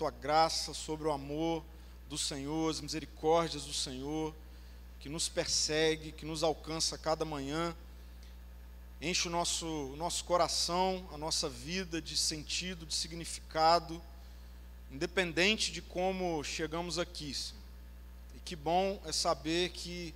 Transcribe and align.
tua 0.00 0.10
graça, 0.10 0.72
sobre 0.72 1.06
o 1.06 1.12
amor 1.12 1.62
do 2.08 2.16
Senhor, 2.16 2.70
as 2.70 2.80
misericórdias 2.80 3.66
do 3.66 3.74
Senhor, 3.74 4.34
que 4.98 5.10
nos 5.10 5.28
persegue, 5.28 6.10
que 6.10 6.24
nos 6.24 6.42
alcança 6.42 6.94
a 6.94 6.98
cada 6.98 7.22
manhã. 7.22 7.76
Enche 8.98 9.28
o 9.28 9.30
nosso, 9.30 9.66
o 9.66 9.96
nosso 9.96 10.24
coração, 10.24 11.06
a 11.12 11.18
nossa 11.18 11.50
vida 11.50 12.00
de 12.00 12.16
sentido, 12.16 12.86
de 12.86 12.94
significado, 12.94 14.00
independente 14.90 15.70
de 15.70 15.82
como 15.82 16.42
chegamos 16.42 16.98
aqui. 16.98 17.34
Senhor. 17.34 17.60
E 18.36 18.38
que 18.40 18.56
bom 18.56 18.98
é 19.04 19.12
saber 19.12 19.68
que 19.68 20.14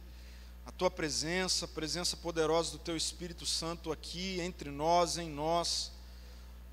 a 0.64 0.73
tua 0.73 0.91
presença, 0.91 1.66
a 1.66 1.69
presença 1.69 2.16
poderosa 2.16 2.70
do 2.70 2.78
teu 2.78 2.96
Espírito 2.96 3.45
Santo 3.45 3.92
aqui 3.92 4.41
entre 4.41 4.70
nós, 4.70 5.19
em 5.19 5.28
nós, 5.28 5.92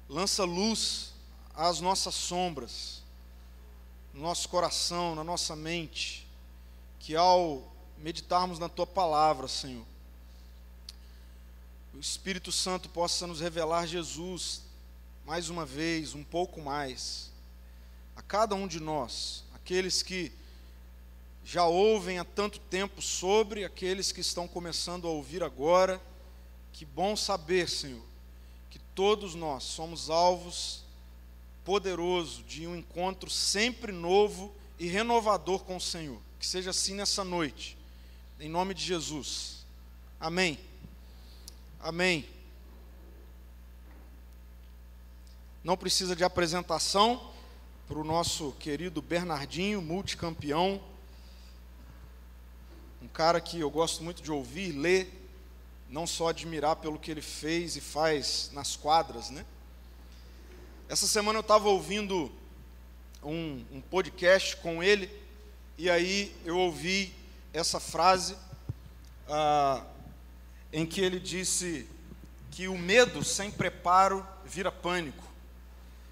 lança 0.07 0.45
luz 0.45 1.11
às 1.53 1.81
nossas 1.81 2.15
sombras, 2.15 3.00
no 4.13 4.21
nosso 4.21 4.49
coração, 4.49 5.15
na 5.15 5.23
nossa 5.23 5.55
mente, 5.55 6.27
que 6.99 7.15
ao 7.15 7.71
meditarmos 7.97 8.59
na 8.59 8.67
tua 8.67 8.85
palavra, 8.85 9.47
Senhor, 9.47 9.85
o 11.93 11.99
Espírito 11.99 12.51
Santo 12.51 12.89
possa 12.89 13.27
nos 13.27 13.39
revelar 13.39 13.85
Jesus 13.85 14.61
mais 15.25 15.49
uma 15.49 15.65
vez, 15.65 16.13
um 16.13 16.23
pouco 16.23 16.61
mais, 16.61 17.31
a 18.15 18.21
cada 18.21 18.55
um 18.55 18.67
de 18.67 18.79
nós, 18.79 19.43
aqueles 19.53 20.01
que 20.01 20.31
já 21.43 21.65
ouvem 21.65 22.19
há 22.19 22.23
tanto 22.23 22.59
tempo 22.59 23.01
sobre, 23.01 23.65
aqueles 23.65 24.11
que 24.11 24.21
estão 24.21 24.47
começando 24.47 25.07
a 25.07 25.11
ouvir 25.11 25.43
agora. 25.43 26.01
Que 26.71 26.85
bom 26.85 27.15
saber, 27.15 27.67
Senhor, 27.69 28.03
que 28.69 28.79
todos 28.95 29.35
nós 29.35 29.63
somos 29.63 30.09
alvos 30.09 30.83
poderoso 31.63 32.43
de 32.43 32.65
um 32.67 32.75
encontro 32.75 33.29
sempre 33.29 33.91
novo 33.91 34.53
e 34.79 34.87
renovador 34.87 35.63
com 35.63 35.77
o 35.77 35.81
Senhor. 35.81 36.19
Que 36.39 36.47
seja 36.47 36.71
assim 36.71 36.95
nessa 36.95 37.23
noite. 37.23 37.77
Em 38.39 38.49
nome 38.49 38.73
de 38.73 38.83
Jesus. 38.83 39.65
Amém. 40.19 40.59
Amém. 41.79 42.27
Não 45.63 45.77
precisa 45.77 46.15
de 46.15 46.23
apresentação 46.23 47.31
para 47.87 47.99
o 47.99 48.03
nosso 48.03 48.53
querido 48.53 49.01
Bernardinho, 49.01 49.81
multicampeão 49.81 50.81
um 53.01 53.07
cara 53.07 53.41
que 53.41 53.59
eu 53.59 53.69
gosto 53.69 54.03
muito 54.03 54.21
de 54.21 54.31
ouvir, 54.31 54.73
ler, 54.73 55.11
não 55.89 56.05
só 56.05 56.27
admirar 56.27 56.75
pelo 56.75 56.99
que 56.99 57.09
ele 57.09 57.21
fez 57.21 57.75
e 57.75 57.81
faz 57.81 58.51
nas 58.53 58.75
quadras, 58.75 59.31
né? 59.31 59.43
Essa 60.91 61.07
semana 61.07 61.37
eu 61.37 61.41
estava 61.41 61.69
ouvindo 61.69 62.29
um, 63.23 63.63
um, 63.71 63.79
podcast 63.79 64.57
com 64.57 64.83
ele 64.83 65.09
e 65.77 65.89
aí 65.89 66.35
eu 66.43 66.57
ouvi 66.57 67.15
essa 67.53 67.79
frase 67.79 68.35
ah, 69.29 69.85
em 70.73 70.85
que 70.85 70.99
ele 70.99 71.17
disse 71.17 71.87
que 72.51 72.67
o 72.67 72.77
medo 72.77 73.23
sem 73.23 73.49
preparo 73.49 74.27
vira 74.43 74.69
pânico. 74.69 75.23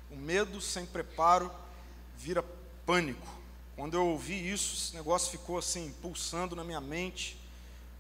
O 0.10 0.16
medo 0.16 0.62
sem 0.62 0.86
preparo 0.86 1.52
vira 2.18 2.42
pânico. 2.86 3.28
Quando 3.76 3.96
eu 3.96 4.08
ouvi 4.08 4.50
isso, 4.50 4.78
esse 4.78 4.96
negócio 4.96 5.30
ficou 5.30 5.58
assim, 5.58 5.94
pulsando 6.02 6.56
na 6.56 6.64
minha 6.64 6.80
mente 6.80 7.38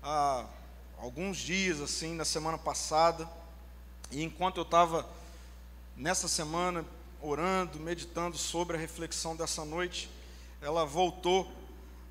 há 0.02 0.46
alguns 0.98 1.40
dias, 1.40 1.82
assim, 1.82 2.16
na 2.16 2.24
semana 2.24 2.58
passada. 2.58 3.30
E 4.10 4.24
enquanto 4.24 4.56
eu 4.56 4.64
estava 4.64 5.19
nessa 6.00 6.30
semana 6.30 6.86
orando, 7.22 7.78
meditando 7.78 8.38
sobre 8.38 8.78
a 8.78 8.80
reflexão 8.80 9.36
dessa 9.36 9.66
noite, 9.66 10.10
ela 10.62 10.86
voltou, 10.86 11.52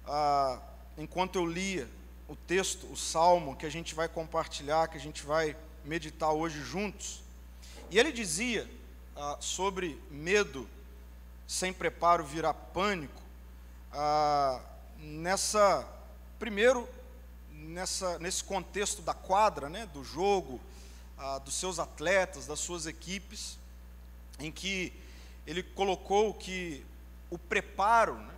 a, 0.06 0.60
enquanto 0.98 1.36
eu 1.36 1.46
lia 1.46 1.88
o 2.28 2.36
texto, 2.36 2.86
o 2.92 2.96
salmo 2.96 3.56
que 3.56 3.64
a 3.64 3.70
gente 3.70 3.94
vai 3.94 4.06
compartilhar, 4.06 4.88
que 4.88 4.98
a 4.98 5.00
gente 5.00 5.24
vai 5.24 5.56
meditar 5.86 6.30
hoje 6.30 6.62
juntos. 6.62 7.22
E 7.90 7.98
ele 7.98 8.12
dizia 8.12 8.68
ah, 9.16 9.38
sobre 9.40 9.98
medo 10.10 10.68
sem 11.46 11.72
preparo 11.72 12.22
virar 12.24 12.52
pânico, 12.52 13.22
ah, 13.90 14.60
nessa 14.98 15.88
primeiro 16.38 16.86
nessa 17.50 18.18
nesse 18.18 18.44
contexto 18.44 19.00
da 19.00 19.14
quadra, 19.14 19.70
né, 19.70 19.86
do 19.94 20.04
jogo, 20.04 20.60
ah, 21.16 21.38
dos 21.38 21.54
seus 21.54 21.78
atletas, 21.78 22.46
das 22.46 22.60
suas 22.60 22.84
equipes, 22.84 23.56
em 24.38 24.50
que 24.50 24.92
ele 25.46 25.62
colocou 25.62 26.34
que 26.34 26.84
o 27.30 27.38
preparo 27.38 28.14
né, 28.14 28.34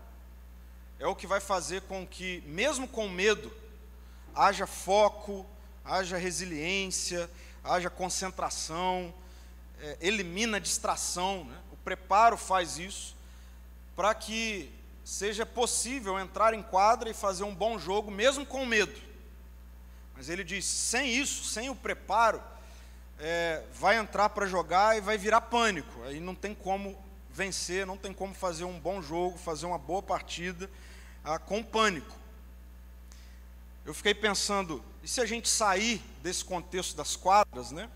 é 0.99 1.06
o 1.06 1.15
que 1.15 1.27
vai 1.27 1.41
fazer 1.41 1.83
com 1.83 2.06
que, 2.06 2.43
mesmo 2.47 2.87
com 2.87 3.09
medo, 3.09 3.53
haja 4.34 4.66
foco, 4.66 5.47
haja 5.84 6.16
resiliência, 6.16 7.31
haja 7.65 7.91
concentração, 7.91 9.12
é, 9.81 9.97
elimina 10.00 10.59
a 10.59 10.60
distração. 10.60 11.44
Né? 11.44 11.59
O 11.72 11.77
preparo 11.77 12.37
faz 12.37 12.78
isso 12.78 13.16
para 13.97 14.15
que 14.15 14.71
seja 15.05 15.44
possível 15.44 16.19
entrar 16.19 16.55
em 16.55 16.62
quadra 16.62 17.10
e 17.10 17.15
fazer 17.15 17.44
um 17.44 17.55
bom 17.55 17.78
jogo, 17.78 18.10
mesmo 18.10 18.47
com 18.47 18.65
medo. 18.65 19.00
Mas 20.15 20.28
ele 20.28 20.44
diz: 20.44 20.65
sem 20.65 21.15
isso, 21.15 21.44
sem 21.44 21.71
o 21.71 21.75
preparo, 21.75 22.43
é, 23.21 23.63
vai 23.75 23.97
entrar 23.99 24.31
para 24.31 24.47
jogar 24.47 24.97
e 24.97 25.01
vai 25.01 25.19
virar 25.19 25.43
pânico. 25.43 26.03
Aí 26.05 26.19
não 26.19 26.35
tem 26.35 26.55
como 26.55 26.99
vencer, 27.31 27.87
não 27.87 27.97
tem 27.97 28.13
como 28.13 28.35
fazer 28.35 28.65
um 28.65 28.79
bom 28.79 29.01
jogo, 29.01 29.39
fazer 29.39 29.67
uma 29.67 29.79
boa 29.79 30.03
partida 30.03 30.69
ah, 31.23 31.39
com 31.39 31.63
pânico. 31.63 32.19
Eu 33.85 33.95
fiquei 33.95 34.15
pensando, 34.15 34.83
e 35.03 35.09
se 35.09 35.21
a 35.21 35.27
gente 35.27 35.49
sair 35.49 36.03
desse 36.23 36.45
contexto 36.45 36.97
das 36.97 37.17
quadras, 37.17 37.71
né? 37.71 37.89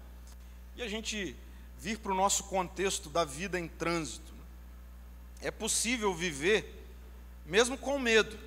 E 0.76 0.82
a 0.82 0.88
gente 0.88 1.36
vir 1.78 1.98
para 1.98 2.12
o 2.12 2.14
nosso 2.14 2.44
contexto 2.44 3.10
da 3.10 3.24
vida 3.24 3.58
em 3.58 3.68
trânsito? 3.68 4.32
Né? 4.32 4.42
É 5.42 5.50
possível 5.50 6.14
viver 6.14 6.82
mesmo 7.44 7.76
com 7.76 7.98
medo. 7.98 8.38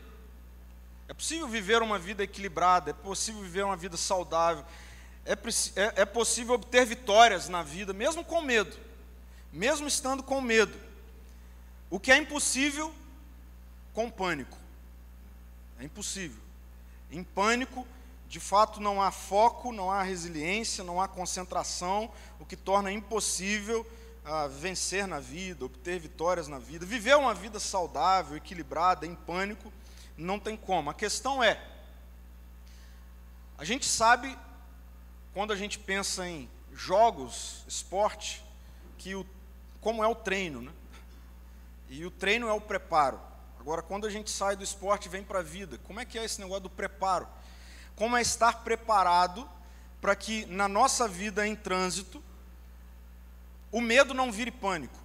É 1.08 1.14
possível 1.14 1.48
viver 1.48 1.82
uma 1.82 1.98
vida 1.98 2.24
equilibrada, 2.24 2.90
é 2.92 2.94
possível 2.94 3.42
viver 3.42 3.64
uma 3.64 3.78
vida 3.78 3.96
saudável, 3.96 4.66
é, 5.28 5.34
é, 5.82 6.02
é 6.02 6.06
possível 6.06 6.56
obter 6.56 6.86
vitórias 6.86 7.50
na 7.50 7.62
vida, 7.62 7.92
mesmo 7.92 8.24
com 8.24 8.42
medo, 8.42 8.76
mesmo 9.52 9.88
estando 9.88 10.24
com 10.24 10.40
medo. 10.40 10.74
O 11.90 12.00
que 12.00 12.12
é 12.12 12.18
impossível 12.18 12.94
com 13.94 14.10
pânico. 14.10 14.58
É 15.80 15.84
impossível. 15.84 16.42
Em 17.12 17.24
pânico, 17.24 17.86
de 18.30 18.40
fato, 18.40 18.80
não 18.80 19.02
há 19.02 19.12
foco, 19.12 19.74
não 19.74 19.92
há 19.92 20.02
resiliência, 20.02 20.84
não 20.84 21.02
há 21.02 21.08
concentração, 21.08 22.12
o 22.40 22.46
que 22.46 22.56
torna 22.56 22.92
impossível 22.92 23.86
a 24.24 24.48
vencer 24.48 25.08
na 25.08 25.20
vida, 25.20 25.64
obter 25.66 26.00
vitórias 26.00 26.48
na 26.48 26.60
vida, 26.60 26.86
viver 26.86 27.16
uma 27.16 27.34
vida 27.34 27.60
saudável, 27.60 28.36
equilibrada, 28.36 29.06
em 29.06 29.16
pânico, 29.16 29.72
não 30.18 30.40
tem 30.40 30.58
como. 30.58 30.90
A 30.90 30.94
questão 30.94 31.42
é, 31.42 31.62
a 33.58 33.64
gente 33.64 33.86
sabe, 33.86 34.38
quando 35.38 35.54
a 35.54 35.56
gente 35.56 35.78
pensa 35.78 36.28
em 36.28 36.50
jogos, 36.74 37.64
esporte, 37.68 38.44
que 38.98 39.14
o, 39.14 39.24
como 39.80 40.04
é 40.04 40.08
o 40.08 40.16
treino, 40.16 40.64
né? 40.64 40.72
E 41.88 42.04
o 42.08 42.10
treino 42.10 42.48
é 42.48 42.54
o 42.54 42.60
preparo. 42.60 43.22
Agora, 43.60 43.84
quando 43.84 44.08
a 44.08 44.10
gente 44.10 44.32
sai 44.32 44.56
do 44.56 44.64
esporte 44.64 45.06
e 45.06 45.10
vem 45.10 45.24
para 45.24 45.38
a 45.38 45.44
vida, 45.44 45.78
como 45.84 46.00
é 46.00 46.06
que 46.06 46.18
é 46.18 46.26
esse 46.26 46.42
negócio 46.42 46.64
do 46.64 46.72
preparo? 46.72 47.28
Como 47.96 48.18
é 48.18 48.22
estar 48.24 48.64
preparado 48.64 49.48
para 50.02 50.16
que 50.16 50.48
na 50.48 50.68
nossa 50.68 51.08
vida 51.08 51.48
em 51.48 51.56
trânsito 51.56 52.20
o 53.72 53.80
medo 53.80 54.16
não 54.16 54.32
vire 54.32 54.50
pânico. 54.50 54.98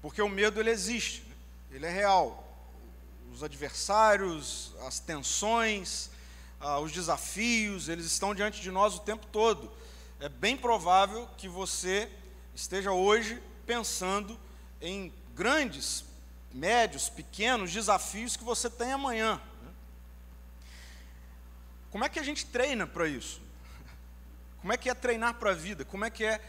Porque 0.00 0.22
o 0.22 0.28
medo 0.28 0.60
ele 0.60 0.70
existe, 0.70 1.22
né? 1.22 1.34
ele 1.72 1.86
é 1.86 1.90
real. 1.90 2.48
Os 3.34 3.42
adversários, 3.42 4.76
as 4.86 5.00
tensões, 5.00 6.08
ah, 6.60 6.78
os 6.78 6.92
desafios, 6.92 7.88
eles 7.88 8.04
estão 8.06 8.34
diante 8.34 8.60
de 8.60 8.70
nós 8.70 8.94
o 8.94 9.00
tempo 9.00 9.26
todo. 9.26 9.70
É 10.20 10.28
bem 10.28 10.56
provável 10.56 11.28
que 11.38 11.48
você 11.48 12.10
esteja 12.54 12.92
hoje 12.92 13.42
pensando 13.66 14.38
em 14.80 15.12
grandes, 15.34 16.04
médios, 16.52 17.08
pequenos 17.08 17.72
desafios 17.72 18.36
que 18.36 18.44
você 18.44 18.68
tem 18.68 18.92
amanhã. 18.92 19.40
Né? 19.62 19.72
Como 21.90 22.04
é 22.04 22.08
que 22.08 22.18
a 22.18 22.22
gente 22.22 22.44
treina 22.46 22.86
para 22.86 23.08
isso? 23.08 23.40
Como 24.60 24.72
é 24.72 24.76
que 24.76 24.90
é 24.90 24.94
treinar 24.94 25.34
para 25.34 25.50
a 25.50 25.54
vida? 25.54 25.84
Como 25.84 26.04
é 26.04 26.10
que 26.10 26.24
é 26.24 26.40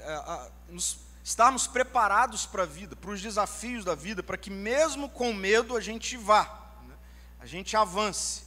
é, 0.00 0.50
nos, 0.68 0.98
estarmos 1.24 1.66
preparados 1.66 2.44
para 2.44 2.64
a 2.64 2.66
vida, 2.66 2.94
para 2.94 3.10
os 3.10 3.22
desafios 3.22 3.82
da 3.82 3.94
vida, 3.94 4.22
para 4.22 4.36
que 4.36 4.50
mesmo 4.50 5.08
com 5.08 5.32
medo 5.32 5.74
a 5.74 5.80
gente 5.80 6.18
vá, 6.18 6.44
né? 6.86 6.94
a 7.40 7.46
gente 7.46 7.74
avance, 7.74 8.43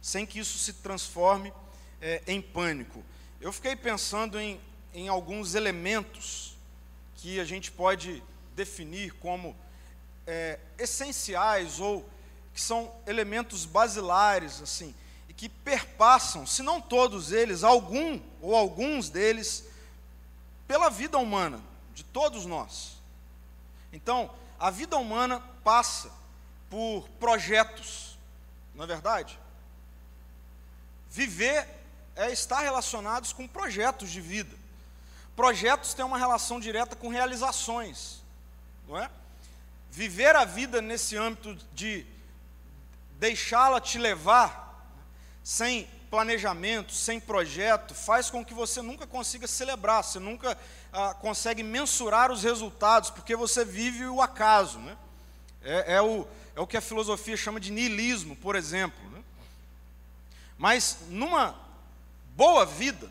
sem 0.00 0.24
que 0.24 0.38
isso 0.38 0.58
se 0.58 0.74
transforme 0.74 1.52
é, 2.00 2.22
em 2.26 2.40
pânico. 2.40 3.04
Eu 3.40 3.52
fiquei 3.52 3.76
pensando 3.76 4.40
em, 4.40 4.60
em 4.94 5.08
alguns 5.08 5.54
elementos 5.54 6.56
que 7.16 7.40
a 7.40 7.44
gente 7.44 7.70
pode 7.70 8.22
definir 8.54 9.12
como 9.14 9.56
é, 10.26 10.58
essenciais 10.78 11.80
ou 11.80 12.08
que 12.52 12.60
são 12.60 12.92
elementos 13.06 13.64
basilares, 13.64 14.60
assim, 14.60 14.94
e 15.28 15.32
que 15.32 15.48
perpassam, 15.48 16.46
se 16.46 16.62
não 16.62 16.80
todos 16.80 17.30
eles, 17.30 17.62
algum 17.62 18.20
ou 18.40 18.54
alguns 18.54 19.08
deles, 19.08 19.64
pela 20.66 20.90
vida 20.90 21.18
humana, 21.18 21.60
de 21.94 22.02
todos 22.04 22.44
nós. 22.46 22.96
Então, 23.92 24.30
a 24.58 24.70
vida 24.70 24.96
humana 24.96 25.40
passa 25.62 26.10
por 26.68 27.08
projetos, 27.20 28.18
não 28.74 28.84
é 28.84 28.86
verdade? 28.86 29.38
Viver 31.10 31.66
é 32.16 32.30
estar 32.32 32.60
relacionados 32.60 33.32
com 33.32 33.46
projetos 33.46 34.10
de 34.10 34.20
vida. 34.20 34.54
Projetos 35.36 35.94
têm 35.94 36.04
uma 36.04 36.18
relação 36.18 36.58
direta 36.58 36.96
com 36.96 37.08
realizações, 37.08 38.22
não 38.88 38.98
é? 38.98 39.08
Viver 39.90 40.34
a 40.34 40.44
vida 40.44 40.82
nesse 40.82 41.16
âmbito 41.16 41.56
de 41.72 42.04
deixá-la 43.18 43.80
te 43.80 43.98
levar, 43.98 44.66
sem 45.42 45.88
planejamento, 46.10 46.92
sem 46.92 47.20
projeto, 47.20 47.94
faz 47.94 48.30
com 48.30 48.44
que 48.44 48.54
você 48.54 48.82
nunca 48.82 49.06
consiga 49.06 49.46
celebrar, 49.46 50.02
você 50.02 50.18
nunca 50.18 50.58
ah, 50.92 51.14
consegue 51.14 51.62
mensurar 51.62 52.30
os 52.30 52.42
resultados, 52.42 53.10
porque 53.10 53.36
você 53.36 53.64
vive 53.64 54.06
o 54.06 54.20
acaso. 54.20 54.78
Né? 54.78 54.96
É, 55.62 55.94
é, 55.94 56.02
o, 56.02 56.26
é 56.56 56.60
o 56.60 56.66
que 56.66 56.76
a 56.76 56.80
filosofia 56.80 57.36
chama 57.36 57.60
de 57.60 57.70
niilismo, 57.70 58.34
por 58.36 58.56
exemplo. 58.56 58.98
Né? 59.10 59.17
Mas 60.58 60.98
numa 61.08 61.58
boa 62.34 62.66
vida, 62.66 63.08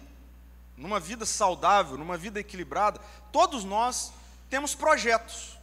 numa 0.76 1.00
vida 1.00 1.26
saudável, 1.26 1.98
numa 1.98 2.18
vida 2.18 2.40
equilibrada, 2.40 3.00
todos 3.32 3.64
nós 3.64 4.12
temos 4.50 4.76
projetos. 4.76 5.58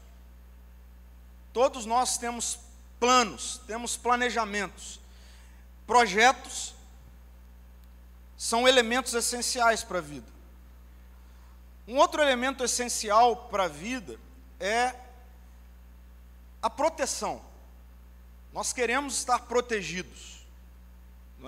Todos 1.53 1.87
nós 1.87 2.19
temos 2.19 2.59
planos, 2.99 3.61
temos 3.67 3.97
planejamentos. 3.97 4.99
Projetos 5.87 6.75
são 8.37 8.67
elementos 8.67 9.15
essenciais 9.15 9.85
para 9.85 9.99
a 9.99 10.03
vida. 10.03 10.27
Um 11.87 11.97
outro 11.97 12.23
elemento 12.23 12.65
essencial 12.65 13.37
para 13.49 13.65
a 13.65 13.69
vida 13.69 14.19
é 14.59 14.95
a 16.63 16.71
proteção. 16.71 17.43
Nós 18.53 18.73
queremos 18.73 19.19
estar 19.19 19.41
protegidos, 19.41 20.34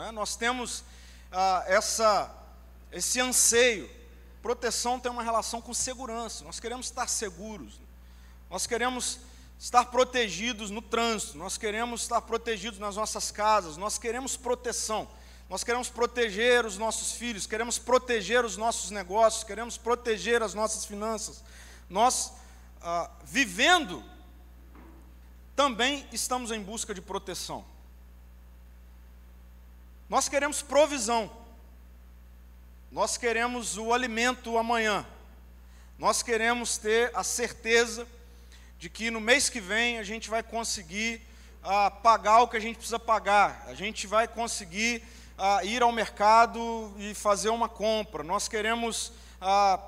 é? 0.02 0.12
Nós 0.12 0.36
temos 0.36 0.84
ah, 1.30 1.64
essa, 1.66 2.34
esse 2.92 3.20
anseio. 3.20 3.90
Proteção 4.42 5.00
tem 5.00 5.10
uma 5.10 5.22
relação 5.22 5.60
com 5.60 5.74
segurança. 5.74 6.44
Nós 6.44 6.60
queremos 6.60 6.86
estar 6.86 7.08
seguros. 7.08 7.80
Nós 8.48 8.66
queremos 8.66 9.18
estar 9.58 9.86
protegidos 9.86 10.70
no 10.70 10.82
trânsito. 10.82 11.38
Nós 11.38 11.58
queremos 11.58 12.02
estar 12.02 12.20
protegidos 12.20 12.78
nas 12.78 12.96
nossas 12.96 13.30
casas. 13.30 13.76
Nós 13.76 13.98
queremos 13.98 14.36
proteção. 14.36 15.08
Nós 15.48 15.62
queremos 15.62 15.88
proteger 15.88 16.66
os 16.66 16.76
nossos 16.76 17.12
filhos, 17.12 17.46
queremos 17.46 17.78
proteger 17.78 18.44
os 18.44 18.56
nossos 18.56 18.90
negócios, 18.90 19.44
queremos 19.44 19.78
proteger 19.78 20.42
as 20.42 20.54
nossas 20.54 20.84
finanças. 20.84 21.44
Nós, 21.88 22.32
ah, 22.82 23.08
vivendo, 23.24 24.02
também 25.54 26.04
estamos 26.12 26.50
em 26.50 26.60
busca 26.60 26.92
de 26.92 27.00
proteção. 27.00 27.64
Nós 30.08 30.28
queremos 30.28 30.62
provisão, 30.62 31.28
nós 32.92 33.16
queremos 33.16 33.76
o 33.76 33.92
alimento 33.92 34.56
amanhã, 34.56 35.04
nós 35.98 36.22
queremos 36.22 36.78
ter 36.78 37.10
a 37.12 37.24
certeza 37.24 38.06
de 38.78 38.88
que 38.88 39.10
no 39.10 39.20
mês 39.20 39.50
que 39.50 39.60
vem 39.60 39.98
a 39.98 40.04
gente 40.04 40.30
vai 40.30 40.44
conseguir 40.44 41.20
ah, 41.60 41.90
pagar 41.90 42.42
o 42.42 42.46
que 42.48 42.56
a 42.56 42.60
gente 42.60 42.76
precisa 42.76 43.00
pagar, 43.00 43.64
a 43.66 43.74
gente 43.74 44.06
vai 44.06 44.28
conseguir 44.28 45.02
ah, 45.36 45.64
ir 45.64 45.82
ao 45.82 45.90
mercado 45.90 46.94
e 46.98 47.12
fazer 47.12 47.48
uma 47.48 47.68
compra, 47.68 48.22
nós 48.22 48.46
queremos 48.46 49.12
ah, 49.40 49.80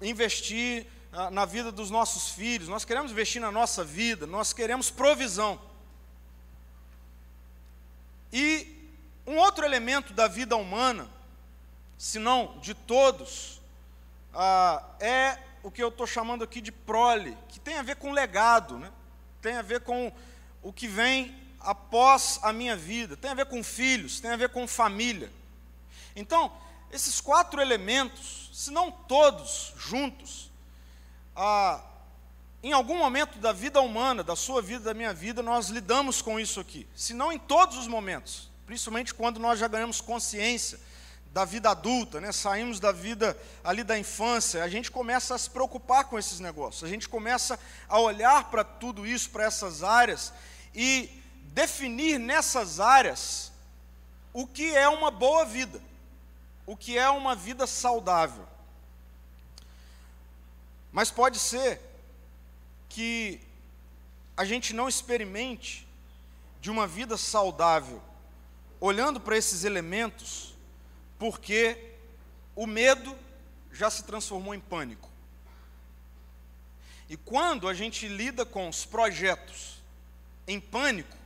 investir 0.00 0.86
ah, 1.12 1.30
na 1.30 1.44
vida 1.44 1.70
dos 1.70 1.90
nossos 1.90 2.30
filhos, 2.30 2.68
nós 2.68 2.86
queremos 2.86 3.12
investir 3.12 3.42
na 3.42 3.52
nossa 3.52 3.84
vida, 3.84 4.26
nós 4.26 4.54
queremos 4.54 4.90
provisão. 4.90 5.60
E 8.32 8.77
um 9.28 9.36
outro 9.36 9.62
elemento 9.62 10.14
da 10.14 10.26
vida 10.26 10.56
humana, 10.56 11.06
se 11.98 12.18
não 12.18 12.58
de 12.60 12.72
todos, 12.72 13.60
ah, 14.32 14.82
é 14.98 15.38
o 15.62 15.70
que 15.70 15.82
eu 15.82 15.88
estou 15.88 16.06
chamando 16.06 16.42
aqui 16.42 16.62
de 16.62 16.72
prole, 16.72 17.36
que 17.50 17.60
tem 17.60 17.76
a 17.76 17.82
ver 17.82 17.96
com 17.96 18.10
legado, 18.10 18.78
né? 18.78 18.90
tem 19.42 19.56
a 19.56 19.62
ver 19.62 19.82
com 19.82 20.10
o 20.62 20.72
que 20.72 20.88
vem 20.88 21.36
após 21.60 22.40
a 22.42 22.54
minha 22.54 22.74
vida, 22.74 23.18
tem 23.18 23.30
a 23.30 23.34
ver 23.34 23.44
com 23.44 23.62
filhos, 23.62 24.18
tem 24.18 24.30
a 24.30 24.36
ver 24.36 24.48
com 24.48 24.66
família. 24.66 25.30
Então, 26.16 26.50
esses 26.90 27.20
quatro 27.20 27.60
elementos, 27.60 28.48
se 28.54 28.70
não 28.70 28.90
todos 28.90 29.74
juntos, 29.76 30.50
ah, 31.36 31.84
em 32.62 32.72
algum 32.72 32.96
momento 32.96 33.38
da 33.38 33.52
vida 33.52 33.78
humana, 33.82 34.24
da 34.24 34.34
sua 34.34 34.62
vida, 34.62 34.84
da 34.84 34.94
minha 34.94 35.12
vida, 35.12 35.42
nós 35.42 35.68
lidamos 35.68 36.22
com 36.22 36.40
isso 36.40 36.58
aqui. 36.58 36.88
Se 36.96 37.12
não 37.12 37.30
em 37.30 37.38
todos 37.38 37.76
os 37.76 37.86
momentos, 37.86 38.47
principalmente 38.68 39.14
quando 39.14 39.40
nós 39.40 39.58
já 39.58 39.66
ganhamos 39.66 39.98
consciência 39.98 40.78
da 41.32 41.42
vida 41.46 41.70
adulta, 41.70 42.20
né? 42.20 42.32
saímos 42.32 42.78
da 42.78 42.92
vida 42.92 43.34
ali 43.64 43.82
da 43.82 43.98
infância, 43.98 44.62
a 44.62 44.68
gente 44.68 44.90
começa 44.90 45.34
a 45.34 45.38
se 45.38 45.48
preocupar 45.48 46.04
com 46.04 46.18
esses 46.18 46.38
negócios, 46.38 46.84
a 46.84 46.86
gente 46.86 47.08
começa 47.08 47.58
a 47.88 47.98
olhar 47.98 48.50
para 48.50 48.62
tudo 48.62 49.06
isso, 49.06 49.30
para 49.30 49.44
essas 49.44 49.82
áreas, 49.82 50.34
e 50.74 51.08
definir 51.54 52.18
nessas 52.18 52.78
áreas 52.78 53.50
o 54.34 54.46
que 54.46 54.76
é 54.76 54.86
uma 54.86 55.10
boa 55.10 55.46
vida, 55.46 55.80
o 56.66 56.76
que 56.76 56.98
é 56.98 57.08
uma 57.08 57.34
vida 57.34 57.66
saudável. 57.66 58.46
Mas 60.92 61.10
pode 61.10 61.38
ser 61.38 61.80
que 62.86 63.40
a 64.36 64.44
gente 64.44 64.74
não 64.74 64.90
experimente 64.90 65.88
de 66.60 66.70
uma 66.70 66.86
vida 66.86 67.16
saudável 67.16 68.02
olhando 68.80 69.20
para 69.20 69.36
esses 69.36 69.64
elementos, 69.64 70.54
porque 71.18 71.94
o 72.54 72.66
medo 72.66 73.16
já 73.72 73.90
se 73.90 74.04
transformou 74.04 74.54
em 74.54 74.60
pânico. 74.60 75.08
E 77.08 77.16
quando 77.16 77.68
a 77.68 77.74
gente 77.74 78.06
lida 78.06 78.44
com 78.44 78.68
os 78.68 78.84
projetos 78.84 79.82
em 80.46 80.60
pânico, 80.60 81.16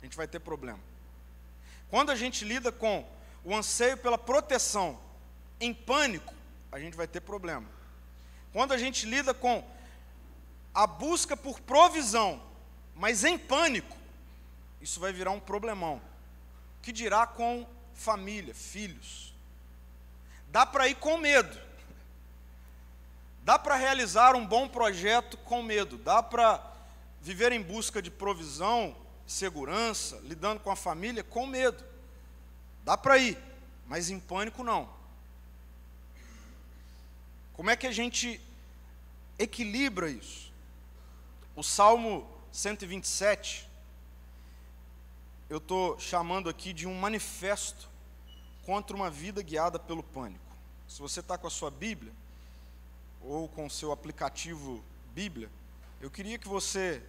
a 0.00 0.04
gente 0.04 0.16
vai 0.16 0.26
ter 0.26 0.40
problema. 0.40 0.80
Quando 1.88 2.10
a 2.10 2.16
gente 2.16 2.44
lida 2.44 2.72
com 2.72 3.06
o 3.44 3.54
anseio 3.54 3.96
pela 3.96 4.18
proteção 4.18 4.98
em 5.60 5.72
pânico, 5.72 6.34
a 6.72 6.78
gente 6.78 6.96
vai 6.96 7.06
ter 7.06 7.20
problema. 7.20 7.68
Quando 8.52 8.72
a 8.72 8.78
gente 8.78 9.06
lida 9.06 9.32
com 9.32 9.64
a 10.74 10.86
busca 10.86 11.36
por 11.36 11.60
provisão, 11.60 12.42
mas 12.94 13.24
em 13.24 13.38
pânico, 13.38 13.96
isso 14.80 14.98
vai 15.00 15.12
virar 15.12 15.30
um 15.30 15.40
problemão. 15.40 16.00
Que 16.82 16.92
dirá 16.92 17.26
com 17.26 17.66
família, 17.94 18.54
filhos? 18.54 19.34
Dá 20.48 20.66
para 20.66 20.88
ir 20.88 20.96
com 20.96 21.16
medo. 21.16 21.58
Dá 23.44 23.58
para 23.58 23.76
realizar 23.76 24.34
um 24.34 24.46
bom 24.46 24.68
projeto 24.68 25.36
com 25.38 25.62
medo. 25.62 25.96
Dá 25.98 26.22
para 26.22 26.64
viver 27.20 27.52
em 27.52 27.62
busca 27.62 28.00
de 28.00 28.10
provisão 28.10 28.96
segurança, 29.26 30.20
lidando 30.24 30.60
com 30.60 30.70
a 30.70 30.76
família, 30.76 31.22
com 31.22 31.46
medo. 31.46 31.84
Dá 32.84 32.96
para 32.96 33.18
ir, 33.18 33.38
mas 33.86 34.10
em 34.10 34.18
pânico 34.18 34.64
não. 34.64 34.88
Como 37.52 37.70
é 37.70 37.76
que 37.76 37.86
a 37.86 37.92
gente 37.92 38.40
equilibra 39.38 40.10
isso? 40.10 40.50
O 41.54 41.62
Salmo 41.62 42.28
127, 42.50 43.69
eu 45.50 45.58
estou 45.58 45.98
chamando 45.98 46.48
aqui 46.48 46.72
de 46.72 46.86
um 46.86 46.94
manifesto 46.94 47.88
contra 48.64 48.94
uma 48.94 49.10
vida 49.10 49.42
guiada 49.42 49.80
pelo 49.80 50.00
pânico. 50.00 50.40
Se 50.86 51.02
você 51.02 51.18
está 51.18 51.36
com 51.36 51.48
a 51.48 51.50
sua 51.50 51.72
Bíblia, 51.72 52.12
ou 53.20 53.48
com 53.48 53.66
o 53.66 53.70
seu 53.70 53.90
aplicativo 53.90 54.80
Bíblia, 55.12 55.50
eu 56.00 56.08
queria 56.08 56.38
que 56.38 56.46
você 56.46 57.02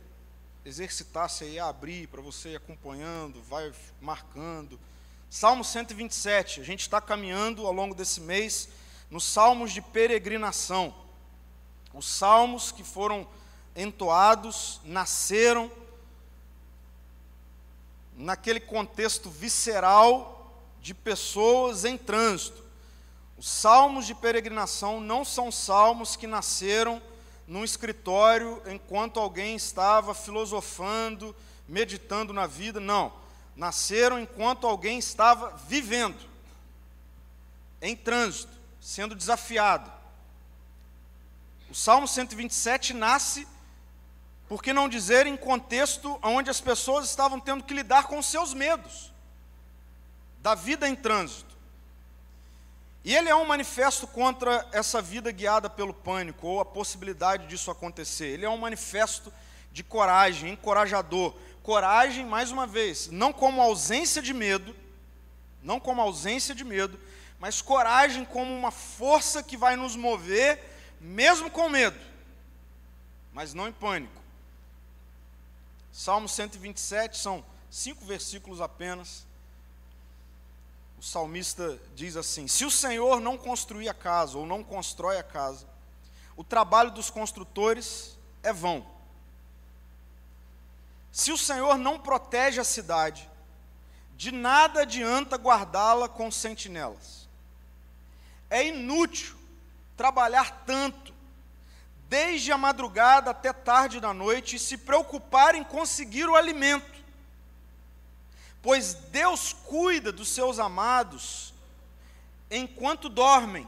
exercitasse 0.65 1.43
aí 1.43 1.59
a 1.59 1.67
abrir 1.67 2.07
para 2.07 2.19
você 2.19 2.49
ir 2.49 2.55
acompanhando, 2.55 3.39
vai 3.43 3.71
marcando. 4.01 4.79
Salmo 5.29 5.63
127, 5.63 6.61
a 6.61 6.63
gente 6.63 6.81
está 6.81 6.99
caminhando 6.99 7.67
ao 7.67 7.71
longo 7.71 7.93
desse 7.93 8.19
mês 8.19 8.69
nos 9.11 9.23
salmos 9.23 9.71
de 9.71 9.83
peregrinação. 9.83 10.95
Os 11.93 12.07
salmos 12.07 12.71
que 12.71 12.83
foram 12.83 13.27
entoados 13.75 14.81
nasceram 14.83 15.71
naquele 18.15 18.59
contexto 18.59 19.29
visceral 19.29 20.55
de 20.81 20.93
pessoas 20.93 21.85
em 21.85 21.97
trânsito. 21.97 22.63
Os 23.37 23.47
salmos 23.47 24.05
de 24.05 24.13
peregrinação 24.13 24.99
não 24.99 25.25
são 25.25 25.51
salmos 25.51 26.15
que 26.15 26.27
nasceram 26.27 27.01
num 27.47 27.63
escritório 27.63 28.61
enquanto 28.67 29.19
alguém 29.19 29.55
estava 29.55 30.13
filosofando, 30.13 31.35
meditando 31.67 32.31
na 32.31 32.47
vida, 32.47 32.79
não. 32.79 33.11
Nasceram 33.55 34.19
enquanto 34.19 34.65
alguém 34.67 34.97
estava 34.97 35.51
vivendo, 35.67 36.19
em 37.81 37.95
trânsito, 37.95 38.53
sendo 38.79 39.15
desafiado. 39.15 39.91
O 41.69 41.75
Salmo 41.75 42.07
127 42.07 42.93
nasce, 42.93 43.47
por 44.51 44.61
que 44.61 44.73
não 44.73 44.89
dizer, 44.89 45.27
em 45.27 45.37
contexto 45.37 46.19
onde 46.21 46.49
as 46.49 46.59
pessoas 46.59 47.05
estavam 47.05 47.39
tendo 47.39 47.63
que 47.63 47.73
lidar 47.73 48.07
com 48.07 48.21
seus 48.21 48.53
medos, 48.53 49.09
da 50.39 50.55
vida 50.55 50.89
em 50.89 50.93
trânsito. 50.93 51.55
E 53.01 53.15
ele 53.15 53.29
é 53.29 53.35
um 53.35 53.45
manifesto 53.45 54.05
contra 54.05 54.67
essa 54.73 55.01
vida 55.01 55.31
guiada 55.31 55.69
pelo 55.69 55.93
pânico, 55.93 56.45
ou 56.47 56.59
a 56.59 56.65
possibilidade 56.65 57.47
disso 57.47 57.71
acontecer. 57.71 58.25
Ele 58.25 58.43
é 58.43 58.49
um 58.49 58.57
manifesto 58.57 59.31
de 59.71 59.85
coragem, 59.85 60.51
encorajador. 60.51 61.33
Coragem, 61.63 62.25
mais 62.25 62.51
uma 62.51 62.67
vez, 62.67 63.07
não 63.07 63.31
como 63.31 63.61
ausência 63.61 64.21
de 64.21 64.33
medo, 64.33 64.75
não 65.63 65.79
como 65.79 66.01
ausência 66.01 66.53
de 66.53 66.65
medo, 66.65 66.99
mas 67.39 67.61
coragem 67.61 68.25
como 68.25 68.53
uma 68.53 68.69
força 68.69 69.41
que 69.41 69.55
vai 69.55 69.77
nos 69.77 69.95
mover, 69.95 70.61
mesmo 70.99 71.49
com 71.49 71.69
medo, 71.69 71.97
mas 73.31 73.53
não 73.53 73.69
em 73.69 73.71
pânico. 73.71 74.20
Salmo 75.91 76.27
127 76.27 77.17
são 77.17 77.43
cinco 77.69 78.05
versículos 78.05 78.61
apenas 78.61 79.25
o 81.01 81.03
salmista 81.03 81.79
diz 81.95 82.15
assim: 82.15 82.47
Se 82.47 82.63
o 82.63 82.69
Senhor 82.69 83.19
não 83.19 83.35
construir 83.35 83.89
a 83.89 83.93
casa, 83.93 84.37
ou 84.37 84.45
não 84.45 84.63
constrói 84.63 85.17
a 85.17 85.23
casa, 85.23 85.67
o 86.37 86.43
trabalho 86.43 86.91
dos 86.91 87.09
construtores 87.09 88.15
é 88.43 88.53
vão. 88.53 88.85
Se 91.11 91.31
o 91.31 91.37
Senhor 91.39 91.75
não 91.79 91.99
protege 91.99 92.61
a 92.61 92.63
cidade, 92.63 93.27
de 94.15 94.31
nada 94.31 94.83
adianta 94.83 95.37
guardá-la 95.37 96.07
com 96.07 96.29
sentinelas. 96.29 97.27
É 98.47 98.67
inútil 98.67 99.35
trabalhar 99.97 100.63
tanto, 100.67 101.11
desde 102.11 102.51
a 102.51 102.57
madrugada 102.57 103.31
até 103.31 103.51
tarde 103.53 103.99
da 103.99 104.13
noite, 104.13 104.57
e 104.57 104.59
se 104.59 104.77
preocupar 104.77 105.55
em 105.55 105.63
conseguir 105.63 106.27
o 106.27 106.35
alimento 106.35 107.01
pois 108.61 108.93
Deus 108.93 109.53
cuida 109.53 110.11
dos 110.11 110.29
seus 110.29 110.59
amados 110.59 111.53
enquanto 112.49 113.09
dormem. 113.09 113.67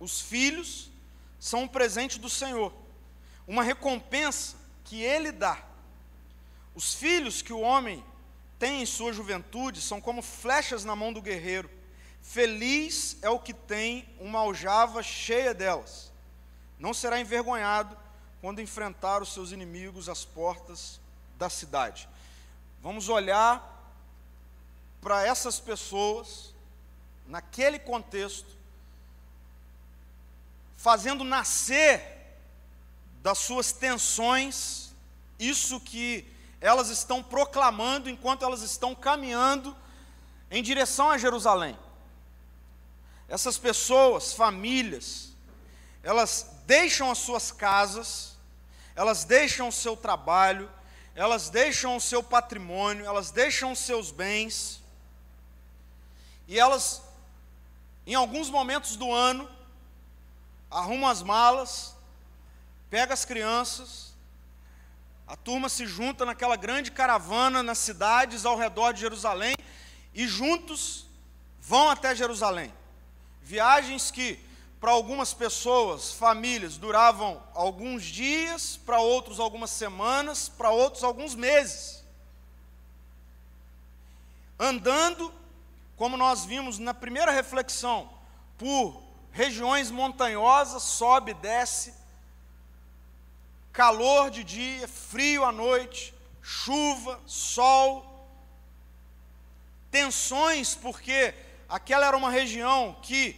Os 0.00 0.20
filhos 0.20 0.90
são 1.38 1.62
um 1.62 1.68
presente 1.68 2.18
do 2.18 2.30
Senhor, 2.30 2.72
uma 3.46 3.62
recompensa 3.62 4.56
que 4.84 5.02
Ele 5.02 5.30
dá. 5.30 5.62
Os 6.74 6.94
filhos 6.94 7.42
que 7.42 7.52
o 7.52 7.60
homem 7.60 8.04
tem 8.58 8.82
em 8.82 8.86
sua 8.86 9.12
juventude 9.12 9.80
são 9.80 10.00
como 10.00 10.22
flechas 10.22 10.84
na 10.84 10.96
mão 10.96 11.12
do 11.12 11.22
guerreiro. 11.22 11.70
Feliz 12.22 13.16
é 13.22 13.30
o 13.30 13.38
que 13.38 13.52
tem 13.52 14.08
uma 14.18 14.40
aljava 14.40 15.02
cheia 15.02 15.54
delas. 15.54 16.05
Não 16.78 16.92
será 16.92 17.20
envergonhado 17.20 17.96
quando 18.40 18.60
enfrentar 18.60 19.22
os 19.22 19.32
seus 19.32 19.52
inimigos 19.52 20.08
às 20.08 20.24
portas 20.24 21.00
da 21.38 21.48
cidade. 21.48 22.08
Vamos 22.82 23.08
olhar 23.08 23.74
para 25.00 25.26
essas 25.26 25.58
pessoas, 25.58 26.54
naquele 27.26 27.78
contexto, 27.78 28.56
fazendo 30.76 31.24
nascer 31.24 32.16
das 33.22 33.38
suas 33.38 33.72
tensões 33.72 34.94
isso 35.38 35.80
que 35.80 36.24
elas 36.60 36.88
estão 36.88 37.22
proclamando 37.22 38.08
enquanto 38.08 38.44
elas 38.44 38.62
estão 38.62 38.94
caminhando 38.94 39.76
em 40.50 40.62
direção 40.62 41.10
a 41.10 41.18
Jerusalém. 41.18 41.76
Essas 43.28 43.58
pessoas, 43.58 44.32
famílias, 44.32 45.32
elas 46.02 46.55
deixam 46.66 47.10
as 47.10 47.18
suas 47.18 47.52
casas, 47.52 48.36
elas 48.94 49.24
deixam 49.24 49.68
o 49.68 49.72
seu 49.72 49.96
trabalho, 49.96 50.70
elas 51.14 51.48
deixam 51.48 51.96
o 51.96 52.00
seu 52.00 52.22
patrimônio, 52.22 53.06
elas 53.06 53.30
deixam 53.30 53.72
os 53.72 53.78
seus 53.78 54.10
bens, 54.10 54.82
e 56.48 56.58
elas, 56.58 57.02
em 58.06 58.14
alguns 58.14 58.50
momentos 58.50 58.96
do 58.96 59.12
ano, 59.12 59.48
arrumam 60.70 61.08
as 61.08 61.22
malas, 61.22 61.94
pega 62.90 63.14
as 63.14 63.24
crianças, 63.24 64.14
a 65.26 65.36
turma 65.36 65.68
se 65.68 65.86
junta 65.86 66.24
naquela 66.24 66.56
grande 66.56 66.90
caravana 66.90 67.62
nas 67.62 67.78
cidades 67.78 68.44
ao 68.44 68.56
redor 68.56 68.92
de 68.92 69.00
Jerusalém 69.00 69.56
e 70.14 70.26
juntos 70.28 71.06
vão 71.60 71.90
até 71.90 72.14
Jerusalém. 72.14 72.72
Viagens 73.42 74.10
que 74.12 74.38
para 74.80 74.92
algumas 74.92 75.32
pessoas, 75.32 76.12
famílias, 76.12 76.76
duravam 76.76 77.42
alguns 77.54 78.04
dias, 78.04 78.76
para 78.76 79.00
outros 79.00 79.40
algumas 79.40 79.70
semanas, 79.70 80.48
para 80.48 80.70
outros 80.70 81.02
alguns 81.02 81.34
meses. 81.34 82.04
Andando, 84.58 85.32
como 85.96 86.16
nós 86.16 86.44
vimos 86.44 86.78
na 86.78 86.92
primeira 86.92 87.32
reflexão, 87.32 88.10
por 88.58 89.02
regiões 89.32 89.90
montanhosas, 89.90 90.82
sobe 90.82 91.30
e 91.30 91.34
desce, 91.34 91.94
calor 93.72 94.30
de 94.30 94.44
dia, 94.44 94.86
frio 94.86 95.44
à 95.44 95.52
noite, 95.52 96.14
chuva, 96.42 97.20
sol, 97.26 98.28
tensões, 99.90 100.74
porque 100.74 101.34
aquela 101.68 102.06
era 102.06 102.16
uma 102.16 102.30
região 102.30 102.96
que, 103.02 103.36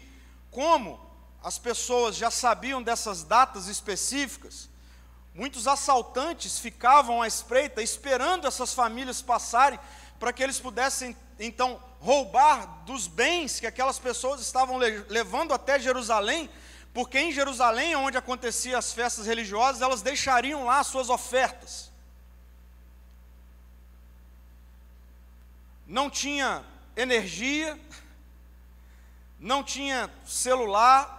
como 0.50 1.07
as 1.49 1.57
pessoas 1.57 2.14
já 2.14 2.31
sabiam 2.31 2.83
dessas 2.83 3.25
datas 3.25 3.69
específicas, 3.69 4.69
muitos 5.35 5.67
assaltantes 5.67 6.59
ficavam 6.59 7.23
à 7.23 7.26
espreita, 7.26 7.81
esperando 7.81 8.47
essas 8.47 8.75
famílias 8.75 9.23
passarem, 9.23 9.81
para 10.21 10.31
que 10.31 10.43
eles 10.43 10.61
pudessem 10.61 11.17
então 11.40 11.83
roubar 12.00 12.85
dos 12.85 13.07
bens 13.07 13.59
que 13.59 13.67
aquelas 13.67 13.99
pessoas 13.99 14.43
estavam 14.43 14.76
levando 14.76 15.55
até 15.55 15.81
Jerusalém, 15.81 16.50
porque 16.93 17.19
em 17.19 17.33
Jerusalém, 17.33 17.97
onde 17.97 18.19
aconteciam 18.19 18.78
as 18.78 18.93
festas 18.93 19.25
religiosas, 19.25 19.81
elas 19.81 20.02
deixariam 20.02 20.67
lá 20.67 20.81
as 20.81 20.88
suas 20.88 21.09
ofertas. 21.09 21.90
Não 25.87 26.11
tinha 26.11 26.62
energia, 26.95 27.81
não 29.40 29.64
tinha 29.64 30.11
celular, 30.26 31.17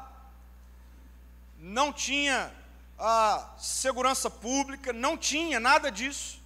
não 1.60 1.92
tinha 1.92 2.52
a 2.98 3.56
segurança 3.58 4.30
pública, 4.30 4.94
não 4.94 5.18
tinha 5.18 5.60
nada 5.60 5.92
disso. 5.92 6.40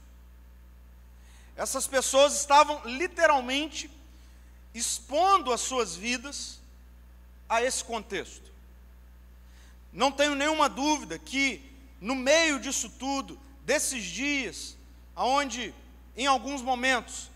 Essas 1.55 1.88
pessoas 1.88 2.39
estavam 2.39 2.82
literalmente 2.86 3.89
expondo 4.74 5.53
as 5.53 5.62
suas 5.62 5.96
vidas 5.96 6.60
a 7.48 7.62
esse 7.62 7.84
contexto. 7.84 8.51
Não 9.91 10.12
tenho 10.12 10.34
nenhuma 10.34 10.67
dúvida 10.67 11.20
que 11.20 11.62
no 12.01 12.15
meio 12.15 12.60
disso 12.60 12.89
tudo, 12.89 13.39
desses 13.63 14.03
dias, 14.03 14.75
aonde 15.15 15.74
em 16.17 16.25
alguns 16.25 16.62
momentos 16.62 17.29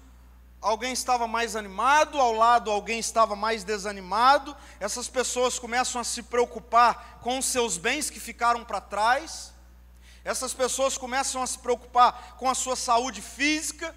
alguém 0.62 0.92
estava 0.92 1.28
mais 1.28 1.56
animado, 1.56 2.20
ao 2.20 2.34
lado 2.34 2.72
alguém 2.72 3.00
estava 3.00 3.36
mais 3.36 3.64
desanimado, 3.64 4.56
essas 4.80 5.08
pessoas 5.08 5.60
começam 5.60 6.02
a 6.02 6.04
se 6.04 6.24
preocupar 6.24 7.20
com 7.22 7.38
os 7.38 7.46
seus 7.46 7.78
bens 7.78 8.10
que 8.10 8.20
ficaram 8.20 8.64
para 8.66 8.82
trás, 8.82 9.54
essas 10.24 10.54
pessoas 10.54 10.98
começam 10.98 11.42
a 11.42 11.48
se 11.48 11.60
preocupar 11.60 12.36
com 12.38 12.50
a 12.50 12.56
sua 12.56 12.76
saúde 12.76 13.22
física, 13.22 13.96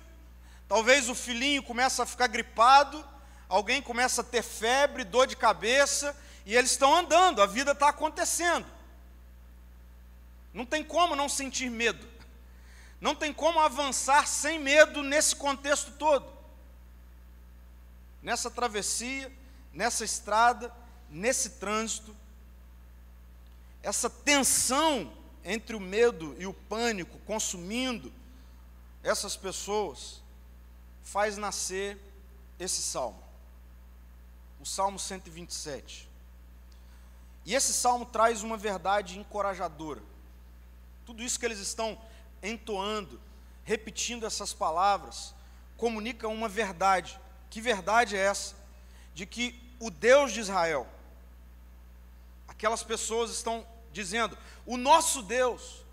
talvez 0.69 1.09
o 1.09 1.15
filhinho 1.15 1.63
comece 1.63 2.01
a 2.01 2.07
ficar 2.07 2.29
gripado, 2.29 3.05
alguém 3.49 3.83
começa 3.83 4.21
a 4.21 4.25
ter 4.25 4.43
febre, 4.43 5.03
dor 5.03 5.27
de 5.27 5.37
cabeça, 5.37 6.17
e 6.47 6.55
eles 6.55 6.73
estão 6.73 6.95
andando, 6.95 7.43
a 7.43 7.47
vida 7.47 7.73
está 7.73 7.89
acontecendo. 7.89 8.67
Não 10.53 10.67
tem 10.67 10.83
como 10.83 11.15
não 11.15 11.29
sentir 11.29 11.71
medo. 11.71 12.09
Não 13.01 13.15
tem 13.15 13.33
como 13.33 13.61
avançar 13.61 14.27
sem 14.27 14.59
medo 14.59 15.03
nesse 15.03 15.35
contexto 15.37 15.93
todo 15.93 16.40
nessa 18.23 18.51
travessia, 18.51 19.33
nessa 19.73 20.05
estrada, 20.05 20.75
nesse 21.09 21.51
trânsito, 21.51 22.17
essa 23.83 24.11
tensão 24.11 25.13
entre 25.45 25.75
o 25.75 25.81
medo 25.81 26.37
e 26.39 26.47
o 26.47 26.53
pânico 26.53 27.19
consumindo 27.21 28.13
essas 29.03 29.37
pessoas, 29.37 30.23
faz 31.03 31.37
nascer 31.37 31.99
esse 32.59 32.83
salmo, 32.83 33.23
o 34.61 34.67
Salmo 34.67 34.99
127. 34.99 36.09
E 37.47 37.55
esse 37.55 37.73
salmo 37.73 38.05
traz 38.05 38.43
uma 38.43 38.57
verdade 38.57 39.19
encorajadora. 39.19 40.03
tudo 41.07 41.23
isso 41.23 41.41
que 41.41 41.47
eles 41.47 41.59
estão 41.59 41.99
entoando, 42.43 43.21
repetindo 43.65 44.25
essas 44.27 44.53
palavras, 44.53 45.35
comunica 45.77 46.29
uma 46.29 46.49
verdade. 46.49 47.19
Que 47.51 47.61
verdade 47.61 48.17
é 48.17 48.21
essa? 48.21 48.55
De 49.15 49.27
que 49.27 49.61
o 49.81 49.91
Deus 49.91 50.33
de 50.33 50.41
Israel, 50.41 50.87
aquelas 52.47 52.83
pessoas 52.85 53.31
estão 53.33 53.67
dizendo: 53.93 54.39
o 54.65 54.77
nosso 54.77 55.21
Deus, 55.23 55.85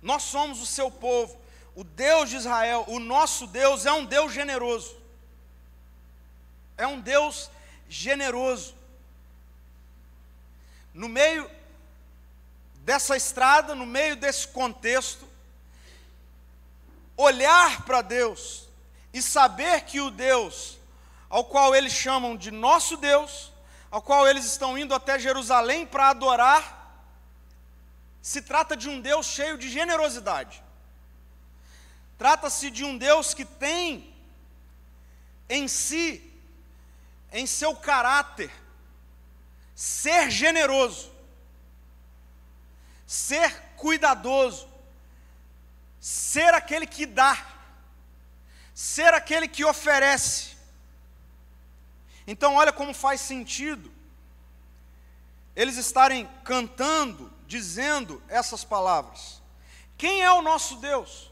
nós 0.00 0.22
somos 0.22 0.60
o 0.60 0.66
seu 0.66 0.90
povo, 0.90 1.38
o 1.74 1.84
Deus 1.84 2.30
de 2.30 2.36
Israel, 2.36 2.86
o 2.88 2.98
nosso 2.98 3.46
Deus 3.46 3.84
é 3.84 3.92
um 3.92 4.04
Deus 4.04 4.32
generoso. 4.32 4.96
É 6.78 6.86
um 6.86 7.00
Deus 7.00 7.50
generoso. 7.88 8.74
No 10.94 11.08
meio 11.08 11.50
dessa 12.76 13.16
estrada, 13.16 13.74
no 13.74 13.84
meio 13.84 14.16
desse 14.16 14.48
contexto, 14.48 15.28
olhar 17.16 17.84
para 17.84 18.00
Deus 18.00 18.66
e 19.16 19.22
saber 19.22 19.82
que 19.82 19.98
o 20.00 20.10
Deus 20.10 20.76
ao 21.30 21.44
qual 21.44 21.74
eles 21.74 21.92
chamam 21.92 22.36
de 22.36 22.50
nosso 22.50 22.96
Deus, 22.96 23.52
ao 23.90 24.02
qual 24.02 24.28
eles 24.28 24.44
estão 24.44 24.76
indo 24.76 24.94
até 24.94 25.18
Jerusalém 25.18 25.86
para 25.86 26.10
adorar, 26.10 26.62
se 28.20 28.42
trata 28.42 28.76
de 28.76 28.88
um 28.88 29.00
Deus 29.00 29.26
cheio 29.26 29.56
de 29.56 29.70
generosidade. 29.70 30.62
Trata-se 32.18 32.70
de 32.70 32.84
um 32.84 32.98
Deus 32.98 33.32
que 33.32 33.44
tem 33.44 34.14
em 35.48 35.66
si, 35.66 36.22
em 37.32 37.46
seu 37.46 37.74
caráter, 37.74 38.50
ser 39.74 40.30
generoso, 40.30 41.10
ser 43.06 43.50
cuidadoso, 43.76 44.68
ser 46.00 46.52
aquele 46.52 46.86
que 46.86 47.06
dá, 47.06 47.55
ser 48.76 49.14
aquele 49.14 49.48
que 49.48 49.64
oferece. 49.64 50.54
Então, 52.26 52.56
olha 52.56 52.74
como 52.74 52.92
faz 52.92 53.22
sentido 53.22 53.90
eles 55.56 55.78
estarem 55.78 56.28
cantando, 56.44 57.32
dizendo 57.46 58.22
essas 58.28 58.62
palavras. 58.62 59.40
Quem 59.96 60.22
é 60.22 60.30
o 60.30 60.42
nosso 60.42 60.76
Deus? 60.76 61.30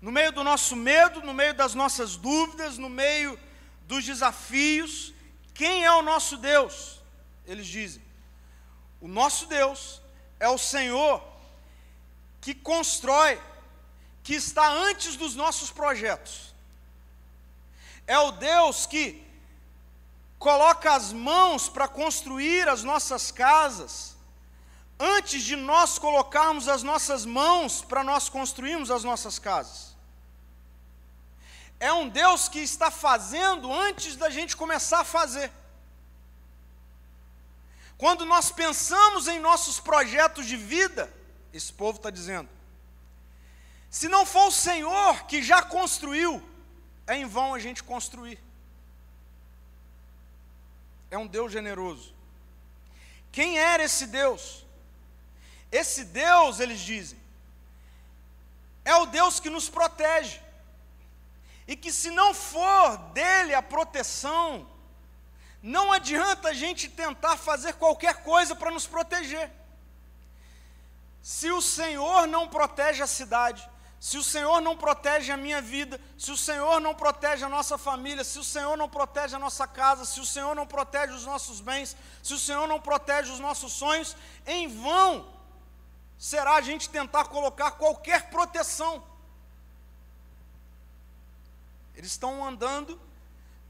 No 0.00 0.10
meio 0.10 0.32
do 0.32 0.42
nosso 0.42 0.74
medo, 0.74 1.22
no 1.22 1.32
meio 1.32 1.54
das 1.54 1.72
nossas 1.72 2.16
dúvidas, 2.16 2.76
no 2.76 2.88
meio 2.88 3.38
dos 3.86 4.04
desafios, 4.04 5.14
quem 5.54 5.84
é 5.84 5.92
o 5.92 6.02
nosso 6.02 6.36
Deus? 6.36 7.00
Eles 7.46 7.68
dizem: 7.68 8.02
o 9.00 9.06
nosso 9.06 9.46
Deus 9.46 10.02
é 10.40 10.48
o 10.48 10.58
Senhor 10.58 11.22
que 12.40 12.52
constrói, 12.52 13.40
que 14.24 14.34
está 14.34 14.66
antes 14.66 15.16
dos 15.16 15.36
nossos 15.36 15.70
projetos. 15.70 16.54
É 18.06 18.18
o 18.18 18.32
Deus 18.32 18.86
que 18.86 19.22
coloca 20.38 20.92
as 20.94 21.12
mãos 21.12 21.68
para 21.68 21.86
construir 21.86 22.66
as 22.68 22.82
nossas 22.82 23.30
casas, 23.30 24.16
antes 24.98 25.42
de 25.42 25.56
nós 25.56 25.98
colocarmos 25.98 26.68
as 26.68 26.82
nossas 26.82 27.26
mãos 27.26 27.82
para 27.82 28.02
nós 28.02 28.30
construirmos 28.30 28.90
as 28.90 29.04
nossas 29.04 29.38
casas. 29.38 29.94
É 31.78 31.92
um 31.92 32.08
Deus 32.08 32.48
que 32.48 32.60
está 32.60 32.90
fazendo 32.90 33.72
antes 33.72 34.16
da 34.16 34.30
gente 34.30 34.56
começar 34.56 35.00
a 35.00 35.04
fazer. 35.04 35.52
Quando 37.98 38.24
nós 38.24 38.50
pensamos 38.50 39.28
em 39.28 39.38
nossos 39.38 39.80
projetos 39.80 40.46
de 40.46 40.56
vida, 40.56 41.12
esse 41.52 41.72
povo 41.72 41.98
está 41.98 42.10
dizendo, 42.10 42.48
se 43.98 44.06
não 44.14 44.24
for 44.26 44.46
o 44.48 44.58
Senhor 44.66 45.24
que 45.28 45.42
já 45.50 45.60
construiu, 45.76 46.32
é 47.06 47.14
em 47.16 47.26
vão 47.26 47.54
a 47.54 47.60
gente 47.66 47.82
construir 47.92 48.38
é 51.14 51.18
um 51.18 51.26
Deus 51.26 51.52
generoso. 51.52 52.12
Quem 53.30 53.58
era 53.58 53.84
esse 53.84 54.06
Deus? 54.06 54.64
Esse 55.70 56.04
Deus, 56.04 56.60
eles 56.60 56.80
dizem, 56.80 57.18
é 58.84 58.94
o 58.96 59.06
Deus 59.06 59.40
que 59.40 59.48
nos 59.48 59.68
protege. 59.68 60.40
E 61.66 61.74
que 61.76 61.90
se 61.92 62.10
não 62.10 62.34
for 62.34 62.98
dele 63.12 63.54
a 63.54 63.62
proteção, 63.62 64.68
não 65.62 65.92
adianta 65.92 66.48
a 66.48 66.52
gente 66.52 66.88
tentar 66.88 67.36
fazer 67.36 67.74
qualquer 67.74 68.22
coisa 68.22 68.54
para 68.54 68.70
nos 68.70 68.86
proteger. 68.86 69.50
Se 71.22 71.50
o 71.50 71.62
Senhor 71.62 72.26
não 72.26 72.48
protege 72.48 73.02
a 73.02 73.06
cidade, 73.06 73.66
se 74.00 74.18
o 74.18 74.22
Senhor 74.22 74.60
não 74.60 74.76
protege 74.76 75.32
a 75.32 75.36
minha 75.36 75.62
vida, 75.62 76.00
se 76.18 76.30
o 76.30 76.36
Senhor 76.36 76.80
não 76.80 76.94
protege 76.94 77.44
a 77.44 77.48
nossa 77.48 77.78
família, 77.78 78.22
se 78.22 78.38
o 78.38 78.44
Senhor 78.44 78.76
não 78.76 78.88
protege 78.88 79.34
a 79.34 79.38
nossa 79.38 79.66
casa, 79.66 80.04
se 80.04 80.20
o 80.20 80.26
Senhor 80.26 80.54
não 80.54 80.66
protege 80.66 81.12
os 81.12 81.24
nossos 81.24 81.60
bens, 81.60 81.96
se 82.22 82.34
o 82.34 82.38
Senhor 82.38 82.66
não 82.68 82.80
protege 82.80 83.30
os 83.30 83.40
nossos 83.40 83.72
sonhos, 83.72 84.14
em 84.46 84.68
vão 84.68 85.32
será 86.18 86.54
a 86.54 86.60
gente 86.60 86.88
tentar 86.88 87.26
colocar 87.26 87.72
qualquer 87.72 88.30
proteção. 88.30 89.02
Eles 91.94 92.10
estão 92.12 92.46
andando, 92.46 93.00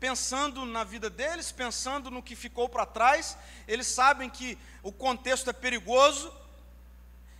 pensando 0.00 0.64
na 0.64 0.84
vida 0.84 1.10
deles, 1.10 1.52
pensando 1.52 2.10
no 2.10 2.22
que 2.22 2.37
ficou 2.37 2.68
para 2.68 2.87
trás, 2.87 3.37
eles 3.66 3.87
sabem 3.87 4.28
que 4.30 4.58
o 4.82 4.92
contexto 4.92 5.50
é 5.50 5.52
perigoso, 5.52 6.32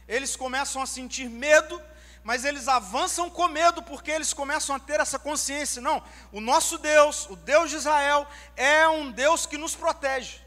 eles 0.07 0.37
começam 0.37 0.83
a 0.83 0.87
sentir 0.87 1.29
medo, 1.29 1.81
mas 2.25 2.43
eles 2.43 2.67
avançam 2.69 3.29
com 3.29 3.47
medo 3.49 3.83
porque 3.83 4.11
eles 4.11 4.33
começam 4.33 4.75
a 4.75 4.81
ter 4.81 4.99
essa 4.99 5.19
consciência. 5.19 5.83
Não, 5.83 6.03
o 6.33 6.41
nosso 6.41 6.79
Deus, 6.79 7.29
o 7.29 7.37
Deus 7.37 7.69
de 7.69 7.77
Israel, 7.77 8.27
é 8.57 8.89
um 8.89 9.13
Deus 9.13 9.45
que 9.45 9.59
nos 9.59 9.77
protege. 9.77 10.41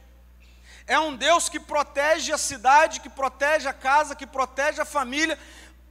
É 0.88 1.00
um 1.00 1.16
Deus 1.16 1.48
que 1.48 1.60
protege 1.60 2.34
a 2.34 2.38
cidade, 2.38 3.00
que 3.00 3.10
protege 3.10 3.68
a 3.70 3.74
casa, 3.74 4.16
que 4.16 4.26
protege 4.26 4.82
a 4.82 4.86
família, 4.86 5.38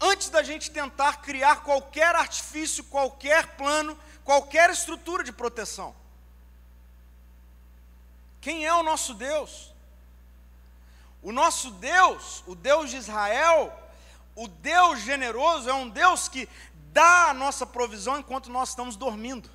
antes 0.01 0.29
da 0.29 0.43
gente 0.43 0.73
tentar 0.73 1.23
criar 1.23 1.63
qualquer 1.63 2.17
artifício, 2.17 2.83
qualquer 2.85 3.57
plano, 3.57 3.97
qualquer 4.25 4.69
estrutura 4.71 5.23
de 5.23 5.33
proteção. 5.33 5.95
Quem 8.41 8.67
é 8.67 8.75
o 8.75 8.83
nosso 8.83 9.15
Deus? 9.15 9.73
O 11.23 11.31
nosso 11.31 11.71
Deus, 11.71 12.43
o 12.45 12.57
Deus 12.57 12.91
de 12.91 12.97
Israel, 12.97 13.73
o 14.37 14.47
Deus 14.47 15.01
generoso 15.01 15.69
é 15.69 15.75
um 15.75 15.89
Deus 15.89 16.29
que 16.29 16.47
dá 16.93 17.31
a 17.31 17.35
nossa 17.35 17.67
provisão 17.67 18.19
enquanto 18.19 18.51
nós 18.51 18.69
estamos 18.69 18.95
dormindo. 18.95 19.51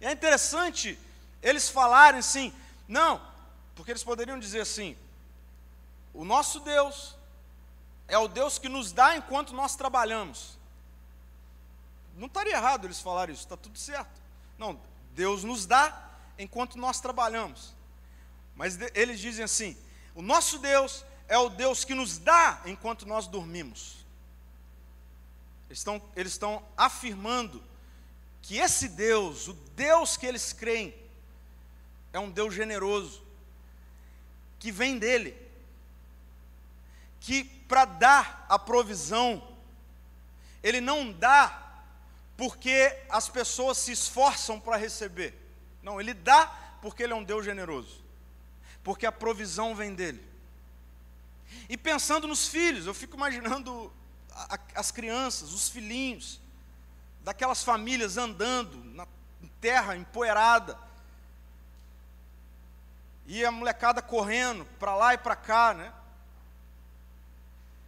E 0.00 0.04
é 0.04 0.12
interessante 0.12 0.98
eles 1.40 1.68
falarem 1.68 2.18
assim, 2.18 2.52
não, 2.88 3.22
porque 3.74 3.92
eles 3.92 4.02
poderiam 4.02 4.38
dizer 4.38 4.60
assim: 4.60 4.96
o 6.12 6.24
nosso 6.24 6.60
Deus 6.60 7.14
é 8.08 8.18
o 8.18 8.26
Deus 8.26 8.58
que 8.58 8.68
nos 8.68 8.90
dá 8.90 9.16
enquanto 9.16 9.54
nós 9.54 9.76
trabalhamos. 9.76 10.58
Não 12.16 12.26
estaria 12.26 12.54
errado 12.54 12.86
eles 12.86 13.00
falarem 13.00 13.34
isso, 13.34 13.44
está 13.44 13.56
tudo 13.56 13.78
certo. 13.78 14.20
Não, 14.58 14.80
Deus 15.12 15.44
nos 15.44 15.66
dá 15.66 16.10
enquanto 16.38 16.78
nós 16.78 17.00
trabalhamos. 17.00 17.74
Mas 18.54 18.78
eles 18.94 19.20
dizem 19.20 19.44
assim: 19.44 19.76
o 20.14 20.22
nosso 20.22 20.58
Deus 20.58 21.04
é 21.28 21.38
o 21.38 21.48
Deus 21.48 21.84
que 21.84 21.94
nos 21.94 22.18
dá 22.18 22.62
enquanto 22.66 23.06
nós 23.06 23.26
dormimos. 23.26 24.04
Eles 25.68 25.78
estão, 25.78 26.02
eles 26.14 26.32
estão 26.32 26.62
afirmando 26.76 27.62
que 28.42 28.58
esse 28.58 28.88
Deus, 28.88 29.48
o 29.48 29.52
Deus 29.52 30.16
que 30.16 30.26
eles 30.26 30.52
creem, 30.52 30.94
é 32.12 32.20
um 32.20 32.30
Deus 32.30 32.54
generoso, 32.54 33.22
que 34.58 34.70
vem 34.70 34.98
dele, 34.98 35.36
que 37.20 37.44
para 37.44 37.84
dar 37.84 38.46
a 38.48 38.58
provisão, 38.58 39.46
ele 40.62 40.80
não 40.80 41.12
dá 41.12 41.62
porque 42.36 42.96
as 43.08 43.28
pessoas 43.28 43.78
se 43.78 43.92
esforçam 43.92 44.60
para 44.60 44.76
receber. 44.76 45.34
Não, 45.82 46.00
ele 46.00 46.14
dá 46.14 46.46
porque 46.80 47.02
ele 47.02 47.12
é 47.12 47.16
um 47.16 47.24
Deus 47.24 47.44
generoso. 47.44 48.04
Porque 48.84 49.06
a 49.06 49.12
provisão 49.12 49.74
vem 49.74 49.94
dele. 49.94 50.22
E 51.68 51.76
pensando 51.76 52.26
nos 52.26 52.48
filhos, 52.48 52.86
eu 52.86 52.94
fico 52.94 53.16
imaginando 53.16 53.92
a, 54.32 54.54
a, 54.54 54.58
as 54.74 54.90
crianças, 54.90 55.52
os 55.52 55.68
filhinhos, 55.68 56.40
daquelas 57.22 57.62
famílias 57.62 58.16
andando 58.16 58.82
na 58.84 59.06
terra 59.60 59.96
empoeirada, 59.96 60.78
e 63.26 63.44
a 63.44 63.50
molecada 63.50 64.00
correndo 64.00 64.64
para 64.78 64.94
lá 64.94 65.14
e 65.14 65.18
para 65.18 65.34
cá, 65.34 65.74
né? 65.74 65.92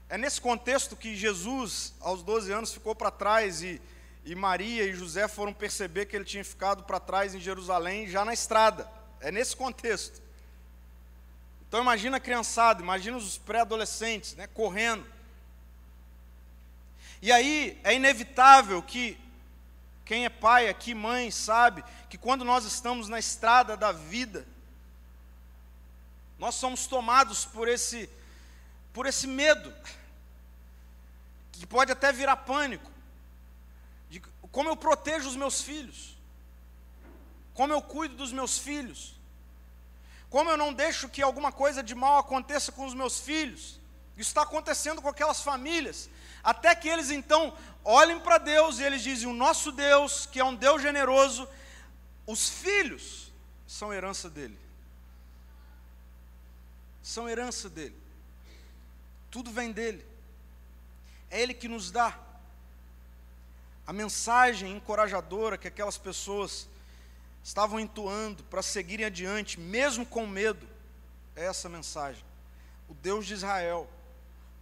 É 0.08 0.18
nesse 0.18 0.40
contexto 0.40 0.96
que 0.96 1.14
Jesus, 1.14 1.94
aos 2.00 2.22
12 2.22 2.50
anos, 2.50 2.72
ficou 2.72 2.94
para 2.94 3.10
trás 3.10 3.62
e, 3.62 3.80
e 4.24 4.34
Maria 4.34 4.84
e 4.84 4.94
José 4.94 5.28
foram 5.28 5.52
perceber 5.52 6.06
que 6.06 6.16
ele 6.16 6.24
tinha 6.24 6.44
ficado 6.44 6.82
para 6.82 6.98
trás 6.98 7.34
em 7.34 7.40
Jerusalém, 7.40 8.08
já 8.08 8.24
na 8.24 8.32
estrada. 8.32 8.90
É 9.20 9.30
nesse 9.30 9.54
contexto 9.54 10.20
Então 11.68 11.82
imagina 11.82 12.16
a 12.16 12.20
criançada, 12.20 12.82
imagina 12.82 13.18
os 13.18 13.36
pré-adolescentes, 13.36 14.34
né, 14.34 14.46
correndo. 14.46 15.06
E 17.20 17.30
aí 17.30 17.78
é 17.84 17.94
inevitável 17.94 18.82
que 18.82 19.18
quem 20.04 20.24
é 20.24 20.30
pai 20.30 20.70
aqui, 20.70 20.94
mãe, 20.94 21.30
sabe 21.30 21.84
que 22.08 22.16
quando 22.16 22.42
nós 22.42 22.64
estamos 22.64 23.10
na 23.10 23.18
estrada 23.18 23.76
da 23.76 23.92
vida, 23.92 24.46
nós 26.38 26.54
somos 26.54 26.86
tomados 26.86 27.44
por 27.44 27.68
esse 27.68 28.08
por 28.94 29.04
esse 29.06 29.26
medo 29.26 29.72
que 31.52 31.66
pode 31.66 31.92
até 31.92 32.10
virar 32.12 32.36
pânico. 32.36 32.90
De 34.08 34.20
como 34.50 34.70
eu 34.70 34.76
protejo 34.76 35.28
os 35.28 35.36
meus 35.36 35.60
filhos? 35.60 36.16
Como 37.52 37.72
eu 37.72 37.82
cuido 37.82 38.16
dos 38.16 38.32
meus 38.32 38.58
filhos? 38.58 39.17
Como 40.30 40.50
eu 40.50 40.56
não 40.56 40.72
deixo 40.72 41.08
que 41.08 41.22
alguma 41.22 41.50
coisa 41.50 41.82
de 41.82 41.94
mal 41.94 42.18
aconteça 42.18 42.70
com 42.70 42.84
os 42.84 42.94
meus 42.94 43.18
filhos? 43.18 43.80
Isso 44.16 44.30
está 44.30 44.42
acontecendo 44.42 45.00
com 45.00 45.08
aquelas 45.08 45.40
famílias. 45.40 46.10
Até 46.42 46.74
que 46.74 46.88
eles 46.88 47.10
então 47.10 47.56
olhem 47.84 48.20
para 48.20 48.38
Deus 48.38 48.78
e 48.78 48.82
eles 48.82 49.02
dizem: 49.02 49.28
O 49.28 49.32
nosso 49.32 49.72
Deus, 49.72 50.26
que 50.26 50.40
é 50.40 50.44
um 50.44 50.54
Deus 50.54 50.82
generoso, 50.82 51.48
os 52.26 52.48
filhos 52.48 53.32
são 53.66 53.92
herança 53.92 54.28
dele. 54.28 54.58
São 57.02 57.28
herança 57.28 57.70
dele. 57.70 57.96
Tudo 59.30 59.50
vem 59.50 59.72
dele. 59.72 60.04
É 61.30 61.40
ele 61.40 61.54
que 61.54 61.68
nos 61.68 61.90
dá. 61.90 62.18
A 63.86 63.92
mensagem 63.92 64.76
encorajadora 64.76 65.56
que 65.56 65.68
aquelas 65.68 65.96
pessoas 65.96 66.68
estavam 67.42 67.80
entoando 67.80 68.42
para 68.44 68.62
seguirem 68.62 69.06
adiante, 69.06 69.58
mesmo 69.58 70.04
com 70.04 70.26
medo, 70.26 70.66
é 71.34 71.46
essa 71.46 71.68
mensagem. 71.68 72.24
O 72.88 72.94
Deus 72.94 73.26
de 73.26 73.34
Israel, 73.34 73.88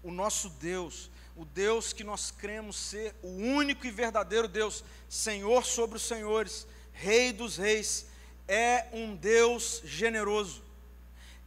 o 0.02 0.10
nosso 0.10 0.48
Deus, 0.50 1.10
o 1.34 1.44
Deus 1.44 1.92
que 1.92 2.04
nós 2.04 2.30
cremos 2.30 2.76
ser 2.76 3.14
o 3.22 3.28
único 3.28 3.86
e 3.86 3.90
verdadeiro 3.90 4.48
Deus, 4.48 4.84
Senhor 5.08 5.64
sobre 5.64 5.96
os 5.96 6.02
senhores, 6.02 6.66
Rei 6.92 7.32
dos 7.32 7.56
reis, 7.56 8.06
é 8.48 8.86
um 8.92 9.14
Deus 9.14 9.82
generoso. 9.84 10.64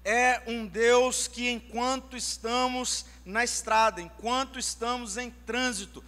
É 0.05 0.43
um 0.45 0.65
Deus 0.65 1.27
que, 1.27 1.49
enquanto 1.49 2.15
estamos 2.15 3.05
na 3.25 3.43
estrada, 3.43 3.99
enquanto 4.01 4.59
estamos 4.59 5.17
em 5.17 5.31
trânsito, 5.31 6.03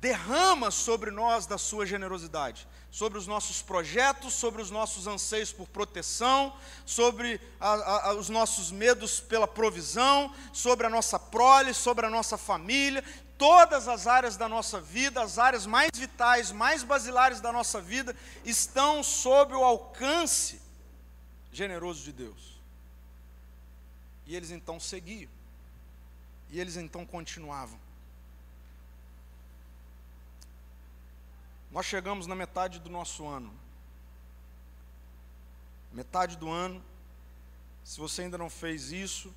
derrama 0.00 0.70
sobre 0.70 1.10
nós 1.10 1.44
da 1.44 1.58
sua 1.58 1.84
generosidade 1.84 2.66
sobre 2.90 3.18
os 3.18 3.26
nossos 3.26 3.60
projetos, 3.60 4.34
sobre 4.34 4.62
os 4.62 4.70
nossos 4.70 5.06
anseios 5.06 5.52
por 5.52 5.68
proteção, 5.68 6.54
sobre 6.86 7.40
a, 7.60 8.08
a, 8.08 8.14
os 8.14 8.28
nossos 8.28 8.70
medos 8.70 9.20
pela 9.20 9.46
provisão, 9.46 10.34
sobre 10.52 10.86
a 10.86 10.90
nossa 10.90 11.18
prole, 11.18 11.74
sobre 11.74 12.06
a 12.06 12.10
nossa 12.10 12.38
família, 12.38 13.04
todas 13.36 13.86
as 13.86 14.06
áreas 14.06 14.36
da 14.36 14.48
nossa 14.48 14.80
vida, 14.80 15.22
as 15.22 15.38
áreas 15.38 15.64
mais 15.64 15.90
vitais, 15.94 16.50
mais 16.50 16.82
basilares 16.82 17.40
da 17.40 17.52
nossa 17.52 17.80
vida, 17.80 18.16
estão 18.44 19.02
sob 19.02 19.54
o 19.54 19.62
alcance 19.62 20.60
generoso 21.52 22.02
de 22.02 22.12
Deus. 22.12 22.58
E 24.26 24.34
eles 24.34 24.50
então 24.50 24.80
seguiam, 24.80 25.30
e 26.50 26.60
eles 26.60 26.76
então 26.76 27.06
continuavam. 27.06 27.87
Nós 31.70 31.84
chegamos 31.84 32.26
na 32.26 32.34
metade 32.34 32.78
do 32.80 32.88
nosso 32.88 33.26
ano. 33.26 33.52
Metade 35.92 36.36
do 36.36 36.48
ano. 36.48 36.82
Se 37.84 38.00
você 38.00 38.22
ainda 38.22 38.38
não 38.38 38.50
fez 38.50 38.90
isso, 38.90 39.32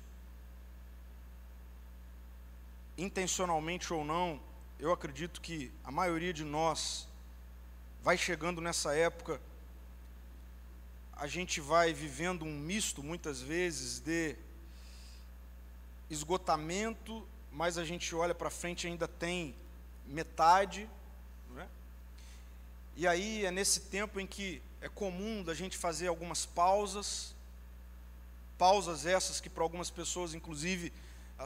intencionalmente 2.96 3.92
ou 3.92 4.04
não, 4.04 4.40
eu 4.78 4.92
acredito 4.92 5.40
que 5.40 5.72
a 5.84 5.90
maioria 5.90 6.32
de 6.32 6.44
nós 6.44 7.08
vai 8.02 8.18
chegando 8.18 8.60
nessa 8.60 8.94
época, 8.94 9.40
a 11.12 11.26
gente 11.26 11.60
vai 11.60 11.92
vivendo 11.92 12.44
um 12.44 12.58
misto 12.58 13.02
muitas 13.02 13.40
vezes 13.40 14.00
de 14.00 14.36
esgotamento, 16.10 17.26
mas 17.50 17.78
a 17.78 17.84
gente 17.84 18.14
olha 18.14 18.34
para 18.34 18.50
frente 18.50 18.84
e 18.84 18.90
ainda 18.90 19.06
tem 19.06 19.54
metade 20.06 20.88
e 22.96 23.06
aí 23.06 23.44
é 23.44 23.50
nesse 23.50 23.80
tempo 23.80 24.20
em 24.20 24.26
que 24.26 24.62
é 24.80 24.88
comum 24.88 25.42
da 25.42 25.54
gente 25.54 25.78
fazer 25.78 26.08
algumas 26.08 26.44
pausas, 26.44 27.34
pausas 28.58 29.06
essas 29.06 29.40
que 29.40 29.48
para 29.48 29.62
algumas 29.62 29.90
pessoas, 29.90 30.34
inclusive, 30.34 30.92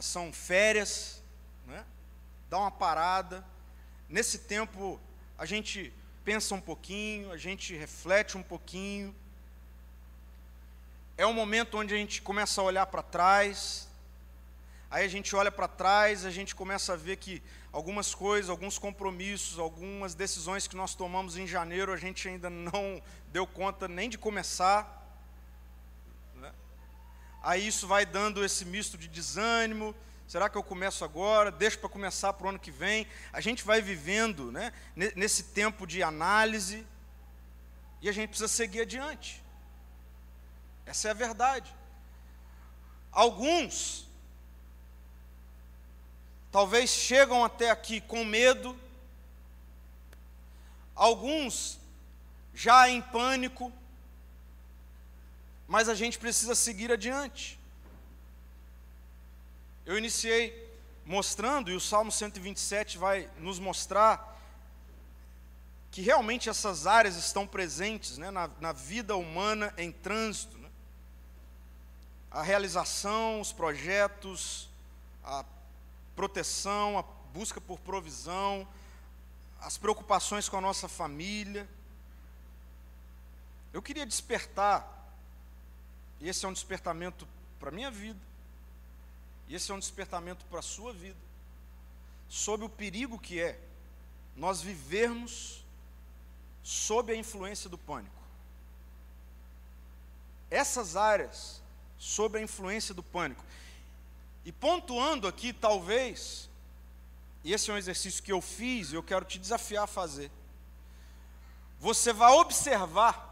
são 0.01 0.31
férias, 0.33 1.21
né? 1.65 1.85
dá 2.49 2.57
uma 2.59 2.71
parada. 2.71 3.45
Nesse 4.09 4.39
tempo 4.39 4.99
a 5.37 5.45
gente 5.45 5.93
pensa 6.23 6.53
um 6.53 6.61
pouquinho, 6.61 7.31
a 7.31 7.37
gente 7.37 7.75
reflete 7.75 8.37
um 8.37 8.43
pouquinho. 8.43 9.15
É 11.17 11.25
um 11.25 11.33
momento 11.33 11.77
onde 11.77 11.93
a 11.93 11.97
gente 11.97 12.21
começa 12.21 12.59
a 12.61 12.63
olhar 12.63 12.85
para 12.87 13.01
trás, 13.01 13.87
aí 14.89 15.05
a 15.05 15.07
gente 15.07 15.35
olha 15.35 15.51
para 15.51 15.67
trás, 15.67 16.25
a 16.25 16.31
gente 16.31 16.55
começa 16.55 16.93
a 16.93 16.95
ver 16.95 17.17
que 17.17 17.41
algumas 17.71 18.15
coisas, 18.15 18.49
alguns 18.49 18.79
compromissos, 18.79 19.59
algumas 19.59 20.15
decisões 20.15 20.67
que 20.67 20.75
nós 20.75 20.95
tomamos 20.95 21.37
em 21.37 21.45
janeiro, 21.45 21.93
a 21.93 21.97
gente 21.97 22.27
ainda 22.27 22.49
não 22.49 23.01
deu 23.31 23.45
conta 23.45 23.87
nem 23.87 24.09
de 24.09 24.17
começar. 24.17 25.05
Né? 26.35 26.51
Aí 27.43 27.67
isso 27.67 27.87
vai 27.87 28.05
dando 28.05 28.43
esse 28.43 28.65
misto 28.65 28.97
de 28.97 29.07
desânimo. 29.07 29.93
Será 30.27 30.49
que 30.49 30.57
eu 30.57 30.63
começo 30.63 31.05
agora? 31.05 31.51
Deixo 31.51 31.79
para 31.79 31.89
começar 31.89 32.33
para 32.33 32.47
o 32.47 32.49
ano 32.49 32.59
que 32.59 32.71
vem. 32.71 33.07
A 33.31 33.39
gente 33.39 33.63
vai 33.63 33.81
vivendo 33.81 34.51
né, 34.51 34.73
nesse 34.95 35.43
tempo 35.43 35.85
de 35.85 36.01
análise 36.01 36.85
e 38.01 38.09
a 38.09 38.11
gente 38.11 38.29
precisa 38.29 38.47
seguir 38.47 38.81
adiante. 38.81 39.43
Essa 40.85 41.09
é 41.09 41.11
a 41.11 41.13
verdade. 41.13 41.73
Alguns 43.11 44.06
talvez 46.57 46.89
chegam 46.89 47.45
até 47.45 47.69
aqui 47.69 48.01
com 48.01 48.25
medo, 48.25 48.75
alguns 50.95 51.77
já 52.51 52.89
em 52.89 52.99
pânico, 52.99 53.71
mas 55.67 55.87
a 55.87 55.93
gente 55.93 56.17
precisa 56.17 56.55
seguir 56.55 56.91
adiante. 56.91 57.59
Eu 59.85 59.99
iniciei 59.99 60.67
mostrando, 61.05 61.69
e 61.69 61.75
o 61.75 61.79
Salmo 61.79 62.11
127 62.11 62.97
vai 62.97 63.29
nos 63.37 63.59
mostrar, 63.59 64.35
que 65.91 66.01
realmente 66.01 66.49
essas 66.49 66.87
áreas 66.87 67.17
estão 67.17 67.45
presentes 67.45 68.17
né, 68.17 68.31
na, 68.31 68.49
na 68.59 68.71
vida 68.71 69.15
humana 69.15 69.71
em 69.77 69.91
trânsito. 69.91 70.57
Né? 70.57 70.69
A 72.31 72.41
realização, 72.41 73.41
os 73.41 73.53
projetos, 73.53 74.67
a 75.23 75.45
proteção, 76.17 76.97
a 76.97 77.03
busca 77.31 77.61
por 77.61 77.79
provisão, 77.79 78.67
as 79.61 79.77
preocupações 79.77 80.49
com 80.49 80.57
a 80.57 80.61
nossa 80.61 80.87
família. 80.87 81.69
Eu 83.71 83.83
queria 83.83 84.03
despertar, 84.03 84.81
e 86.19 86.27
esse 86.27 86.43
é 86.43 86.49
um 86.49 86.53
despertamento 86.53 87.27
para 87.59 87.69
a 87.69 87.71
minha 87.71 87.91
vida, 87.91 88.19
e 89.47 89.53
esse 89.53 89.71
é 89.71 89.75
um 89.75 89.79
despertamento 89.79 90.43
para 90.45 90.57
a 90.57 90.63
sua 90.63 90.91
vida, 90.91 91.19
sobre 92.27 92.65
o 92.65 92.69
perigo 92.69 93.19
que 93.19 93.39
é 93.39 93.59
nós 94.35 94.59
vivermos 94.59 95.63
sob 96.63 97.13
a 97.13 97.15
influência 97.15 97.69
do 97.69 97.77
pânico. 97.77 98.23
Essas 100.49 100.95
áreas, 100.95 101.61
sob 101.99 102.39
a 102.39 102.41
influência 102.41 102.93
do 102.93 103.03
pânico. 103.03 103.43
E 104.47 104.51
pontuando 104.53 105.27
aqui, 105.27 105.51
talvez, 105.51 106.49
e 107.43 107.51
esse 107.51 107.69
é 107.69 107.73
um 107.73 107.77
exercício 107.77 108.23
que 108.23 108.31
eu 108.31 108.41
fiz 108.41 108.93
e 108.93 108.95
eu 108.95 109.03
quero 109.03 109.25
te 109.25 109.37
desafiar 109.37 109.83
a 109.83 109.87
fazer. 109.87 110.31
Você 111.81 112.13
vai 112.13 112.31
observar 112.31 113.27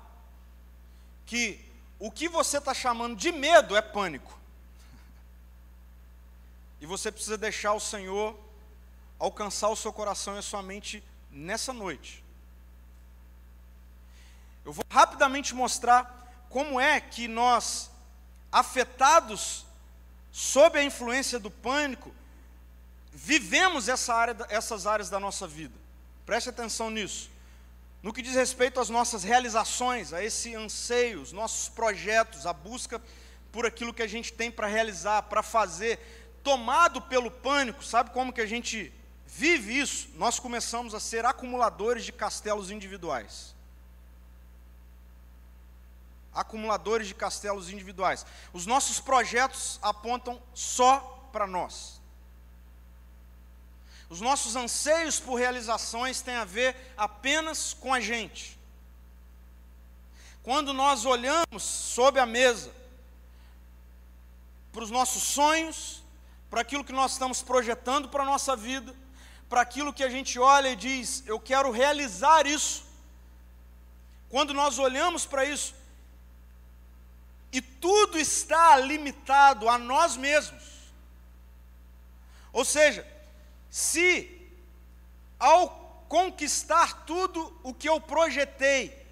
que 1.25 1.57
o 1.97 2.11
que 2.11 2.27
você 2.27 2.57
está 2.57 2.73
chamando 2.73 3.15
de 3.15 3.31
medo 3.31 3.77
é 3.77 3.81
pânico. 3.81 4.37
E 6.81 6.85
você 6.85 7.09
precisa 7.09 7.37
deixar 7.37 7.71
o 7.71 7.79
Senhor 7.79 8.37
alcançar 9.17 9.69
o 9.69 9.77
seu 9.77 9.93
coração 9.93 10.35
e 10.35 10.39
a 10.39 10.41
sua 10.41 10.61
mente 10.61 11.01
nessa 11.31 11.71
noite. 11.71 12.21
Eu 14.65 14.73
vou 14.73 14.83
rapidamente 14.91 15.55
mostrar 15.55 16.45
como 16.49 16.77
é 16.77 16.99
que 16.99 17.29
nós, 17.29 17.89
afetados 18.51 19.65
sob 20.35 20.77
a 20.77 20.83
influência 20.83 21.39
do 21.39 21.49
pânico, 21.49 22.13
vivemos 23.13 23.87
essa 23.87 24.13
área, 24.13 24.35
essas 24.49 24.85
áreas 24.85 25.09
da 25.09 25.17
nossa 25.17 25.47
vida. 25.47 25.73
Preste 26.25 26.49
atenção 26.49 26.89
nisso. 26.89 27.29
No 28.03 28.11
que 28.11 28.21
diz 28.21 28.35
respeito 28.35 28.81
às 28.81 28.89
nossas 28.89 29.23
realizações, 29.23 30.11
a 30.11 30.21
esse 30.21 30.53
anseio, 30.53 31.21
os 31.21 31.31
nossos 31.31 31.69
projetos, 31.69 32.45
a 32.45 32.51
busca 32.51 33.01
por 33.49 33.65
aquilo 33.65 33.93
que 33.93 34.03
a 34.03 34.07
gente 34.07 34.33
tem 34.33 34.51
para 34.51 34.67
realizar, 34.67 35.21
para 35.21 35.41
fazer, 35.41 35.99
tomado 36.43 37.01
pelo 37.03 37.31
pânico, 37.31 37.81
sabe 37.81 38.09
como 38.09 38.33
que 38.33 38.41
a 38.41 38.45
gente 38.45 38.91
vive 39.25 39.79
isso? 39.79 40.09
Nós 40.15 40.37
começamos 40.37 40.93
a 40.93 40.99
ser 40.99 41.23
acumuladores 41.23 42.03
de 42.03 42.11
castelos 42.11 42.69
individuais. 42.69 43.54
Acumuladores 46.35 47.07
de 47.07 47.15
castelos 47.15 47.69
individuais. 47.69 48.25
Os 48.53 48.65
nossos 48.65 48.99
projetos 48.99 49.79
apontam 49.81 50.39
só 50.53 50.99
para 51.31 51.47
nós. 51.47 52.01
Os 54.09 54.21
nossos 54.21 54.55
anseios 54.55 55.19
por 55.19 55.35
realizações 55.35 56.21
têm 56.21 56.35
a 56.35 56.45
ver 56.45 56.75
apenas 56.95 57.73
com 57.73 57.93
a 57.93 57.99
gente. 57.99 58.59
Quando 60.43 60.73
nós 60.73 61.05
olhamos 61.05 61.63
sob 61.63 62.19
a 62.19 62.25
mesa 62.25 62.71
para 64.71 64.83
os 64.83 64.91
nossos 64.91 65.23
sonhos, 65.23 66.03
para 66.51 66.61
aquilo 66.61 66.83
que 66.83 66.91
nós 66.91 67.13
estamos 67.13 67.41
projetando 67.41 68.09
para 68.09 68.23
a 68.23 68.25
nossa 68.25 68.55
vida, 68.55 68.93
para 69.49 69.61
aquilo 69.61 69.93
que 69.93 70.03
a 70.03 70.09
gente 70.09 70.37
olha 70.37 70.69
e 70.69 70.75
diz, 70.75 71.23
eu 71.25 71.39
quero 71.39 71.71
realizar 71.71 72.45
isso. 72.45 72.85
Quando 74.29 74.53
nós 74.53 74.77
olhamos 74.77 75.25
para 75.25 75.45
isso, 75.45 75.73
e 77.55 77.61
tudo 77.61 78.19
está 78.19 78.75
limitado 78.75 79.69
a 79.69 79.77
nós 79.77 80.17
mesmos. 80.17 80.61
Ou 82.51 82.65
seja, 82.65 83.07
se 83.69 84.51
ao 85.39 86.05
conquistar 86.09 87.05
tudo 87.05 87.57
o 87.63 87.73
que 87.73 87.87
eu 87.87 88.01
projetei, 88.01 89.05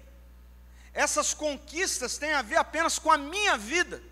essas 0.92 1.32
conquistas 1.32 2.18
têm 2.18 2.34
a 2.34 2.42
ver 2.42 2.56
apenas 2.56 2.98
com 2.98 3.10
a 3.10 3.16
minha 3.16 3.56
vida, 3.56 4.02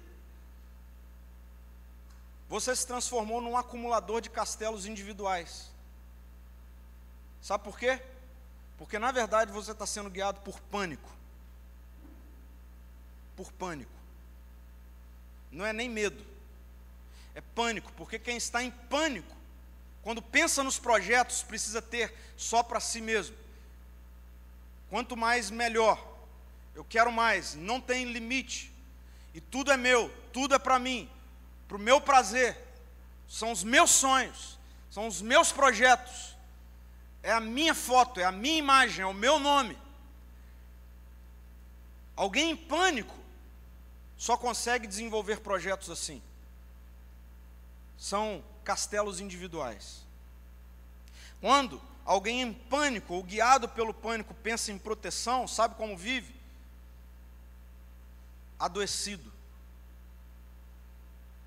você 2.48 2.74
se 2.74 2.86
transformou 2.86 3.38
num 3.42 3.56
acumulador 3.56 4.22
de 4.22 4.30
castelos 4.30 4.86
individuais. 4.86 5.70
Sabe 7.42 7.64
por 7.64 7.78
quê? 7.78 8.00
Porque 8.78 8.98
na 8.98 9.12
verdade 9.12 9.52
você 9.52 9.72
está 9.72 9.84
sendo 9.84 10.08
guiado 10.08 10.40
por 10.40 10.58
pânico. 10.58 11.10
Por 13.36 13.52
pânico. 13.52 13.91
Não 15.52 15.64
é 15.64 15.72
nem 15.72 15.88
medo, 15.88 16.24
é 17.34 17.40
pânico, 17.40 17.92
porque 17.92 18.18
quem 18.18 18.36
está 18.36 18.62
em 18.62 18.70
pânico 18.70 19.42
quando 20.02 20.20
pensa 20.20 20.64
nos 20.64 20.78
projetos, 20.78 21.42
precisa 21.42 21.80
ter 21.80 22.12
só 22.36 22.62
para 22.62 22.80
si 22.80 23.00
mesmo. 23.00 23.36
Quanto 24.90 25.16
mais, 25.16 25.48
melhor. 25.48 26.10
Eu 26.74 26.84
quero 26.84 27.12
mais, 27.12 27.54
não 27.54 27.80
tem 27.80 28.12
limite. 28.12 28.72
E 29.32 29.40
tudo 29.40 29.70
é 29.70 29.76
meu, 29.76 30.12
tudo 30.32 30.54
é 30.54 30.58
para 30.58 30.78
mim, 30.78 31.08
para 31.68 31.76
o 31.76 31.80
meu 31.80 32.00
prazer. 32.00 32.58
São 33.28 33.52
os 33.52 33.62
meus 33.62 33.90
sonhos, 33.90 34.58
são 34.90 35.06
os 35.06 35.22
meus 35.22 35.52
projetos. 35.52 36.36
É 37.22 37.30
a 37.30 37.40
minha 37.40 37.74
foto, 37.74 38.18
é 38.18 38.24
a 38.24 38.32
minha 38.32 38.58
imagem, 38.58 39.04
é 39.04 39.06
o 39.06 39.14
meu 39.14 39.38
nome. 39.38 39.78
Alguém 42.16 42.50
em 42.50 42.56
pânico 42.56 43.14
só 44.22 44.36
consegue 44.36 44.86
desenvolver 44.86 45.40
projetos 45.40 45.90
assim. 45.90 46.22
São 47.98 48.40
castelos 48.62 49.18
individuais. 49.18 50.06
Quando 51.40 51.82
alguém 52.04 52.40
em 52.40 52.52
pânico 52.52 53.14
ou 53.14 53.24
guiado 53.24 53.68
pelo 53.68 53.92
pânico 53.92 54.32
pensa 54.34 54.70
em 54.70 54.78
proteção, 54.78 55.48
sabe 55.48 55.74
como 55.74 55.96
vive? 55.96 56.32
Adoecido. 58.60 59.32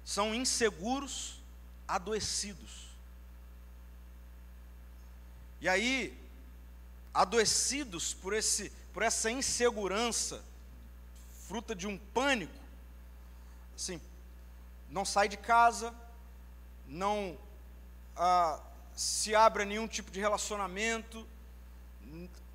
São 0.04 0.36
inseguros, 0.36 1.40
adoecidos. 1.88 2.90
E 5.62 5.70
aí, 5.70 6.14
adoecidos 7.14 8.14
por, 8.14 8.34
esse, 8.34 8.70
por 8.94 9.02
essa 9.02 9.32
insegurança, 9.32 10.44
fruta 11.48 11.74
de 11.74 11.88
um 11.88 11.98
pânico, 11.98 12.65
assim, 13.76 14.00
não 14.90 15.04
sai 15.04 15.28
de 15.28 15.38
casa, 15.38 15.94
não 16.88 17.38
ah, 18.16 18.60
se 18.96 19.36
abre 19.36 19.64
a 19.64 19.66
nenhum 19.66 19.88
tipo 19.88 20.12
de 20.12 20.20
relacionamento, 20.20 21.28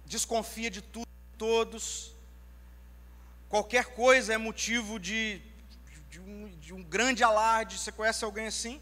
desconfia 0.07 0.71
de 0.71 0.81
tudo 0.81 1.11
todos. 1.41 2.15
Qualquer 3.49 3.87
coisa 3.95 4.35
é 4.35 4.37
motivo 4.37 5.01
de, 5.01 5.41
de, 6.11 6.21
um, 6.21 6.49
de 6.61 6.75
um 6.75 6.83
grande 6.83 7.25
alarde. 7.25 7.79
Você 7.79 7.91
conhece 7.91 8.23
alguém 8.23 8.47
assim? 8.47 8.79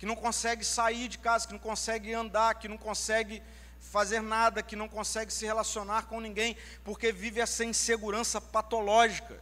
Que 0.00 0.04
não 0.04 0.16
consegue 0.16 0.64
sair 0.64 1.06
de 1.06 1.16
casa, 1.16 1.46
que 1.46 1.52
não 1.52 1.60
consegue 1.60 2.12
andar, 2.12 2.56
que 2.56 2.66
não 2.66 2.76
consegue 2.76 3.40
fazer 3.78 4.20
nada, 4.20 4.64
que 4.64 4.74
não 4.74 4.88
consegue 4.88 5.32
se 5.32 5.46
relacionar 5.46 6.06
com 6.06 6.20
ninguém, 6.20 6.56
porque 6.82 7.12
vive 7.12 7.40
essa 7.40 7.64
insegurança 7.64 8.40
patológica. 8.40 9.40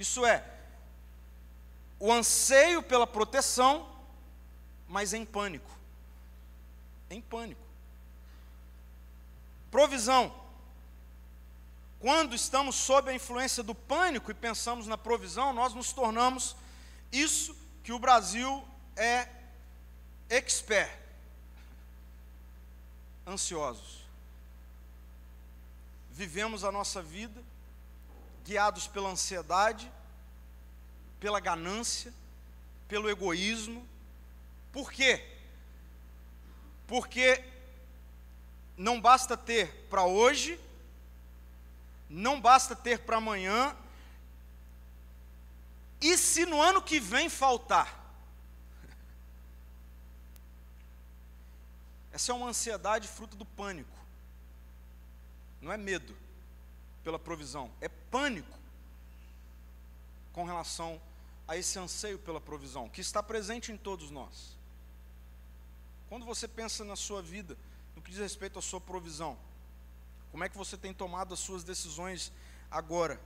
Isso 0.00 0.24
é, 0.24 0.42
o 1.98 2.10
anseio 2.10 2.82
pela 2.82 3.06
proteção, 3.06 3.86
mas 4.88 5.12
em 5.12 5.26
pânico. 5.26 5.70
Em 7.10 7.20
pânico. 7.20 7.60
Provisão. 9.70 10.34
Quando 11.98 12.34
estamos 12.34 12.76
sob 12.76 13.10
a 13.10 13.14
influência 13.14 13.62
do 13.62 13.74
pânico 13.74 14.30
e 14.30 14.34
pensamos 14.34 14.86
na 14.86 14.96
provisão, 14.96 15.52
nós 15.52 15.74
nos 15.74 15.92
tornamos 15.92 16.56
isso 17.12 17.54
que 17.84 17.92
o 17.92 17.98
Brasil 17.98 18.66
é 18.96 19.28
expert. 20.30 20.90
Ansiosos. 23.26 24.00
Vivemos 26.10 26.64
a 26.64 26.72
nossa 26.72 27.02
vida 27.02 27.49
guiados 28.44 28.86
pela 28.86 29.08
ansiedade, 29.08 29.90
pela 31.18 31.40
ganância, 31.40 32.12
pelo 32.88 33.08
egoísmo. 33.08 33.86
Por 34.72 34.90
quê? 34.90 35.26
Porque 36.86 37.44
não 38.76 39.00
basta 39.00 39.36
ter 39.36 39.86
para 39.88 40.04
hoje, 40.04 40.58
não 42.08 42.40
basta 42.40 42.74
ter 42.74 43.00
para 43.00 43.18
amanhã, 43.18 43.76
e 46.00 46.16
se 46.16 46.46
no 46.46 46.60
ano 46.60 46.80
que 46.80 46.98
vem 46.98 47.28
faltar? 47.28 48.00
Essa 52.10 52.32
é 52.32 52.34
uma 52.34 52.48
ansiedade 52.48 53.06
fruto 53.06 53.36
do 53.36 53.44
pânico. 53.44 53.98
Não 55.60 55.70
é 55.70 55.76
medo 55.76 56.16
pela 57.10 57.18
provisão, 57.18 57.68
é 57.80 57.88
pânico 57.88 58.56
com 60.32 60.44
relação 60.44 61.00
a 61.48 61.56
esse 61.56 61.76
anseio 61.76 62.20
pela 62.20 62.40
provisão, 62.40 62.88
que 62.88 63.00
está 63.00 63.20
presente 63.20 63.72
em 63.72 63.76
todos 63.76 64.12
nós. 64.12 64.56
Quando 66.08 66.24
você 66.24 66.46
pensa 66.46 66.84
na 66.84 66.94
sua 66.94 67.20
vida, 67.20 67.56
no 67.96 68.02
que 68.02 68.12
diz 68.12 68.20
respeito 68.20 68.60
à 68.60 68.62
sua 68.62 68.80
provisão, 68.80 69.36
como 70.30 70.44
é 70.44 70.48
que 70.48 70.56
você 70.56 70.76
tem 70.76 70.94
tomado 70.94 71.34
as 71.34 71.40
suas 71.40 71.64
decisões 71.64 72.32
agora? 72.70 73.20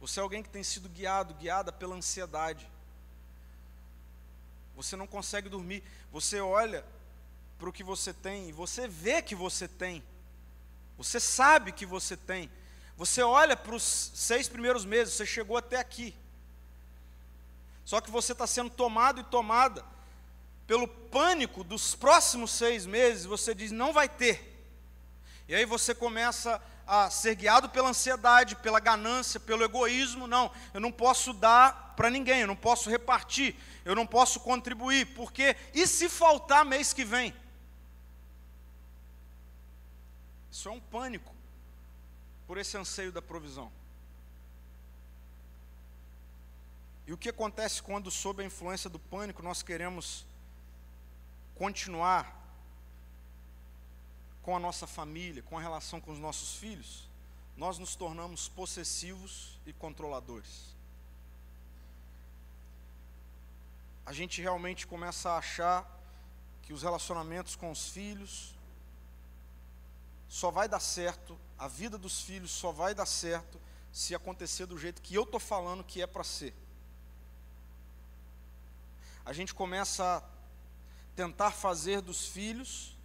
Você 0.00 0.20
é 0.20 0.22
alguém 0.22 0.40
que 0.40 0.48
tem 0.48 0.62
sido 0.62 0.88
guiado, 0.88 1.34
guiada 1.34 1.72
pela 1.72 1.96
ansiedade. 1.96 2.70
Você 4.76 4.94
não 4.94 5.06
consegue 5.08 5.48
dormir. 5.48 5.82
Você 6.12 6.40
olha 6.40 6.84
para 7.58 7.68
o 7.68 7.72
que 7.72 7.82
você 7.82 8.12
tem 8.14 8.48
e 8.48 8.52
você 8.52 8.86
vê 8.86 9.20
que 9.20 9.34
você 9.34 9.66
tem. 9.66 10.04
Você 10.96 11.20
sabe 11.20 11.72
que 11.72 11.84
você 11.84 12.16
tem. 12.16 12.50
Você 12.96 13.22
olha 13.22 13.56
para 13.56 13.74
os 13.74 14.10
seis 14.14 14.48
primeiros 14.48 14.84
meses, 14.84 15.14
você 15.14 15.26
chegou 15.26 15.56
até 15.56 15.76
aqui. 15.76 16.14
Só 17.84 18.00
que 18.00 18.10
você 18.10 18.32
está 18.32 18.46
sendo 18.46 18.70
tomado 18.70 19.20
e 19.20 19.24
tomada 19.24 19.84
pelo 20.66 20.88
pânico 20.88 21.62
dos 21.62 21.94
próximos 21.94 22.50
seis 22.50 22.86
meses, 22.86 23.24
você 23.24 23.54
diz, 23.54 23.70
não 23.70 23.92
vai 23.92 24.08
ter. 24.08 24.54
E 25.48 25.54
aí 25.54 25.64
você 25.64 25.94
começa 25.94 26.60
a 26.86 27.08
ser 27.10 27.34
guiado 27.36 27.68
pela 27.68 27.88
ansiedade, 27.88 28.56
pela 28.56 28.80
ganância, 28.80 29.38
pelo 29.38 29.62
egoísmo. 29.62 30.26
Não, 30.26 30.50
eu 30.74 30.80
não 30.80 30.90
posso 30.90 31.32
dar 31.32 31.94
para 31.96 32.10
ninguém, 32.10 32.40
eu 32.40 32.46
não 32.46 32.56
posso 32.56 32.90
repartir, 32.90 33.56
eu 33.84 33.94
não 33.94 34.06
posso 34.06 34.40
contribuir, 34.40 35.06
porque 35.14 35.56
e 35.72 35.86
se 35.86 36.08
faltar 36.08 36.64
mês 36.64 36.92
que 36.92 37.04
vem? 37.04 37.34
Isso 40.56 40.68
é 40.68 40.72
um 40.72 40.80
pânico 40.80 41.34
por 42.46 42.56
esse 42.58 42.76
anseio 42.76 43.12
da 43.12 43.20
provisão. 43.20 43.70
E 47.06 47.12
o 47.12 47.18
que 47.18 47.28
acontece 47.28 47.82
quando, 47.82 48.10
sob 48.10 48.42
a 48.42 48.46
influência 48.46 48.88
do 48.90 48.98
pânico, 48.98 49.42
nós 49.42 49.62
queremos 49.62 50.24
continuar 51.54 52.24
com 54.42 54.56
a 54.56 54.58
nossa 54.58 54.86
família, 54.86 55.42
com 55.42 55.58
a 55.58 55.60
relação 55.60 56.00
com 56.00 56.12
os 56.12 56.18
nossos 56.18 56.56
filhos? 56.56 57.06
nós 57.56 57.78
nos 57.78 57.96
tornamos 57.96 58.48
possessivos 58.48 59.58
e 59.64 59.72
controladores. 59.72 60.76
A 64.04 64.12
gente 64.12 64.42
realmente 64.42 64.86
começa 64.86 65.30
a 65.30 65.38
achar 65.38 65.90
que 66.62 66.72
os 66.72 66.82
relacionamentos 66.82 67.56
com 67.56 67.70
os 67.70 67.88
filhos 67.88 68.54
só 70.28 70.50
vai 70.50 70.68
dar 70.68 70.80
certo, 70.80 71.38
a 71.58 71.68
vida 71.68 71.96
dos 71.96 72.20
filhos 72.20 72.50
só 72.50 72.72
vai 72.72 72.94
dar 72.94 73.06
certo 73.06 73.60
se 73.92 74.14
acontecer 74.14 74.66
do 74.66 74.78
jeito 74.78 75.00
que 75.00 75.14
eu 75.14 75.22
estou 75.22 75.40
falando 75.40 75.84
que 75.84 76.02
é 76.02 76.06
para 76.06 76.24
ser. 76.24 76.54
A 79.24 79.32
gente 79.32 79.54
começa 79.54 80.18
a 80.18 80.22
tentar 81.16 81.50
fazer 81.50 82.00
dos 82.00 82.26
filhos 82.26 82.96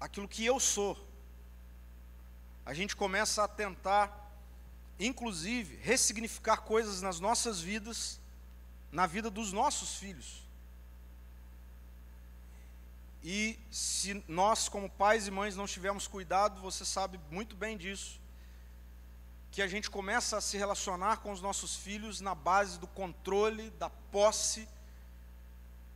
aquilo 0.00 0.28
que 0.28 0.44
eu 0.44 0.60
sou. 0.60 0.98
A 2.66 2.74
gente 2.74 2.96
começa 2.96 3.44
a 3.44 3.48
tentar, 3.48 4.32
inclusive, 4.98 5.76
ressignificar 5.76 6.58
coisas 6.58 7.00
nas 7.00 7.20
nossas 7.20 7.60
vidas, 7.60 8.20
na 8.90 9.06
vida 9.06 9.30
dos 9.30 9.52
nossos 9.52 9.96
filhos. 9.96 10.43
E 13.26 13.58
se 13.70 14.22
nós, 14.28 14.68
como 14.68 14.90
pais 14.90 15.26
e 15.26 15.30
mães, 15.30 15.56
não 15.56 15.66
tivermos 15.66 16.06
cuidado, 16.06 16.60
você 16.60 16.84
sabe 16.84 17.18
muito 17.30 17.56
bem 17.56 17.74
disso, 17.74 18.20
que 19.50 19.62
a 19.62 19.66
gente 19.66 19.90
começa 19.90 20.36
a 20.36 20.42
se 20.42 20.58
relacionar 20.58 21.16
com 21.18 21.32
os 21.32 21.40
nossos 21.40 21.74
filhos 21.74 22.20
na 22.20 22.34
base 22.34 22.78
do 22.78 22.86
controle, 22.86 23.70
da 23.70 23.88
posse. 23.88 24.68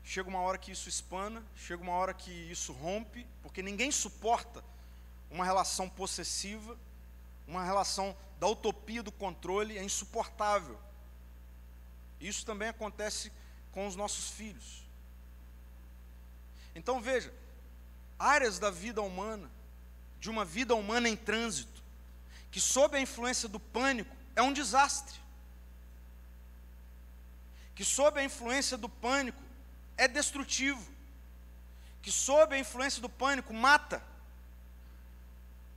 Chega 0.02 0.26
uma 0.26 0.40
hora 0.40 0.56
que 0.56 0.72
isso 0.72 0.88
espana, 0.88 1.44
chega 1.54 1.82
uma 1.82 1.92
hora 1.92 2.14
que 2.14 2.30
isso 2.30 2.72
rompe, 2.72 3.26
porque 3.42 3.62
ninguém 3.62 3.90
suporta 3.90 4.64
uma 5.30 5.44
relação 5.44 5.86
possessiva, 5.86 6.78
uma 7.46 7.62
relação 7.62 8.16
da 8.40 8.46
utopia 8.46 9.02
do 9.02 9.12
controle, 9.12 9.76
é 9.76 9.84
insuportável. 9.84 10.80
Isso 12.18 12.46
também 12.46 12.68
acontece 12.68 13.30
com 13.70 13.86
os 13.86 13.94
nossos 13.94 14.30
filhos. 14.30 14.87
Então 16.78 17.00
veja, 17.00 17.34
áreas 18.16 18.60
da 18.60 18.70
vida 18.70 19.02
humana, 19.02 19.50
de 20.20 20.30
uma 20.30 20.44
vida 20.44 20.76
humana 20.76 21.08
em 21.08 21.16
trânsito, 21.16 21.82
que 22.52 22.60
sob 22.60 22.96
a 22.96 23.00
influência 23.00 23.48
do 23.48 23.58
pânico 23.58 24.16
é 24.36 24.42
um 24.42 24.52
desastre. 24.52 25.18
Que 27.74 27.84
sob 27.84 28.20
a 28.20 28.24
influência 28.24 28.76
do 28.76 28.88
pânico 28.88 29.42
é 29.96 30.06
destrutivo. 30.06 30.88
Que 32.00 32.12
sob 32.12 32.54
a 32.54 32.58
influência 32.58 33.02
do 33.02 33.08
pânico 33.08 33.52
mata. 33.52 34.00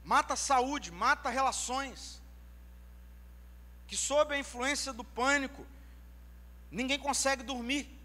Mata 0.04 0.36
a 0.36 0.38
saúde, 0.38 0.92
mata 0.92 1.32
relações. 1.32 2.22
Que 3.88 3.98
sob 3.98 4.36
a 4.36 4.38
influência 4.38 4.94
do 4.94 5.04
pânico 5.04 5.66
ninguém 6.72 7.00
consegue 7.00 7.42
dormir 7.42 8.01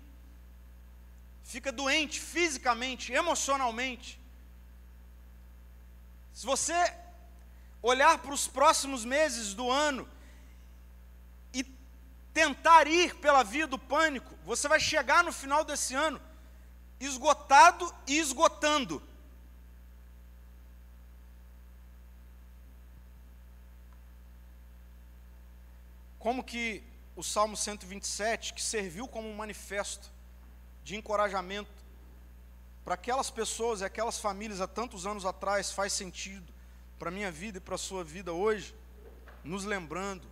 fica 1.46 1.70
doente 1.70 2.20
fisicamente, 2.20 3.12
emocionalmente. 3.12 4.20
Se 6.32 6.44
você 6.44 6.74
olhar 7.80 8.18
para 8.18 8.34
os 8.34 8.48
próximos 8.48 9.04
meses 9.04 9.54
do 9.54 9.70
ano 9.70 10.08
e 11.54 11.62
tentar 12.34 12.88
ir 12.88 13.14
pela 13.14 13.44
via 13.44 13.66
do 13.66 13.78
pânico, 13.78 14.36
você 14.44 14.66
vai 14.66 14.80
chegar 14.80 15.22
no 15.22 15.32
final 15.32 15.64
desse 15.64 15.94
ano 15.94 16.20
esgotado 16.98 17.94
e 18.08 18.18
esgotando. 18.18 19.00
Como 26.18 26.42
que 26.42 26.82
o 27.14 27.22
Salmo 27.22 27.56
127, 27.56 28.52
que 28.52 28.60
serviu 28.60 29.06
como 29.06 29.28
um 29.28 29.36
manifesto 29.36 30.15
de 30.86 30.94
encorajamento 30.94 31.68
para 32.84 32.94
aquelas 32.94 33.28
pessoas 33.28 33.80
e 33.80 33.84
aquelas 33.84 34.20
famílias 34.20 34.60
há 34.60 34.68
tantos 34.68 35.04
anos 35.04 35.26
atrás 35.26 35.72
faz 35.72 35.92
sentido 35.92 36.46
para 36.96 37.08
a 37.08 37.12
minha 37.12 37.28
vida 37.28 37.58
e 37.58 37.60
para 37.60 37.74
a 37.74 37.78
sua 37.78 38.04
vida 38.04 38.32
hoje, 38.32 38.72
nos 39.42 39.64
lembrando 39.64 40.28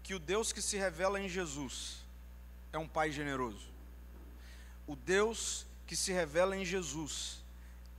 que 0.00 0.14
o 0.14 0.20
Deus 0.20 0.52
que 0.52 0.62
se 0.62 0.76
revela 0.76 1.20
em 1.20 1.28
Jesus 1.28 2.06
é 2.72 2.78
um 2.78 2.86
Pai 2.86 3.10
generoso. 3.10 3.66
O 4.86 4.94
Deus 4.94 5.66
que 5.84 5.96
se 5.96 6.12
revela 6.12 6.56
em 6.56 6.64
Jesus 6.64 7.42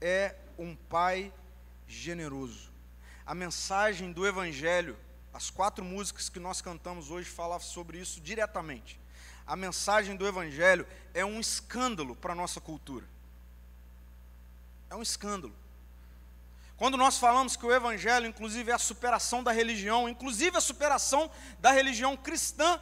é 0.00 0.34
um 0.56 0.74
Pai 0.74 1.30
generoso. 1.86 2.70
A 3.26 3.34
mensagem 3.34 4.10
do 4.10 4.26
Evangelho, 4.26 4.96
as 5.34 5.50
quatro 5.50 5.84
músicas 5.84 6.30
que 6.30 6.40
nós 6.40 6.62
cantamos 6.62 7.10
hoje 7.10 7.28
falam 7.28 7.60
sobre 7.60 7.98
isso 7.98 8.22
diretamente 8.22 8.99
a 9.46 9.56
mensagem 9.56 10.16
do 10.16 10.26
Evangelho 10.26 10.86
é 11.12 11.24
um 11.24 11.40
escândalo 11.40 12.14
para 12.14 12.32
a 12.32 12.36
nossa 12.36 12.60
cultura. 12.60 13.06
É 14.88 14.94
um 14.94 15.02
escândalo. 15.02 15.54
Quando 16.76 16.96
nós 16.96 17.18
falamos 17.18 17.56
que 17.56 17.66
o 17.66 17.72
Evangelho, 17.72 18.26
inclusive, 18.26 18.70
é 18.70 18.74
a 18.74 18.78
superação 18.78 19.42
da 19.42 19.52
religião, 19.52 20.08
inclusive 20.08 20.56
a 20.56 20.60
superação 20.60 21.30
da 21.58 21.70
religião 21.70 22.16
cristã, 22.16 22.80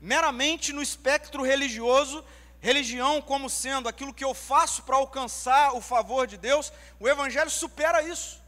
meramente 0.00 0.72
no 0.72 0.80
espectro 0.80 1.42
religioso, 1.42 2.24
religião 2.60 3.20
como 3.20 3.50
sendo 3.50 3.88
aquilo 3.88 4.14
que 4.14 4.24
eu 4.24 4.32
faço 4.32 4.84
para 4.84 4.96
alcançar 4.96 5.74
o 5.74 5.80
favor 5.80 6.26
de 6.26 6.36
Deus, 6.36 6.72
o 7.00 7.08
Evangelho 7.08 7.50
supera 7.50 8.02
isso. 8.02 8.40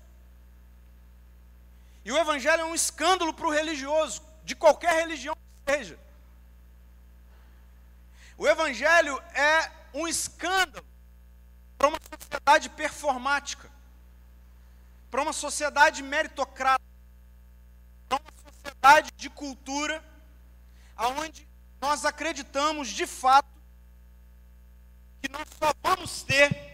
E 2.05 2.12
o 2.12 2.17
Evangelho 2.17 2.62
é 2.62 2.64
um 2.64 2.75
escândalo 2.75 3.35
para 3.35 3.49
o 3.49 3.53
religioso, 3.53 4.23
de 4.45 4.55
qualquer 4.55 4.95
religião 4.95 5.35
que 5.35 5.73
seja. 5.73 5.99
O 8.37 8.47
Evangelho 8.47 9.23
é 9.33 9.70
um 9.92 10.09
escândalo 10.09 10.85
para 11.79 11.88
uma 11.88 11.99
sociedade 12.18 12.68
performática, 12.70 13.70
para 15.11 15.23
uma 15.23 15.33
sociedade 15.33 16.03
meritocrata, 16.03 16.83
para 18.09 18.18
uma 18.18 18.53
sociedade 18.53 19.12
de 19.16 19.31
cultura, 19.31 20.05
onde 20.97 21.47
nós 21.81 22.05
acreditamos 22.05 22.88
de 22.88 23.07
fato 23.07 23.49
que 25.23 25.31
nós 25.31 25.47
só 25.59 25.73
vamos 25.83 26.23
ter 26.23 26.64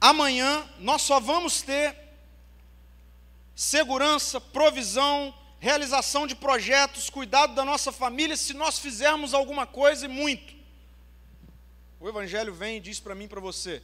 amanhã, 0.00 0.68
nós 0.78 1.02
só 1.02 1.20
vamos 1.20 1.62
ter 1.62 1.96
segurança, 3.54 4.40
provisão, 4.40 5.32
realização 5.60 6.26
de 6.26 6.34
projetos, 6.34 7.08
cuidado 7.08 7.54
da 7.54 7.64
nossa 7.64 7.92
família, 7.92 8.36
se 8.36 8.52
nós 8.52 8.80
fizermos 8.80 9.32
alguma 9.32 9.64
coisa 9.64 10.06
e 10.06 10.08
muito. 10.08 10.61
O 12.02 12.08
Evangelho 12.08 12.52
vem 12.52 12.78
e 12.78 12.80
diz 12.80 12.98
para 12.98 13.14
mim 13.14 13.26
e 13.26 13.28
para 13.28 13.40
você: 13.40 13.80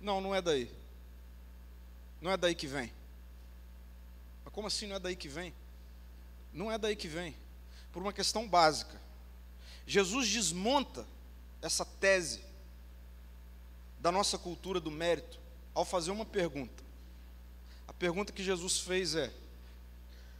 não, 0.00 0.20
não 0.20 0.34
é 0.34 0.42
daí. 0.42 0.68
Não 2.20 2.32
é 2.32 2.36
daí 2.36 2.52
que 2.52 2.66
vem. 2.66 2.92
Mas 4.44 4.52
como 4.52 4.66
assim 4.66 4.88
não 4.88 4.96
é 4.96 4.98
daí 4.98 5.14
que 5.14 5.28
vem? 5.28 5.54
Não 6.52 6.70
é 6.70 6.76
daí 6.76 6.96
que 6.96 7.06
vem. 7.06 7.36
Por 7.92 8.02
uma 8.02 8.12
questão 8.12 8.48
básica. 8.48 9.00
Jesus 9.86 10.28
desmonta 10.28 11.06
essa 11.62 11.84
tese 11.84 12.42
da 14.00 14.10
nossa 14.10 14.36
cultura 14.36 14.80
do 14.80 14.90
mérito 14.90 15.38
ao 15.72 15.84
fazer 15.84 16.10
uma 16.10 16.26
pergunta. 16.26 16.82
A 17.86 17.92
pergunta 17.92 18.32
que 18.32 18.42
Jesus 18.42 18.80
fez 18.80 19.14
é: 19.14 19.32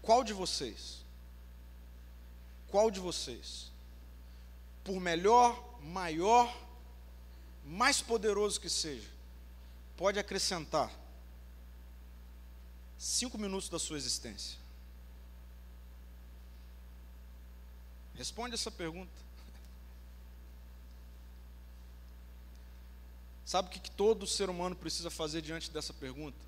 qual 0.03 0.25
de 0.25 0.33
vocês, 0.33 1.05
qual 2.67 2.91
de 2.91 2.99
vocês, 2.99 3.71
por 4.83 4.99
melhor 4.99 5.70
maior, 5.83 6.55
mais 7.65 8.01
poderoso 8.01 8.61
que 8.61 8.69
seja, 8.69 9.09
pode 9.97 10.19
acrescentar 10.19 10.91
cinco 12.99 13.39
minutos 13.39 13.69
da 13.69 13.79
sua 13.79 13.97
existência? 13.97 14.59
Responde 18.15 18.55
essa 18.55 18.71
pergunta. 18.71 19.11
Sabe 23.45 23.69
o 23.69 23.71
que, 23.73 23.81
que 23.81 23.91
todo 23.91 24.27
ser 24.27 24.49
humano 24.49 24.77
precisa 24.77 25.11
fazer 25.11 25.43
diante 25.43 25.71
dessa 25.71 25.93
pergunta? 25.93 26.39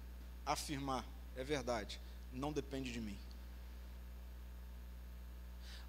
Afirmar, 0.47 1.05
é 1.35 1.43
verdade, 1.43 1.99
não 2.33 2.53
depende 2.53 2.93
de 2.93 3.01
mim. 3.01 3.19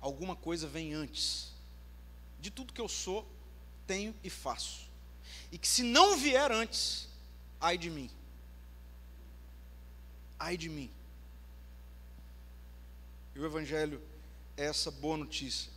Alguma 0.01 0.35
coisa 0.35 0.67
vem 0.67 0.93
antes 0.93 1.52
de 2.43 2.51
tudo 2.51 2.73
que 2.73 2.81
eu 2.81 2.89
sou, 2.89 3.25
tenho 3.87 4.13
e 4.21 4.29
faço. 4.29 4.89
E 5.49 5.57
que 5.57 5.67
se 5.67 5.81
não 5.81 6.17
vier 6.17 6.51
antes, 6.51 7.07
ai 7.59 7.77
de 7.77 7.89
mim. 7.89 8.09
Ai 10.37 10.57
de 10.57 10.67
mim. 10.67 10.91
E 13.33 13.39
o 13.39 13.45
Evangelho 13.45 14.01
é 14.57 14.65
essa 14.65 14.91
boa 14.91 15.15
notícia: 15.15 15.71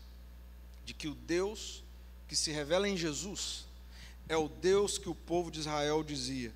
de 0.84 0.92
que 0.92 1.06
o 1.06 1.14
Deus 1.14 1.84
que 2.26 2.34
se 2.34 2.50
revela 2.50 2.88
em 2.88 2.96
Jesus 2.96 3.64
é 4.28 4.36
o 4.36 4.48
Deus 4.48 4.98
que 4.98 5.08
o 5.08 5.14
povo 5.14 5.52
de 5.52 5.60
Israel 5.60 6.02
dizia: 6.02 6.52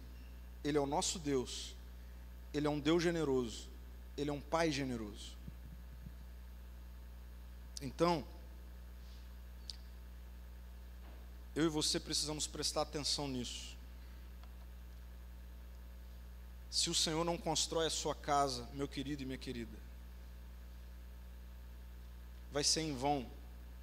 Ele 0.65 0.77
é 0.77 0.81
o 0.81 0.87
nosso 0.87 1.21
Deus, 1.21 1.73
Ele 2.53 2.67
é 2.67 2.71
um 2.71 2.81
Deus 2.81 3.01
generoso, 3.01 3.69
Ele 4.17 4.29
é 4.29 4.33
um 4.33 4.41
Pai 4.41 4.73
generoso. 4.73 5.39
Então, 7.81 8.25
eu 11.55 11.65
e 11.65 11.69
você 11.69 11.99
precisamos 11.99 12.47
prestar 12.47 12.83
atenção 12.83 13.27
nisso. 13.27 13.77
Se 16.71 16.89
o 16.89 16.95
Senhor 16.95 17.25
não 17.25 17.37
constrói 17.37 17.87
a 17.87 17.91
sua 17.91 18.15
casa, 18.15 18.69
meu 18.73 18.87
querido 18.87 19.23
e 19.23 19.27
minha 19.27 19.39
querida, 19.39 19.77
vai 22.53 22.63
ser 22.63 22.83
em 22.83 22.95
vão 22.95 23.29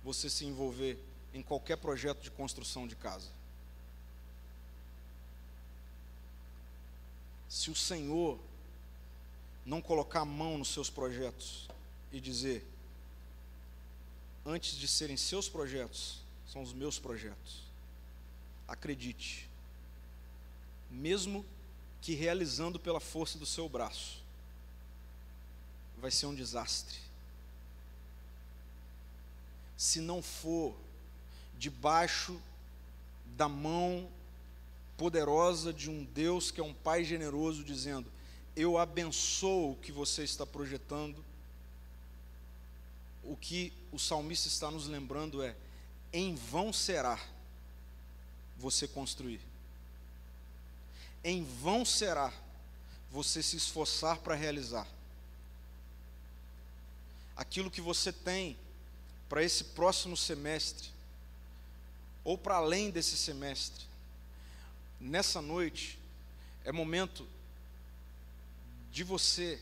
você 0.03 0.29
se 0.29 0.45
envolver 0.45 0.97
em 1.33 1.41
qualquer 1.41 1.77
projeto 1.77 2.21
de 2.21 2.31
construção 2.31 2.87
de 2.87 2.95
casa. 2.95 3.29
Se 7.49 7.69
o 7.69 7.75
Senhor 7.75 8.39
não 9.65 9.81
colocar 9.81 10.21
a 10.21 10.25
mão 10.25 10.57
nos 10.57 10.69
seus 10.69 10.89
projetos 10.89 11.67
e 12.11 12.21
dizer, 12.21 12.65
antes 14.45 14.77
de 14.77 14.87
serem 14.87 15.17
seus 15.17 15.49
projetos, 15.49 16.21
são 16.51 16.61
os 16.61 16.73
meus 16.73 16.97
projetos. 16.97 17.61
Acredite, 18.67 19.47
mesmo 20.89 21.45
que 22.01 22.13
realizando 22.13 22.79
pela 22.79 22.99
força 22.99 23.37
do 23.37 23.45
seu 23.45 23.67
braço, 23.67 24.21
vai 25.97 26.11
ser 26.11 26.25
um 26.25 26.35
desastre. 26.35 26.97
Se 29.75 29.99
não 29.99 30.21
for 30.21 30.75
debaixo 31.57 32.39
da 33.35 33.47
mão 33.47 34.09
poderosa 34.97 35.71
de 35.71 35.89
um 35.89 36.03
Deus 36.03 36.49
que 36.49 36.59
é 36.59 36.63
um 36.63 36.73
Pai 36.73 37.03
generoso, 37.03 37.63
dizendo: 37.63 38.11
Eu 38.55 38.77
abençoo 38.77 39.71
o 39.71 39.75
que 39.75 39.91
você 39.91 40.23
está 40.23 40.45
projetando. 40.45 41.23
O 43.23 43.35
que 43.35 43.73
o 43.91 43.99
salmista 43.99 44.47
está 44.47 44.71
nos 44.71 44.87
lembrando 44.87 45.43
é: 45.43 45.55
em 46.11 46.35
vão 46.35 46.71
será 46.71 47.19
você 48.57 48.87
construir, 48.87 49.41
em 51.23 51.43
vão 51.43 51.85
será 51.85 52.33
você 53.11 53.41
se 53.43 53.57
esforçar 53.57 54.19
para 54.19 54.35
realizar. 54.35 54.87
Aquilo 57.35 57.69
que 57.69 57.81
você 57.81 58.11
tem 58.11 58.57
para 59.29 59.43
esse 59.43 59.63
próximo 59.63 60.17
semestre, 60.17 60.89
ou 62.23 62.37
para 62.37 62.55
além 62.55 62.89
desse 62.89 63.17
semestre, 63.17 63.85
nessa 64.99 65.41
noite, 65.41 65.99
é 66.65 66.71
momento 66.71 67.27
de 68.91 69.03
você 69.03 69.61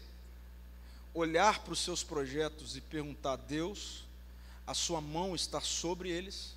olhar 1.14 1.60
para 1.60 1.74
os 1.74 1.80
seus 1.80 2.04
projetos 2.04 2.78
e 2.78 2.82
perguntar: 2.82 3.36
Deus, 3.36 4.05
a 4.66 4.74
sua 4.74 5.02
mão 5.02 5.36
está 5.36 5.62
sobre 5.62 6.10
eles? 6.10 6.54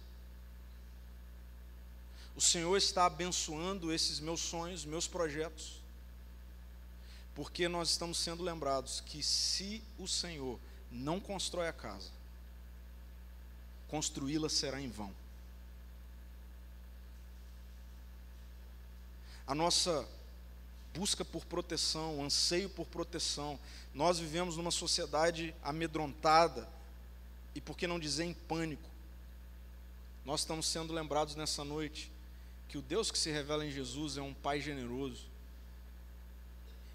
O 2.37 2.41
Senhor 2.41 2.77
está 2.77 3.07
abençoando 3.07 3.93
esses 3.93 4.21
meus 4.21 4.41
sonhos, 4.41 4.85
meus 4.85 5.07
projetos? 5.07 5.81
Porque 7.35 7.69
nós 7.69 7.91
estamos 7.91 8.19
sendo 8.19 8.43
lembrados 8.43 9.01
que 9.01 9.23
se 9.23 9.83
o 9.99 10.07
Senhor 10.07 10.59
não 10.91 11.21
constrói 11.21 11.69
a 11.69 11.73
casa, 11.73 12.11
construí-la 13.89 14.49
será 14.49 14.81
em 14.81 14.89
vão. 14.89 15.13
a 19.49 19.55
nossa 19.55 20.07
busca 20.95 21.25
por 21.25 21.43
proteção, 21.47 22.23
anseio 22.23 22.69
por 22.69 22.87
proteção. 22.87 23.59
Nós 23.95 24.19
vivemos 24.19 24.59
numa 24.59 24.71
sociedade 24.71 25.55
amedrontada 25.63 26.69
e, 27.59 27.61
por 27.61 27.77
que 27.77 27.89
não 27.89 27.99
dizer, 27.99 28.23
em 28.23 28.33
pânico. 28.33 28.89
Nós 30.25 30.43
estamos 30.43 30.65
sendo 30.69 30.93
lembrados 30.93 31.35
nessa 31.35 31.65
noite 31.65 32.09
que 32.69 32.79
o 32.79 32.83
Deus 32.83 33.11
que 33.11 33.19
se 33.19 33.33
revela 33.33 33.67
em 33.67 33.71
Jesus 33.73 34.17
é 34.17 34.23
um 34.23 34.33
Pai 34.33 34.61
generoso 34.61 35.25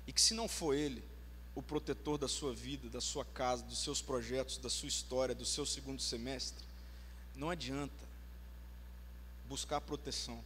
e 0.08 0.14
que, 0.14 0.22
se 0.22 0.34
não 0.34 0.48
for 0.48 0.74
Ele 0.74 1.04
o 1.54 1.62
protetor 1.62 2.18
da 2.18 2.30
sua 2.30 2.54
vida, 2.54 2.88
da 2.88 3.02
sua 3.02 3.26
casa, 3.26 3.62
dos 3.64 3.80
seus 3.80 4.02
projetos, 4.02 4.58
da 4.58 4.70
sua 4.70 4.88
história, 4.88 5.36
do 5.36 5.46
seu 5.46 5.66
segundo 5.66 6.02
semestre, 6.02 6.64
não 7.36 7.50
adianta 7.50 7.94
buscar 9.50 9.82
proteção. 9.82 10.42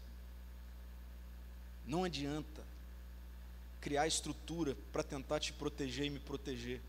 Não 1.86 2.04
adianta 2.04 2.64
criar 3.80 4.08
estrutura 4.08 4.76
para 4.92 5.04
tentar 5.04 5.40
te 5.40 5.54
proteger 5.54 6.08
e 6.08 6.10
me 6.10 6.20
proteger. 6.20 6.82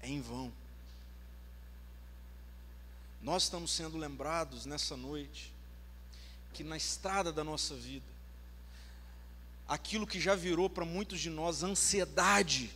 É 0.00 0.08
em 0.08 0.22
vão. 0.22 0.50
Nós 3.22 3.44
estamos 3.44 3.70
sendo 3.72 3.96
lembrados 3.96 4.66
nessa 4.66 4.96
noite 4.96 5.52
que 6.52 6.64
na 6.64 6.76
estrada 6.76 7.32
da 7.32 7.44
nossa 7.44 7.74
vida, 7.74 8.06
aquilo 9.66 10.06
que 10.06 10.20
já 10.20 10.34
virou 10.34 10.68
para 10.68 10.84
muitos 10.84 11.20
de 11.20 11.30
nós 11.30 11.62
ansiedade, 11.62 12.70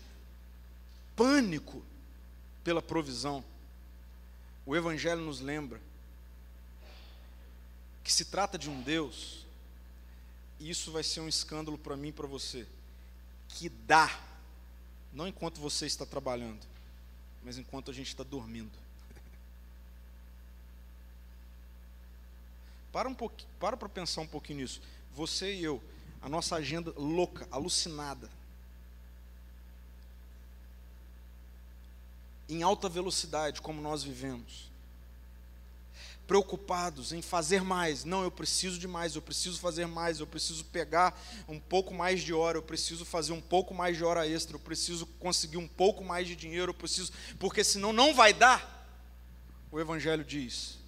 pânico 1.17 1.83
pela 2.63 2.83
provisão, 2.83 3.45
o 4.65 4.77
Evangelho 4.77 5.21
nos 5.21 5.41
lembra 5.41 5.81
que 8.05 8.13
se 8.13 8.27
trata 8.27 8.59
de 8.59 8.69
um 8.69 8.83
Deus 8.83 9.43
isso 10.69 10.93
vai 10.93 11.03
ser 11.03 11.21
um 11.21 11.29
escândalo 11.29 11.77
para 11.77 11.97
mim 11.97 12.09
e 12.09 12.13
para 12.13 12.27
você, 12.27 12.67
que 13.49 13.69
dá, 13.69 14.21
não 15.13 15.27
enquanto 15.27 15.61
você 15.61 15.87
está 15.87 16.07
trabalhando, 16.07 16.61
mas 17.43 17.59
enquanto 17.59 17.91
a 17.91 17.95
gente 17.95 18.09
está 18.09 18.23
dormindo. 18.23 18.82
Para 22.93 23.09
um 23.09 23.15
pouquinho, 23.15 23.51
para 23.59 23.77
para 23.77 23.89
pensar 23.89 24.21
um 24.21 24.27
pouquinho 24.27 24.61
nisso. 24.61 24.81
Você 25.15 25.55
e 25.55 25.65
eu, 25.65 25.83
a 26.21 26.29
nossa 26.29 26.57
agenda 26.57 26.93
louca, 26.97 27.49
alucinada. 27.51 28.31
Em 32.49 32.63
alta 32.63 32.89
velocidade, 32.89 33.63
como 33.63 33.81
nós 33.81 34.03
vivemos 34.03 34.71
preocupados 36.27 37.13
em 37.13 37.21
fazer 37.21 37.63
mais. 37.63 38.05
Não, 38.05 38.23
eu 38.23 38.31
preciso 38.31 38.79
de 38.79 38.89
mais, 38.89 39.15
eu 39.15 39.21
preciso 39.21 39.61
fazer 39.61 39.87
mais, 39.87 40.21
eu 40.21 40.27
preciso 40.27 40.65
pegar 40.65 41.21
um 41.49 41.59
pouco 41.59 41.93
mais 41.93 42.23
de 42.23 42.33
hora, 42.33 42.57
eu 42.57 42.63
preciso 42.63 43.05
fazer 43.05 43.33
um 43.33 43.41
pouco 43.41 43.75
mais 43.75 43.97
de 43.97 44.05
hora 44.05 44.27
extra, 44.27 44.57
eu 44.57 44.61
preciso 44.61 45.05
conseguir 45.19 45.59
um 45.59 45.69
pouco 45.69 46.05
mais 46.05 46.27
de 46.27 46.37
dinheiro, 46.37 46.71
eu 46.71 46.75
preciso, 46.75 47.13
porque 47.39 47.63
senão 47.63 47.93
não 47.93 48.15
vai 48.15 48.33
dar. 48.33 48.89
O 49.71 49.81
Evangelho 49.81 50.25
diz: 50.25 50.79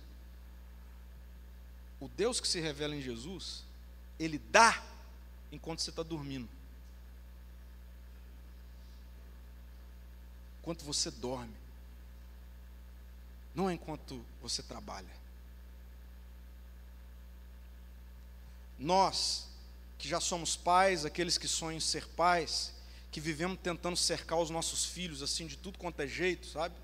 o 2.00 2.08
Deus 2.08 2.40
que 2.40 2.48
se 2.48 2.60
revela 2.60 2.94
em 2.94 3.00
Jesus, 3.00 3.62
Ele 4.18 4.38
dá 4.38 4.82
enquanto 5.50 5.80
você 5.80 5.90
está 5.90 6.02
dormindo. 6.02 6.48
Enquanto 10.60 10.84
você 10.84 11.10
dorme. 11.10 11.54
Não 13.54 13.70
é 13.70 13.74
enquanto 13.74 14.24
você 14.42 14.62
trabalha. 14.62 15.24
Nós, 18.78 19.46
que 19.98 20.08
já 20.08 20.20
somos 20.20 20.56
pais, 20.56 21.04
aqueles 21.04 21.38
que 21.38 21.46
sonham 21.46 21.80
ser 21.80 22.08
pais, 22.08 22.72
que 23.12 23.20
vivemos 23.20 23.58
tentando 23.62 23.96
cercar 23.96 24.38
os 24.40 24.50
nossos 24.50 24.84
filhos 24.84 25.22
assim 25.22 25.46
de 25.46 25.56
tudo 25.56 25.78
quanto 25.78 26.00
é 26.00 26.06
jeito, 26.06 26.46
sabe? 26.46 26.74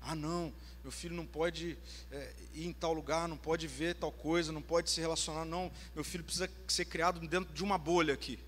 Ah, 0.00 0.14
não, 0.14 0.52
meu 0.86 0.92
filho 0.92 1.16
não 1.16 1.26
pode 1.26 1.76
é, 2.12 2.32
ir 2.54 2.64
em 2.64 2.72
tal 2.72 2.92
lugar, 2.92 3.26
não 3.26 3.36
pode 3.36 3.66
ver 3.66 3.96
tal 3.96 4.12
coisa, 4.12 4.52
não 4.52 4.62
pode 4.62 4.88
se 4.88 5.00
relacionar, 5.00 5.44
não. 5.44 5.68
Meu 5.96 6.04
filho 6.04 6.22
precisa 6.22 6.48
ser 6.68 6.84
criado 6.84 7.18
dentro 7.26 7.52
de 7.52 7.64
uma 7.64 7.76
bolha 7.76 8.14
aqui. 8.14 8.38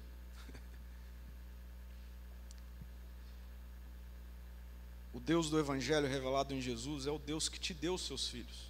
O 5.12 5.18
Deus 5.18 5.50
do 5.50 5.58
Evangelho 5.58 6.06
revelado 6.06 6.54
em 6.54 6.60
Jesus 6.60 7.08
é 7.08 7.10
o 7.10 7.18
Deus 7.18 7.48
que 7.48 7.58
te 7.58 7.74
deu 7.74 7.94
os 7.94 8.06
seus 8.06 8.28
filhos. 8.28 8.68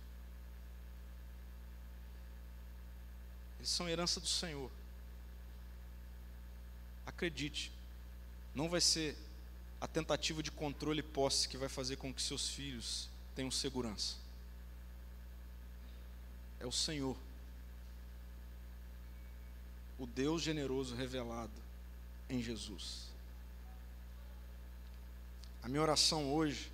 Eles 3.59 3.69
são 3.69 3.87
herança 3.87 4.19
do 4.19 4.27
Senhor. 4.27 4.71
Acredite, 7.05 7.71
não 8.55 8.71
vai 8.71 8.81
ser 8.81 9.15
a 9.79 9.87
tentativa 9.87 10.43
de 10.43 10.51
controle 10.51 11.01
e 11.01 11.03
posse 11.03 11.47
que 11.47 11.59
vai 11.59 11.69
fazer 11.69 11.97
com 11.97 12.15
que 12.15 12.23
seus 12.23 12.49
filhos 12.49 13.11
tenham 13.39 13.53
segurança. 13.53 14.17
É 16.59 16.67
o 16.67 16.73
Senhor, 16.73 17.17
o 19.97 20.05
Deus 20.09 20.43
generoso 20.43 20.97
revelado 20.97 21.53
em 22.29 22.43
Jesus. 22.43 23.05
A 25.63 25.69
minha 25.69 25.81
oração 25.81 26.35
hoje 26.35 26.69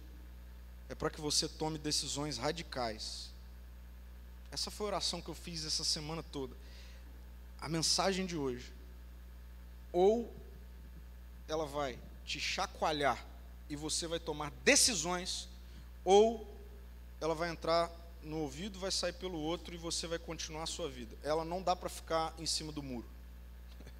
é 0.88 0.94
para 0.94 1.10
que 1.10 1.20
você 1.20 1.46
tome 1.46 1.76
decisões 1.76 2.38
radicais. 2.38 3.28
Essa 4.50 4.70
foi 4.70 4.86
a 4.86 4.88
oração 4.94 5.20
que 5.20 5.28
eu 5.28 5.34
fiz 5.34 5.66
essa 5.66 5.84
semana 5.84 6.22
toda 6.22 6.56
a 7.60 7.68
mensagem 7.68 8.24
de 8.24 8.38
hoje, 8.38 8.72
ou 9.92 10.34
ela 11.46 11.66
vai 11.66 11.98
te 12.24 12.40
chacoalhar 12.40 13.22
e 13.68 13.76
você 13.76 14.06
vai 14.06 14.18
tomar 14.18 14.50
decisões, 14.64 15.46
ou 16.06 16.53
ela 17.24 17.34
vai 17.34 17.48
entrar 17.48 17.90
no 18.22 18.40
ouvido, 18.40 18.78
vai 18.78 18.90
sair 18.90 19.14
pelo 19.14 19.38
outro 19.38 19.74
e 19.74 19.78
você 19.78 20.06
vai 20.06 20.18
continuar 20.18 20.64
a 20.64 20.66
sua 20.66 20.90
vida. 20.90 21.16
Ela 21.22 21.42
não 21.42 21.62
dá 21.62 21.74
para 21.74 21.88
ficar 21.88 22.34
em 22.38 22.44
cima 22.44 22.70
do 22.70 22.82
muro. 22.82 23.06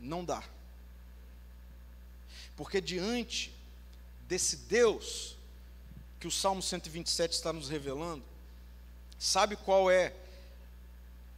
Não 0.00 0.24
dá. 0.24 0.42
Porque 2.56 2.80
diante 2.80 3.54
desse 4.26 4.56
Deus 4.56 5.36
que 6.18 6.26
o 6.26 6.30
Salmo 6.30 6.60
127 6.60 7.34
está 7.34 7.52
nos 7.52 7.68
revelando, 7.68 8.24
sabe 9.16 9.54
qual 9.54 9.88
é, 9.88 10.12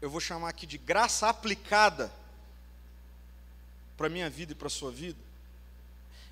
eu 0.01 0.09
vou 0.09 0.21
chamar 0.21 0.49
aqui 0.49 0.65
de 0.65 0.79
graça 0.79 1.29
aplicada 1.29 2.11
para 3.99 4.07
a 4.07 4.11
minha 4.11 4.31
vida 4.31 4.53
e 4.53 4.55
para 4.55 4.69
a 4.69 4.71
sua 4.71 4.91
vida? 4.91 5.21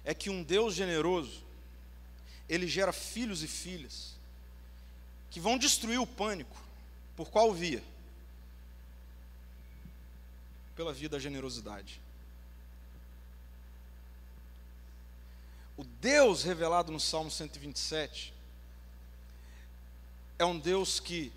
É 0.07 0.15
que 0.15 0.31
um 0.31 0.43
Deus 0.43 0.75
generoso, 0.75 1.47
ele 2.49 2.67
gera 2.67 2.93
filhos 2.93 3.43
e 3.43 3.49
filhas 3.49 4.15
que 5.31 5.41
vão 5.41 5.59
destruir 5.59 6.01
o 6.01 6.07
pânico. 6.07 6.57
Por 7.17 7.31
qual 7.31 7.53
via? 7.53 7.83
Pela 10.75 10.93
via 10.93 11.09
da 11.09 11.19
generosidade. 11.19 12.01
O 15.77 15.85
Deus 15.85 16.43
revelado 16.43 16.91
no 16.91 16.99
Salmo 16.99 17.31
127 17.31 18.35
é 20.39 20.45
um 20.45 20.59
Deus 20.59 20.99
que 20.99 21.33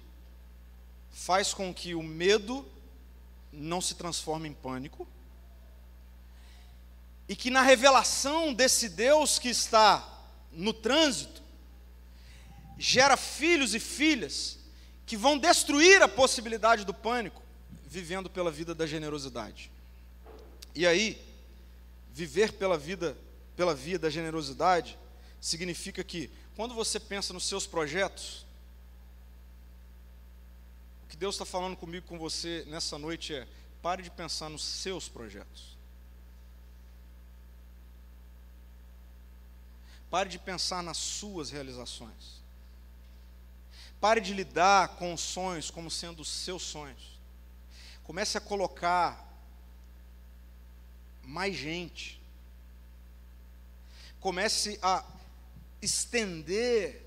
faz 1.12 1.54
com 1.54 1.74
que 1.74 1.94
o 1.94 2.02
medo 2.02 2.66
não 3.52 3.82
se 3.82 3.96
transforme 3.96 4.48
em 4.48 4.54
pânico, 4.54 5.08
e 7.28 7.36
que 7.36 7.50
na 7.50 7.62
revelação 7.62 8.54
desse 8.54 8.90
Deus 8.90 9.38
que 9.38 9.50
está 9.50 10.21
no 10.52 10.74
trânsito, 10.74 11.42
gera 12.78 13.16
filhos 13.16 13.76
e 13.76 13.80
filhas 13.80 14.58
que 15.06 15.16
vão 15.18 15.38
destruir 15.38 16.02
a 16.02 16.08
possibilidade 16.08 16.86
do 16.86 16.94
pânico, 16.94 17.42
vivendo 17.86 18.30
pela 18.30 18.52
vida 18.52 18.74
da 18.74 18.88
generosidade. 18.88 19.72
E 20.74 20.88
aí, 20.88 21.22
viver 22.14 22.54
pela 22.54 22.78
vida 22.78 23.16
pela 23.56 23.76
via 23.76 24.00
da 24.00 24.10
generosidade, 24.10 24.98
significa 25.40 26.04
que, 26.04 26.32
quando 26.56 26.74
você 26.74 27.00
pensa 27.00 27.34
nos 27.34 27.46
seus 27.46 27.68
projetos, 27.68 28.46
o 31.04 31.08
que 31.10 31.18
Deus 31.18 31.36
está 31.36 31.46
falando 31.46 31.76
comigo, 31.76 32.08
com 32.08 32.18
você 32.18 32.64
nessa 32.68 32.98
noite 32.98 33.36
é: 33.36 33.48
pare 33.82 34.02
de 34.02 34.10
pensar 34.10 34.50
nos 34.50 34.64
seus 34.64 35.08
projetos. 35.08 35.78
Pare 40.12 40.30
de 40.30 40.38
pensar 40.38 40.84
nas 40.84 40.98
suas 40.98 41.50
realizações. 41.50 42.40
Pare 44.00 44.22
de 44.22 44.34
lidar 44.34 44.90
com 44.90 45.14
os 45.14 45.22
sonhos 45.22 45.72
como 45.72 45.90
sendo 45.90 46.22
os 46.22 46.30
seus 46.30 46.62
sonhos. 46.62 47.20
Comece 48.04 48.38
a 48.38 48.42
colocar 48.42 49.28
mais 51.24 51.56
gente 51.56 52.22
comece 54.22 54.78
a 54.84 55.04
estender 55.82 57.04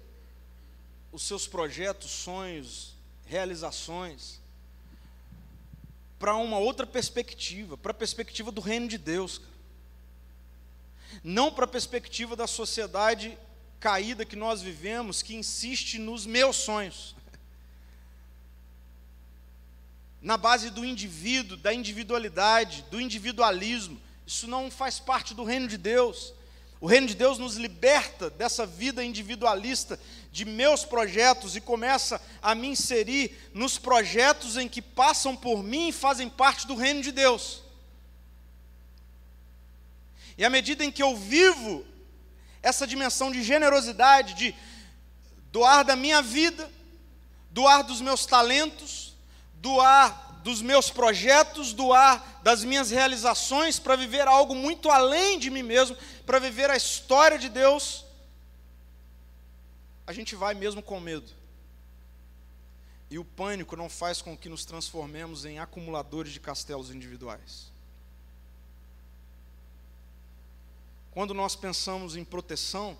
os 1.13 1.23
seus 1.23 1.47
projetos, 1.47 2.11
sonhos, 2.11 2.93
realizações 3.25 4.41
para 6.19 6.35
uma 6.35 6.59
outra 6.59 6.87
perspectiva, 6.87 7.79
para 7.79 7.93
a 7.93 7.95
perspectiva 7.95 8.51
do 8.51 8.61
reino 8.61 8.89
de 8.89 8.99
Deus. 8.99 9.39
Cara. 9.39 9.54
Não 11.23 11.53
para 11.53 11.65
a 11.65 11.69
perspectiva 11.69 12.35
da 12.35 12.47
sociedade 12.47 13.39
caída 13.81 14.25
que 14.25 14.37
nós 14.37 14.63
vivemos, 14.63 15.21
que 15.23 15.35
insiste 15.35 15.99
nos 15.99 16.25
meus 16.25 16.57
sonhos. 16.57 17.15
Na 20.23 20.39
base 20.39 20.71
do 20.71 20.85
indivíduo, 20.85 21.57
da 21.59 21.73
individualidade, 21.75 22.83
do 22.91 22.99
individualismo. 22.99 24.01
Isso 24.27 24.47
não 24.47 24.71
faz 24.71 24.99
parte 24.99 25.35
do 25.35 25.45
reino 25.45 25.69
de 25.69 25.77
Deus. 25.77 26.33
O 26.81 26.87
reino 26.87 27.07
de 27.07 27.15
Deus 27.15 27.39
nos 27.39 27.57
liberta 27.57 28.29
dessa 28.31 28.67
vida 28.67 29.05
individualista 29.05 29.99
de 30.31 30.45
meus 30.45 30.85
projetos 30.85 31.57
e 31.57 31.61
começa 31.61 32.21
a 32.43 32.55
me 32.55 32.69
inserir 32.69 33.35
nos 33.55 33.79
projetos 33.79 34.57
em 34.57 34.69
que 34.69 34.83
passam 34.83 35.37
por 35.37 35.63
mim 35.63 35.89
e 35.89 35.93
fazem 35.93 36.29
parte 36.29 36.67
do 36.67 36.75
reino 36.75 37.03
de 37.03 37.13
Deus. 37.13 37.64
E 40.37 40.45
à 40.45 40.51
medida 40.51 40.85
em 40.85 40.91
que 40.91 41.03
eu 41.03 41.17
vivo 41.17 41.85
essa 42.63 42.87
dimensão 42.87 43.31
de 43.31 43.43
generosidade, 43.43 44.35
de 44.35 44.55
doar 45.53 45.85
da 45.85 45.95
minha 45.95 46.21
vida, 46.23 46.71
doar 47.51 47.83
dos 47.83 48.01
meus 48.01 48.27
talentos, 48.27 49.15
doar 49.55 50.41
dos 50.43 50.61
meus 50.61 50.91
projetos, 50.91 51.73
doar 51.73 52.41
das 52.43 52.65
minhas 52.65 52.91
realizações 52.91 53.79
para 53.79 53.97
viver 53.97 54.27
algo 54.27 54.55
muito 54.55 54.91
além 54.91 55.39
de 55.39 55.51
mim 55.51 55.63
mesmo, 55.63 55.97
para 56.27 56.39
viver 56.39 56.71
a 56.71 56.77
história 56.77 57.39
de 57.39 57.49
Deus, 57.49 58.05
a 60.07 60.13
gente 60.13 60.35
vai 60.35 60.55
mesmo 60.55 60.83
com 60.83 61.01
medo. 61.01 61.31
E 63.11 63.19
o 63.19 63.25
pânico 63.25 63.77
não 63.77 63.89
faz 63.89 64.21
com 64.21 64.37
que 64.37 64.49
nos 64.49 64.65
transformemos 64.65 65.45
em 65.45 65.59
acumuladores 65.59 66.33
de 66.33 66.41
castelos 66.41 66.91
individuais. 66.91 67.74
Quando 71.15 71.33
nós 71.33 71.55
pensamos 71.55 72.17
em 72.17 72.25
proteção, 72.25 72.99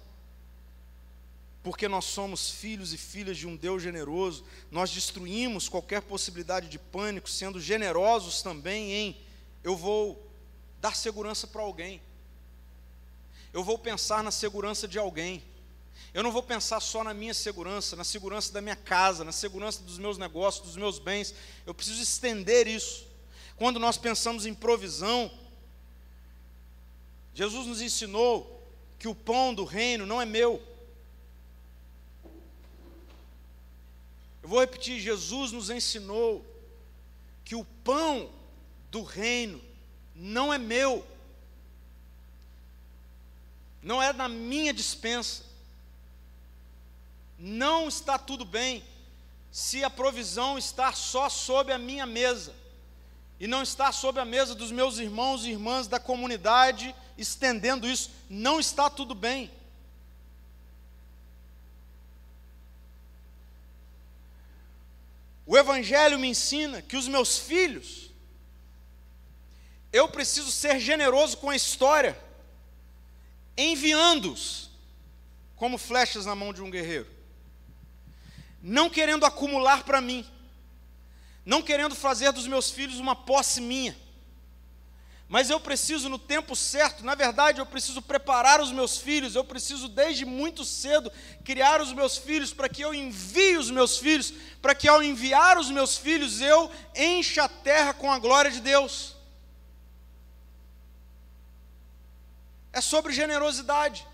porque 1.65 1.89
nós 1.89 2.05
somos 2.05 2.49
filhos 2.49 2.93
e 2.93 2.97
filhas 2.97 3.37
de 3.37 3.47
um 3.47 3.57
Deus 3.57 3.83
generoso, 3.83 4.45
nós 4.71 4.91
destruímos 4.91 5.69
qualquer 5.69 6.01
possibilidade 6.03 6.69
de 6.69 6.79
pânico, 6.79 7.29
sendo 7.29 7.61
generosos 7.61 8.41
também 8.41 8.93
em 8.93 9.17
eu 9.65 9.77
vou 9.77 10.31
dar 10.81 10.95
segurança 10.95 11.47
para 11.47 11.63
alguém, 11.63 12.01
eu 13.53 13.65
vou 13.65 13.79
pensar 13.79 14.23
na 14.23 14.31
segurança 14.31 14.87
de 14.87 14.99
alguém, 14.99 15.43
eu 16.13 16.23
não 16.23 16.31
vou 16.31 16.43
pensar 16.43 16.79
só 16.81 17.03
na 17.03 17.15
minha 17.15 17.35
segurança, 17.35 17.97
na 17.97 18.05
segurança 18.05 18.53
da 18.53 18.61
minha 18.61 18.77
casa, 18.77 19.25
na 19.25 19.33
segurança 19.33 19.83
dos 19.83 19.99
meus 19.99 20.19
negócios, 20.19 20.67
dos 20.67 20.77
meus 20.77 21.01
bens, 21.01 21.35
eu 21.67 21.75
preciso 21.75 22.01
estender 22.01 22.69
isso. 22.69 23.07
Quando 23.57 23.81
nós 23.81 23.97
pensamos 23.97 24.45
em 24.45 24.53
provisão, 24.55 25.33
Jesus 27.35 27.67
nos 27.67 27.81
ensinou 27.81 28.63
que 28.99 29.09
o 29.09 29.15
pão 29.15 29.53
do 29.53 29.65
reino 29.65 30.07
não 30.07 30.21
é 30.21 30.25
meu, 30.25 30.63
Eu 34.45 34.49
vou 34.51 34.61
repetir: 34.61 35.01
Jesus 35.01 35.53
nos 35.53 35.71
ensinou 35.71 36.45
que 37.47 37.55
o 37.55 37.65
pão 37.83 38.31
do 38.91 39.03
reino 39.03 39.59
não 40.15 40.53
é 40.53 40.59
meu, 40.59 41.05
não 43.83 44.03
é 44.03 44.13
na 44.13 44.29
minha 44.29 44.73
dispensa. 44.75 45.43
Não 47.39 47.89
está 47.89 48.19
tudo 48.19 48.45
bem 48.45 48.85
se 49.51 49.83
a 49.83 49.89
provisão 49.89 50.59
está 50.59 50.93
só 50.93 51.31
sob 51.31 51.73
a 51.73 51.79
minha 51.79 52.05
mesa 52.05 52.55
e 53.41 53.47
não 53.47 53.63
está 53.63 53.91
sob 53.93 54.21
a 54.21 54.27
mesa 54.27 54.55
dos 54.55 54.71
meus 54.71 54.99
irmãos 54.99 55.47
e 55.47 55.53
irmãs 55.53 55.87
da 55.89 55.99
comunidade 55.99 56.95
estendendo 57.17 57.89
isso. 57.89 58.11
Não 58.29 58.59
está 58.59 58.91
tudo 58.91 59.15
bem. 59.15 59.51
O 65.47 65.57
Evangelho 65.57 66.19
me 66.19 66.29
ensina 66.29 66.81
que 66.81 66.97
os 66.97 67.07
meus 67.07 67.39
filhos, 67.39 68.11
eu 69.93 70.09
preciso 70.09 70.51
ser 70.51 70.81
generoso 70.81 71.37
com 71.37 71.51
a 71.51 71.57
história, 71.57 72.19
enviando-os 73.57 74.71
como 75.55 75.79
flechas 75.79 76.27
na 76.27 76.35
mão 76.35 76.53
de 76.53 76.63
um 76.63 76.71
guerreiro, 76.71 77.11
não 78.63 78.89
querendo 78.89 79.27
acumular 79.27 79.85
para 79.85 80.01
mim, 80.01 80.27
não 81.45 81.63
querendo 81.63 81.95
fazer 81.95 82.33
dos 82.33 82.47
meus 82.47 82.71
filhos 82.71 82.99
uma 82.99 83.15
posse 83.15 83.61
minha, 83.61 83.95
mas 85.29 85.49
eu 85.49 85.59
preciso, 85.59 86.09
no 86.09 86.19
tempo 86.19 86.55
certo, 86.55 87.05
na 87.05 87.15
verdade, 87.15 87.59
eu 87.59 87.65
preciso 87.65 88.03
preparar 88.03 88.61
os 88.61 88.71
meus 88.71 88.99
filhos, 88.99 89.35
eu 89.35 89.43
preciso, 89.43 89.89
desde 89.89 90.25
muito 90.25 90.65
cedo, 90.65 91.11
criar 91.43 91.81
os 91.81 91.93
meus 91.93 92.19
filhos 92.19 92.53
para 92.53 92.69
que 92.69 92.83
eu 92.83 92.95
envie 92.95 93.57
os 93.57 93.71
meus 93.71 93.99
filhos, 93.99 94.35
para 94.61 94.75
que 94.75 94.87
ao 94.87 95.03
enviar 95.03 95.59
os 95.59 95.71
meus 95.71 95.97
filhos, 95.97 96.41
eu 96.41 96.71
encha 96.95 97.45
a 97.45 97.49
terra 97.49 97.95
com 97.95 98.13
a 98.13 98.19
glória 98.19 98.51
de 98.51 98.61
Deus. 98.61 99.17
É 102.73 102.81
sobre 102.81 103.13
generosidade. 103.13 104.07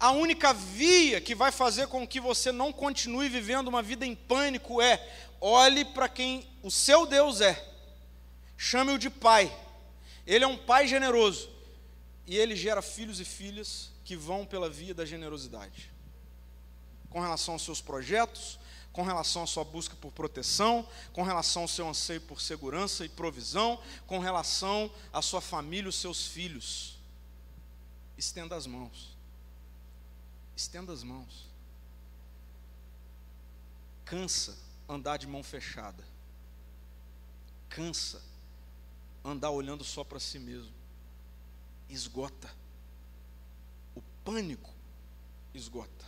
A 0.00 0.10
única 0.10 0.52
via 0.52 1.20
que 1.20 1.34
vai 1.34 1.52
fazer 1.52 1.86
com 1.86 2.08
que 2.08 2.18
você 2.18 2.50
não 2.50 2.72
continue 2.72 3.28
vivendo 3.28 3.68
uma 3.68 3.82
vida 3.82 4.04
em 4.04 4.16
pânico 4.16 4.82
é: 4.82 4.98
olhe 5.40 5.84
para 5.84 6.08
quem 6.08 6.48
o 6.62 6.70
seu 6.70 7.06
Deus 7.06 7.40
é, 7.40 7.62
chame-o 8.56 8.98
de 8.98 9.10
Pai 9.10 9.54
ele 10.26 10.44
é 10.44 10.48
um 10.48 10.56
pai 10.56 10.86
generoso. 10.86 11.48
e 12.26 12.36
ele 12.36 12.54
gera 12.54 12.80
filhos 12.80 13.18
e 13.18 13.24
filhas 13.24 13.90
que 14.04 14.14
vão 14.14 14.46
pela 14.46 14.70
via 14.70 14.94
da 14.94 15.04
generosidade. 15.04 15.90
Com 17.08 17.20
relação 17.20 17.54
aos 17.54 17.62
seus 17.62 17.80
projetos, 17.80 18.56
com 18.92 19.02
relação 19.02 19.42
à 19.42 19.46
sua 19.46 19.64
busca 19.64 19.96
por 19.96 20.12
proteção, 20.12 20.86
com 21.12 21.22
relação 21.22 21.62
ao 21.62 21.68
seu 21.68 21.88
anseio 21.88 22.20
por 22.20 22.40
segurança 22.40 23.04
e 23.04 23.08
provisão, 23.08 23.80
com 24.06 24.18
relação 24.18 24.90
à 25.12 25.20
sua 25.20 25.40
família, 25.40 25.88
os 25.88 25.96
seus 25.96 26.26
filhos. 26.26 26.98
Estenda 28.16 28.54
as 28.54 28.66
mãos. 28.66 29.16
Estenda 30.56 30.92
as 30.92 31.02
mãos. 31.02 31.48
Cansa 34.04 34.56
andar 34.88 35.16
de 35.16 35.26
mão 35.26 35.42
fechada. 35.42 36.04
Cansa 37.68 38.20
andar 39.24 39.50
olhando 39.50 39.84
só 39.84 40.02
para 40.04 40.20
si 40.20 40.38
mesmo. 40.38 40.72
Esgota. 41.88 42.50
O 43.94 44.02
pânico 44.24 44.70
esgota. 45.54 46.06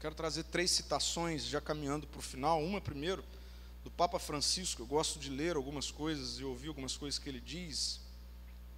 Quero 0.00 0.14
trazer 0.14 0.44
três 0.44 0.70
citações, 0.70 1.44
já 1.44 1.60
caminhando 1.60 2.06
para 2.06 2.20
o 2.20 2.22
final. 2.22 2.62
Uma, 2.62 2.80
primeiro, 2.80 3.24
do 3.82 3.90
Papa 3.90 4.18
Francisco. 4.18 4.82
Eu 4.82 4.86
gosto 4.86 5.18
de 5.18 5.28
ler 5.28 5.56
algumas 5.56 5.90
coisas 5.90 6.38
e 6.38 6.44
ouvir 6.44 6.68
algumas 6.68 6.96
coisas 6.96 7.18
que 7.18 7.28
ele 7.28 7.40
diz. 7.40 8.00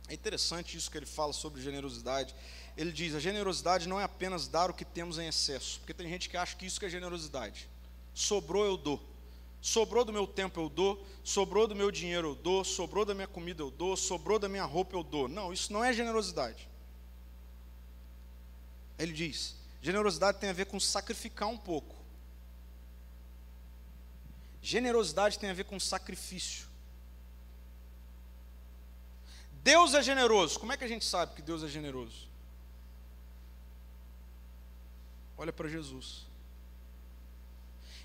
É 0.08 0.14
interessante 0.14 0.76
isso 0.76 0.90
que 0.90 0.96
ele 0.96 1.06
fala 1.06 1.32
sobre 1.32 1.62
generosidade. 1.62 2.34
Ele 2.76 2.90
diz: 2.90 3.14
a 3.14 3.20
generosidade 3.20 3.86
não 3.86 4.00
é 4.00 4.04
apenas 4.04 4.48
dar 4.48 4.70
o 4.70 4.74
que 4.74 4.84
temos 4.84 5.18
em 5.18 5.28
excesso, 5.28 5.78
porque 5.80 5.94
tem 5.94 6.08
gente 6.08 6.28
que 6.28 6.36
acha 6.36 6.56
que 6.56 6.66
isso 6.66 6.80
que 6.80 6.86
é 6.86 6.90
generosidade. 6.90 7.68
Sobrou, 8.14 8.64
eu 8.64 8.76
dou. 8.76 9.09
Sobrou 9.62 10.04
do 10.04 10.12
meu 10.12 10.26
tempo, 10.26 10.60
eu 10.60 10.68
dou. 10.68 11.06
Sobrou 11.22 11.66
do 11.66 11.74
meu 11.74 11.90
dinheiro, 11.90 12.28
eu 12.28 12.34
dou. 12.34 12.64
Sobrou 12.64 13.04
da 13.04 13.14
minha 13.14 13.28
comida, 13.28 13.62
eu 13.62 13.70
dou. 13.70 13.96
Sobrou 13.96 14.38
da 14.38 14.48
minha 14.48 14.64
roupa, 14.64 14.96
eu 14.96 15.02
dou. 15.02 15.28
Não, 15.28 15.52
isso 15.52 15.72
não 15.72 15.84
é 15.84 15.92
generosidade. 15.92 16.68
Ele 18.98 19.12
diz: 19.12 19.54
Generosidade 19.82 20.38
tem 20.38 20.50
a 20.50 20.54
ver 20.54 20.66
com 20.66 20.78
sacrificar 20.78 21.48
um 21.48 21.58
pouco. 21.58 21.96
Generosidade 24.62 25.38
tem 25.38 25.50
a 25.50 25.54
ver 25.54 25.64
com 25.64 25.80
sacrifício. 25.80 26.68
Deus 29.62 29.94
é 29.94 30.02
generoso. 30.02 30.58
Como 30.58 30.72
é 30.72 30.76
que 30.76 30.84
a 30.84 30.88
gente 30.88 31.04
sabe 31.04 31.34
que 31.34 31.42
Deus 31.42 31.62
é 31.62 31.68
generoso? 31.68 32.28
Olha 35.36 35.52
para 35.52 35.68
Jesus. 35.68 36.26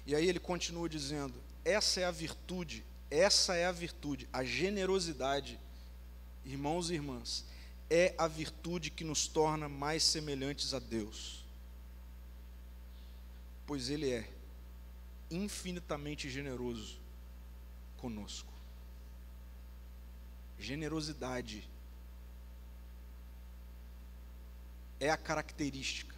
E 0.06 0.16
aí 0.16 0.28
ele 0.28 0.40
continua 0.40 0.88
dizendo: 0.88 1.34
essa 1.66 2.00
é 2.00 2.06
a 2.06 2.12
virtude, 2.12 2.86
essa 3.10 3.56
é 3.56 3.66
a 3.66 3.72
virtude, 3.72 4.30
a 4.32 4.44
generosidade, 4.44 5.60
irmãos 6.46 6.92
e 6.92 6.94
irmãs, 6.94 7.44
é 7.90 8.14
a 8.20 8.28
virtude 8.28 8.92
que 8.92 9.04
nos 9.04 9.28
torna 9.28 9.68
mais 9.68 10.04
semelhantes 10.04 10.76
a 10.76 10.80
Deus. 10.80 11.44
Pois 13.66 13.90
Ele 13.90 14.12
é 14.12 14.30
infinitamente 15.32 16.30
generoso 16.30 17.00
conosco. 17.98 18.54
Generosidade 20.60 21.68
é 25.00 25.10
a 25.10 25.18
característica 25.18 26.16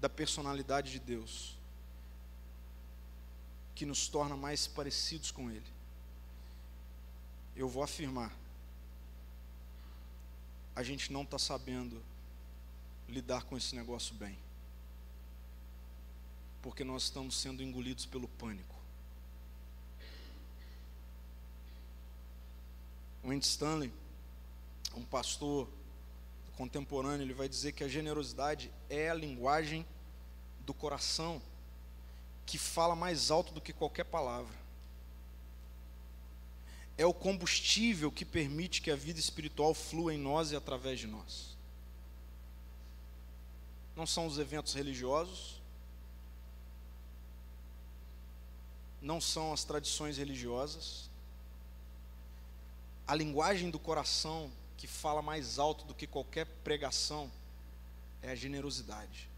da 0.00 0.08
personalidade 0.08 0.92
de 0.92 0.98
Deus 0.98 1.59
que 3.80 3.86
nos 3.86 4.08
torna 4.08 4.36
mais 4.36 4.66
parecidos 4.66 5.30
com 5.30 5.50
Ele. 5.50 5.64
Eu 7.56 7.66
vou 7.66 7.82
afirmar, 7.82 8.30
a 10.76 10.82
gente 10.82 11.10
não 11.10 11.22
está 11.22 11.38
sabendo 11.38 12.02
lidar 13.08 13.44
com 13.44 13.56
esse 13.56 13.74
negócio 13.74 14.14
bem 14.16 14.36
porque 16.60 16.84
nós 16.84 17.04
estamos 17.04 17.34
sendo 17.40 17.62
engolidos 17.62 18.04
pelo 18.04 18.28
pânico. 18.28 18.76
Wendy 23.24 23.46
Stanley, 23.46 23.90
um 24.94 25.04
pastor 25.04 25.66
contemporâneo, 26.54 27.24
ele 27.24 27.32
vai 27.32 27.48
dizer 27.48 27.72
que 27.72 27.82
a 27.82 27.88
generosidade 27.88 28.70
é 28.90 29.08
a 29.08 29.14
linguagem 29.14 29.86
do 30.66 30.74
coração 30.74 31.40
que 32.50 32.58
fala 32.58 32.96
mais 32.96 33.30
alto 33.30 33.54
do 33.54 33.60
que 33.60 33.72
qualquer 33.72 34.04
palavra. 34.04 34.58
É 36.98 37.06
o 37.06 37.14
combustível 37.14 38.10
que 38.10 38.24
permite 38.24 38.82
que 38.82 38.90
a 38.90 38.96
vida 38.96 39.20
espiritual 39.20 39.72
flua 39.72 40.12
em 40.12 40.18
nós 40.18 40.50
e 40.50 40.56
através 40.56 40.98
de 40.98 41.06
nós. 41.06 41.56
Não 43.94 44.04
são 44.04 44.26
os 44.26 44.36
eventos 44.36 44.74
religiosos, 44.74 45.60
não 49.00 49.20
são 49.20 49.52
as 49.52 49.62
tradições 49.62 50.18
religiosas. 50.18 51.08
A 53.06 53.14
linguagem 53.14 53.70
do 53.70 53.78
coração 53.78 54.50
que 54.76 54.88
fala 54.88 55.22
mais 55.22 55.56
alto 55.56 55.84
do 55.84 55.94
que 55.94 56.06
qualquer 56.06 56.46
pregação 56.64 57.30
é 58.22 58.30
a 58.30 58.34
generosidade. 58.34 59.28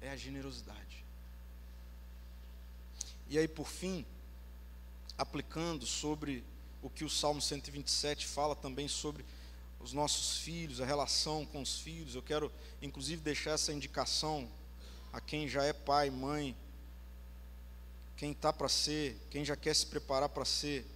É 0.00 0.10
a 0.10 0.16
generosidade. 0.16 1.05
E 3.28 3.38
aí, 3.38 3.48
por 3.48 3.68
fim, 3.68 4.04
aplicando 5.18 5.86
sobre 5.86 6.44
o 6.82 6.90
que 6.90 7.04
o 7.04 7.10
Salmo 7.10 7.40
127 7.40 8.26
fala 8.26 8.54
também 8.54 8.86
sobre 8.86 9.24
os 9.80 9.92
nossos 9.92 10.38
filhos, 10.38 10.80
a 10.80 10.86
relação 10.86 11.44
com 11.46 11.60
os 11.62 11.78
filhos, 11.80 12.14
eu 12.14 12.22
quero 12.22 12.50
inclusive 12.80 13.22
deixar 13.22 13.52
essa 13.52 13.72
indicação 13.72 14.48
a 15.12 15.20
quem 15.20 15.48
já 15.48 15.64
é 15.64 15.72
pai, 15.72 16.10
mãe, 16.10 16.56
quem 18.16 18.32
está 18.32 18.52
para 18.52 18.68
ser, 18.68 19.16
quem 19.30 19.44
já 19.44 19.56
quer 19.56 19.74
se 19.74 19.86
preparar 19.86 20.28
para 20.28 20.44
ser 20.44 20.86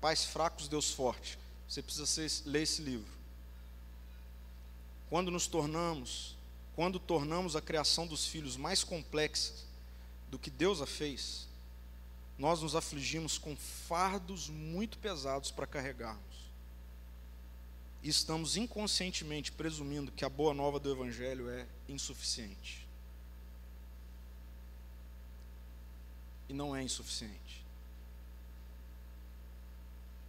pais 0.00 0.24
fracos, 0.24 0.68
Deus 0.68 0.90
forte. 0.90 1.38
Você 1.68 1.82
precisa 1.82 2.06
ser, 2.06 2.30
ler 2.46 2.62
esse 2.62 2.82
livro. 2.82 3.10
Quando 5.08 5.30
nos 5.30 5.46
tornamos, 5.46 6.36
quando 6.74 6.98
tornamos 6.98 7.56
a 7.56 7.60
criação 7.60 8.06
dos 8.06 8.26
filhos 8.26 8.56
mais 8.56 8.84
complexa 8.84 9.54
do 10.30 10.38
que 10.38 10.50
Deus 10.50 10.80
a 10.80 10.86
fez, 10.86 11.43
nós 12.38 12.62
nos 12.62 12.74
afligimos 12.74 13.38
com 13.38 13.56
fardos 13.56 14.48
muito 14.48 14.98
pesados 14.98 15.50
para 15.50 15.66
carregarmos. 15.66 16.22
E 18.02 18.08
estamos 18.08 18.56
inconscientemente 18.56 19.52
presumindo 19.52 20.12
que 20.12 20.24
a 20.24 20.28
boa 20.28 20.52
nova 20.52 20.78
do 20.78 20.90
Evangelho 20.90 21.48
é 21.48 21.66
insuficiente. 21.88 22.84
e 26.48 26.52
não 26.52 26.74
é 26.74 26.82
insuficiente. 26.82 27.64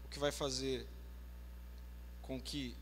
O 0.03 0.07
que 0.09 0.19
vai 0.19 0.31
fazer 0.31 0.87
com 2.21 2.39
que 2.41 2.75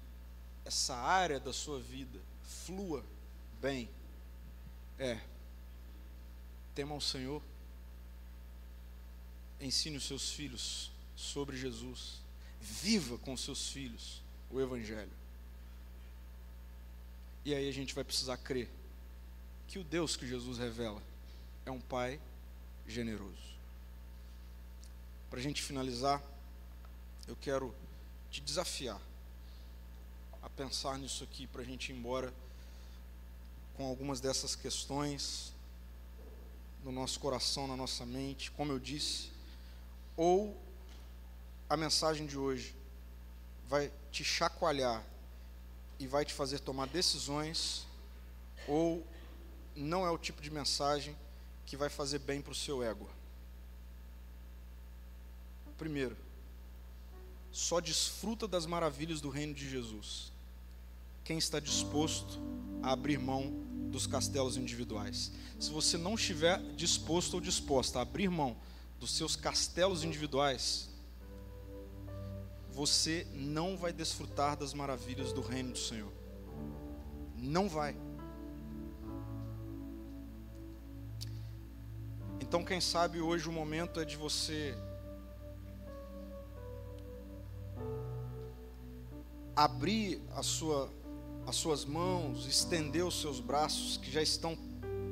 essa 0.65 0.95
área 0.95 1.39
da 1.39 1.51
sua 1.51 1.79
vida 1.79 2.19
flua 2.43 3.03
bem 3.59 3.89
é 4.99 5.19
tema 6.75 6.93
ao 6.93 7.01
Senhor, 7.01 7.41
ensine 9.59 9.97
os 9.97 10.05
seus 10.05 10.31
filhos 10.31 10.91
sobre 11.15 11.57
Jesus, 11.57 12.21
viva 12.59 13.17
com 13.17 13.33
os 13.33 13.41
seus 13.41 13.69
filhos 13.69 14.21
o 14.49 14.59
Evangelho. 14.59 15.11
E 17.45 17.53
aí 17.53 17.67
a 17.67 17.73
gente 17.73 17.93
vai 17.93 18.03
precisar 18.03 18.37
crer 18.37 18.69
que 19.67 19.79
o 19.79 19.83
Deus 19.83 20.15
que 20.15 20.27
Jesus 20.27 20.57
revela 20.57 21.01
é 21.65 21.71
um 21.71 21.81
Pai 21.81 22.19
generoso. 22.87 23.53
Para 25.29 25.39
a 25.39 25.43
gente 25.43 25.61
finalizar, 25.61 26.21
eu 27.27 27.35
quero 27.35 27.73
te 28.29 28.39
desafiar 28.39 28.99
a 30.41 30.49
pensar 30.49 30.97
nisso 30.99 31.23
aqui, 31.23 31.47
para 31.47 31.61
a 31.61 31.65
gente 31.65 31.91
ir 31.91 31.95
embora 31.95 32.33
com 33.75 33.85
algumas 33.85 34.19
dessas 34.19 34.55
questões 34.55 35.53
no 36.83 36.91
nosso 36.91 37.19
coração, 37.19 37.67
na 37.67 37.75
nossa 37.75 38.05
mente, 38.05 38.51
como 38.51 38.71
eu 38.71 38.79
disse, 38.79 39.32
ou 40.15 40.57
a 41.69 41.75
mensagem 41.75 42.25
de 42.25 42.37
hoje 42.37 42.75
vai 43.67 43.91
te 44.11 44.23
chacoalhar 44.23 45.03
e 45.99 46.07
vai 46.07 46.25
te 46.25 46.33
fazer 46.33 46.59
tomar 46.59 46.87
decisões, 46.87 47.87
ou 48.67 49.05
não 49.75 50.05
é 50.05 50.11
o 50.11 50.17
tipo 50.17 50.41
de 50.41 50.51
mensagem 50.51 51.15
que 51.65 51.77
vai 51.77 51.89
fazer 51.89 52.19
bem 52.19 52.41
para 52.41 52.51
o 52.51 52.55
seu 52.55 52.83
ego. 52.83 53.09
Primeiro, 55.77 56.15
só 57.51 57.79
desfruta 57.79 58.47
das 58.47 58.65
maravilhas 58.65 59.21
do 59.21 59.29
reino 59.29 59.53
de 59.53 59.69
Jesus 59.69 60.31
quem 61.23 61.37
está 61.37 61.59
disposto 61.59 62.39
a 62.81 62.91
abrir 62.91 63.17
mão 63.17 63.51
dos 63.89 64.05
castelos 64.05 64.57
individuais. 64.57 65.31
Se 65.59 65.71
você 65.71 65.97
não 65.97 66.15
estiver 66.15 66.61
disposto 66.75 67.35
ou 67.35 67.41
disposta 67.41 67.99
a 67.99 68.01
abrir 68.01 68.29
mão 68.29 68.57
dos 69.03 69.17
seus 69.17 69.35
castelos 69.35 70.05
individuais, 70.05 70.89
você 72.71 73.27
não 73.33 73.75
vai 73.75 73.91
desfrutar 73.91 74.55
das 74.55 74.73
maravilhas 74.73 75.33
do 75.33 75.41
reino 75.41 75.73
do 75.73 75.77
Senhor. 75.77 76.09
Não 77.35 77.67
vai. 77.67 77.97
Então, 82.39 82.63
quem 82.63 82.79
sabe 82.79 83.19
hoje 83.19 83.49
o 83.49 83.51
momento 83.51 83.99
é 83.99 84.05
de 84.05 84.15
você 84.15 84.73
abrir 89.53 90.21
a 90.33 90.41
sua, 90.41 90.89
as 91.45 91.57
suas 91.57 91.83
mãos, 91.83 92.47
estender 92.47 93.03
os 93.03 93.19
seus 93.19 93.41
braços 93.41 93.97
que 93.97 94.09
já 94.09 94.21
estão 94.21 94.57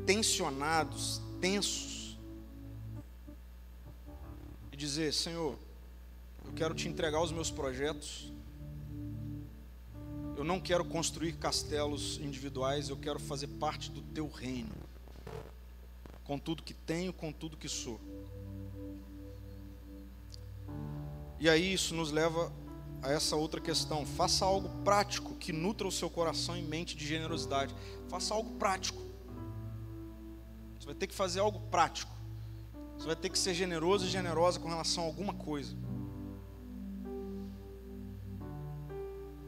tensionados, 0.06 1.22
tensos, 1.42 2.01
dizer: 4.82 5.14
Senhor, 5.14 5.58
eu 6.44 6.54
quero 6.54 6.74
te 6.74 6.88
entregar 6.88 7.22
os 7.22 7.32
meus 7.32 7.52
projetos. 7.52 8.32
Eu 10.36 10.44
não 10.44 10.60
quero 10.60 10.84
construir 10.84 11.34
castelos 11.34 12.18
individuais, 12.18 12.90
eu 12.90 12.98
quero 12.98 13.20
fazer 13.20 13.48
parte 13.48 13.92
do 13.92 14.02
teu 14.02 14.28
reino. 14.28 14.72
Com 16.24 16.40
tudo 16.40 16.64
que 16.64 16.74
tenho, 16.74 17.14
com 17.14 17.32
tudo 17.32 17.58
que 17.58 17.70
sou. 17.70 18.02
E 21.40 21.48
aí 21.48 21.74
isso 21.74 21.94
nos 21.94 22.12
leva 22.12 22.52
a 23.04 23.12
essa 23.12 23.36
outra 23.36 23.62
questão. 23.62 24.04
Faça 24.06 24.46
algo 24.46 24.70
prático 24.84 25.36
que 25.36 25.52
nutra 25.52 25.88
o 25.88 25.92
seu 25.92 26.10
coração 26.10 26.58
e 26.58 26.62
mente 26.62 26.96
de 26.96 27.06
generosidade. 27.06 27.76
Faça 28.10 28.34
algo 28.34 28.56
prático. 28.58 29.02
Você 30.80 30.86
vai 30.88 30.96
ter 30.96 31.06
que 31.06 31.14
fazer 31.14 31.40
algo 31.40 31.60
prático. 31.70 32.21
Você 33.02 33.08
vai 33.08 33.16
ter 33.16 33.30
que 33.30 33.40
ser 33.40 33.56
generoso 33.56 34.06
e 34.06 34.08
generosa 34.08 34.60
com 34.60 34.70
relação 34.70 35.06
a 35.06 35.08
alguma 35.08 35.34
coisa. 35.34 35.76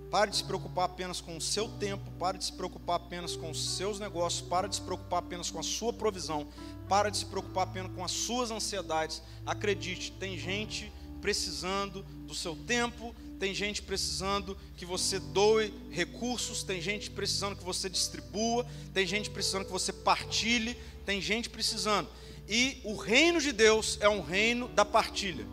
Pare 0.10 0.32
de 0.32 0.38
se 0.38 0.44
preocupar 0.44 0.86
apenas 0.86 1.22
com 1.22 1.38
o 1.38 1.42
seu 1.42 1.70
tempo, 1.70 2.10
pare 2.18 2.40
de 2.40 2.46
se 2.46 2.54
preocupar 2.54 2.96
apenas 2.96 3.36
com 3.36 3.52
os 3.52 3.76
seus 3.78 4.00
negócios, 4.00 4.42
pare 4.42 4.68
de 4.68 4.78
se 4.78 4.82
preocupar 4.82 5.20
apenas 5.20 5.52
com 5.52 5.60
a 5.60 5.64
sua 5.64 5.94
provisão, 5.94 6.48
pare 6.90 7.12
de 7.12 7.18
se 7.18 7.28
preocupar 7.28 7.68
apenas 7.68 7.92
com 7.92 8.04
as 8.04 8.10
suas 8.10 8.50
ansiedades. 8.50 9.22
Acredite, 9.46 10.12
tem 10.14 10.36
gente 10.36 10.92
precisando 11.22 12.02
do 12.26 12.34
seu 12.34 12.56
tempo, 12.56 13.14
tem 13.40 13.54
gente 13.54 13.84
precisando 13.84 14.58
que 14.76 14.84
você 14.84 15.20
doe 15.20 15.72
recursos, 15.92 16.64
tem 16.64 16.82
gente 16.82 17.12
precisando 17.12 17.56
que 17.56 17.64
você 17.64 17.88
distribua, 17.88 18.66
tem 18.96 19.06
gente 19.06 19.30
precisando 19.30 19.66
que 19.66 19.72
você 19.72 19.94
partilhe, 19.94 20.76
tem 21.06 21.22
gente 21.22 21.52
precisando. 21.52 22.10
E 22.48 22.82
o 22.84 22.96
reino 22.96 23.40
de 23.40 23.52
Deus 23.52 23.98
é 24.02 24.10
um 24.10 24.22
reino 24.22 24.68
da 24.68 24.84
partilha, 24.84 25.46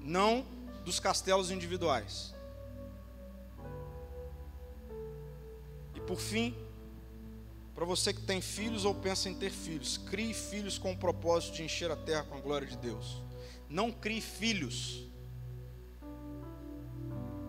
não 0.00 0.46
dos 0.84 0.98
castelos 0.98 1.50
individuais. 1.50 2.34
E 5.94 6.00
por 6.00 6.18
fim, 6.18 6.56
para 7.74 7.84
você 7.84 8.12
que 8.12 8.22
tem 8.22 8.40
filhos 8.40 8.84
ou 8.84 8.94
pensa 8.94 9.28
em 9.28 9.34
ter 9.34 9.50
filhos, 9.50 9.98
crie 9.98 10.32
filhos 10.32 10.78
com 10.78 10.92
o 10.92 10.96
propósito 10.96 11.56
de 11.56 11.62
encher 11.62 11.90
a 11.90 11.96
terra 11.96 12.24
com 12.24 12.36
a 12.36 12.40
glória 12.40 12.66
de 12.66 12.76
Deus. 12.76 13.22
Não 13.68 13.92
crie 13.92 14.20
filhos 14.20 15.06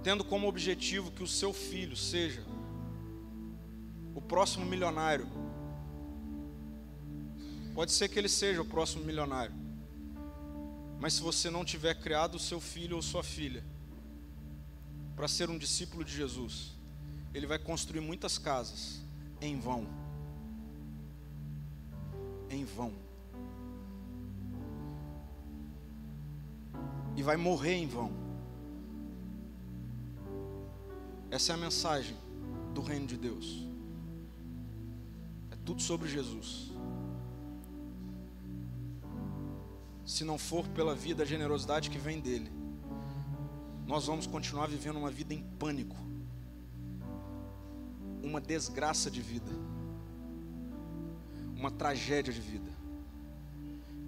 tendo 0.03 0.23
como 0.23 0.47
objetivo 0.47 1.11
que 1.11 1.23
o 1.23 1.27
seu 1.27 1.53
filho 1.53 1.95
seja 1.95 2.43
o 4.15 4.21
próximo 4.21 4.65
milionário. 4.65 5.27
Pode 7.79 7.93
ser 7.93 8.09
que 8.09 8.19
ele 8.19 8.27
seja 8.27 8.61
o 8.61 8.65
próximo 8.65 9.05
milionário. 9.05 9.55
Mas 10.99 11.13
se 11.13 11.21
você 11.21 11.49
não 11.49 11.63
tiver 11.63 11.95
criado 11.95 12.35
o 12.35 12.39
seu 12.39 12.59
filho 12.59 12.97
ou 12.97 13.01
sua 13.01 13.23
filha 13.23 13.63
para 15.15 15.29
ser 15.29 15.49
um 15.49 15.57
discípulo 15.57 16.03
de 16.03 16.13
Jesus, 16.13 16.75
ele 17.33 17.47
vai 17.47 17.57
construir 17.57 18.01
muitas 18.01 18.37
casas 18.37 19.01
em 19.39 19.57
vão. 19.57 19.87
Em 22.49 22.65
vão. 22.65 22.91
E 27.15 27.23
vai 27.23 27.37
morrer 27.37 27.75
em 27.75 27.87
vão. 27.87 28.11
Essa 31.31 31.53
é 31.53 31.55
a 31.55 31.57
mensagem 31.57 32.17
do 32.73 32.81
reino 32.81 33.07
de 33.07 33.15
Deus. 33.15 33.65
É 35.49 35.55
tudo 35.63 35.81
sobre 35.81 36.09
Jesus. 36.09 36.73
Se 40.09 40.23
não 40.23 40.39
for 40.39 40.67
pela 40.69 40.95
vida, 40.95 41.21
a 41.21 41.25
generosidade 41.25 41.87
que 41.87 41.99
vem 41.99 42.19
dele, 42.19 42.51
nós 43.85 44.07
vamos 44.07 44.25
continuar 44.25 44.67
vivendo 44.67 44.97
uma 44.97 45.11
vida 45.11 45.35
em 45.35 45.43
pânico, 45.59 45.95
uma 48.23 48.41
desgraça 48.41 49.11
de 49.11 49.21
vida, 49.21 49.51
uma 51.55 51.69
tragédia 51.69 52.33
de 52.33 52.41
vida, 52.41 52.71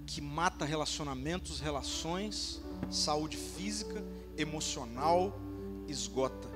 que 0.07 0.19
mata 0.19 0.65
relacionamentos, 0.65 1.59
relações, 1.59 2.59
saúde 2.89 3.37
física, 3.37 4.03
emocional, 4.35 5.39
esgota. 5.87 6.49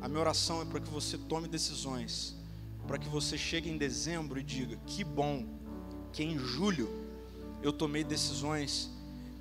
A 0.00 0.08
minha 0.08 0.20
oração 0.20 0.62
é 0.62 0.64
para 0.64 0.80
que 0.80 0.88
você 0.88 1.18
tome 1.18 1.48
decisões, 1.48 2.34
para 2.88 2.96
que 2.96 3.10
você 3.10 3.36
chegue 3.36 3.68
em 3.68 3.76
dezembro 3.76 4.40
e 4.40 4.42
diga: 4.42 4.74
que 4.86 5.04
bom 5.04 5.46
que 6.14 6.22
em 6.22 6.38
julho 6.38 7.05
eu 7.66 7.72
tomei 7.72 8.04
decisões 8.04 8.88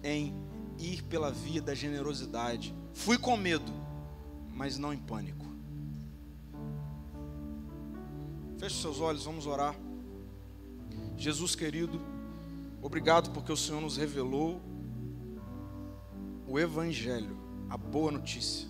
em 0.03 0.34
ir 0.80 1.03
pela 1.03 1.32
via 1.32 1.61
da 1.61 1.76
generosidade. 1.76 2.73
Fui 2.91 3.19
com 3.19 3.38
medo, 3.38 3.71
mas 4.51 4.80
não 4.80 4.91
em 4.91 4.97
pânico. 4.97 5.45
Feche 8.57 8.82
seus 8.82 8.99
olhos, 8.99 9.26
vamos 9.26 9.45
orar. 9.45 9.76
Jesus 11.15 11.55
querido, 11.55 12.01
obrigado 12.82 13.30
porque 13.30 13.51
o 13.51 13.57
Senhor 13.57 13.80
nos 13.80 13.95
revelou 13.95 14.59
o 16.47 16.59
Evangelho, 16.59 17.38
a 17.69 17.78
boa 17.78 18.11
notícia 18.11 18.67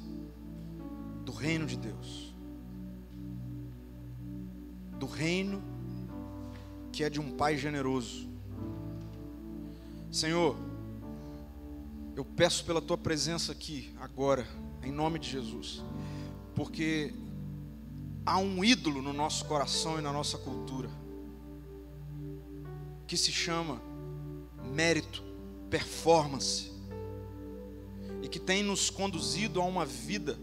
do 1.24 1.32
reino 1.32 1.66
de 1.66 1.78
Deus, 1.78 2.36
do 5.00 5.06
reino 5.06 5.64
que 6.92 7.06
é 7.06 7.10
de 7.10 7.22
um 7.22 7.32
Pai 7.32 7.58
generoso. 7.58 8.35
Senhor, 10.16 10.56
eu 12.16 12.24
peço 12.24 12.64
pela 12.64 12.82
tua 12.82 12.98
presença 12.98 13.52
aqui, 13.52 13.94
agora, 14.00 14.48
em 14.82 14.90
nome 14.90 15.20
de 15.20 15.30
Jesus, 15.30 15.84
porque 16.56 17.14
há 18.26 18.38
um 18.38 18.64
ídolo 18.64 19.02
no 19.02 19.12
nosso 19.12 19.44
coração 19.44 20.00
e 20.00 20.02
na 20.02 20.14
nossa 20.14 20.38
cultura, 20.38 20.90
que 23.06 23.18
se 23.18 23.30
chama 23.30 23.82
mérito, 24.74 25.22
performance, 25.70 26.72
e 28.24 28.30
que 28.30 28.40
tem 28.40 28.64
nos 28.64 28.90
conduzido 28.90 29.60
a 29.60 29.66
uma 29.66 29.86
vida 29.86 30.40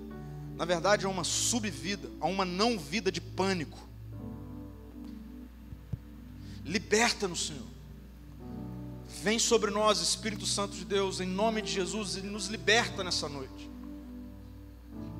na 0.54 0.66
verdade, 0.66 1.06
a 1.06 1.08
uma 1.08 1.24
subvida, 1.24 2.10
a 2.20 2.26
uma 2.26 2.44
não 2.44 2.78
vida 2.78 3.10
de 3.10 3.22
pânico. 3.22 3.78
Liberta-nos, 6.62 7.46
Senhor. 7.46 7.71
Vem 9.22 9.38
sobre 9.38 9.70
nós, 9.70 10.00
Espírito 10.00 10.44
Santo 10.44 10.74
de 10.74 10.84
Deus, 10.84 11.20
em 11.20 11.28
nome 11.28 11.62
de 11.62 11.70
Jesus, 11.70 12.16
e 12.16 12.22
nos 12.22 12.48
liberta 12.48 13.04
nessa 13.04 13.28
noite. 13.28 13.70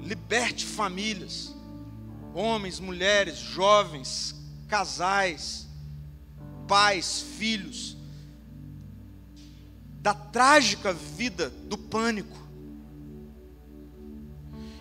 Liberte 0.00 0.66
famílias, 0.66 1.54
homens, 2.34 2.80
mulheres, 2.80 3.38
jovens, 3.38 4.34
casais, 4.66 5.68
pais, 6.66 7.24
filhos, 7.38 7.96
da 10.00 10.12
trágica 10.12 10.92
vida 10.92 11.48
do 11.48 11.78
pânico 11.78 12.36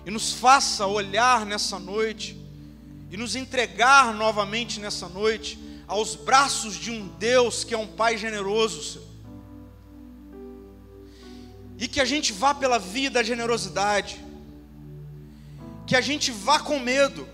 e 0.03 0.09
nos 0.09 0.33
faça 0.33 0.87
olhar 0.87 1.45
nessa 1.45 1.77
noite 1.77 2.35
e 3.11 3.17
nos 3.17 3.35
entregar 3.35 4.15
novamente 4.15 4.79
nessa 4.79 5.07
noite 5.07 5.59
aos 5.87 6.15
braços 6.15 6.73
de 6.73 6.89
um 6.89 7.07
Deus 7.19 7.63
que 7.63 7.75
é 7.75 7.77
um 7.77 7.85
Pai 7.85 8.17
generoso, 8.17 8.81
Senhor. 8.81 9.10
E 11.81 11.87
que 11.87 11.99
a 11.99 12.05
gente 12.05 12.31
vá 12.31 12.53
pela 12.53 12.77
via 12.77 13.09
da 13.09 13.23
generosidade, 13.23 14.23
que 15.87 15.95
a 15.95 15.99
gente 15.99 16.31
vá 16.31 16.59
com 16.59 16.77
medo, 16.77 17.27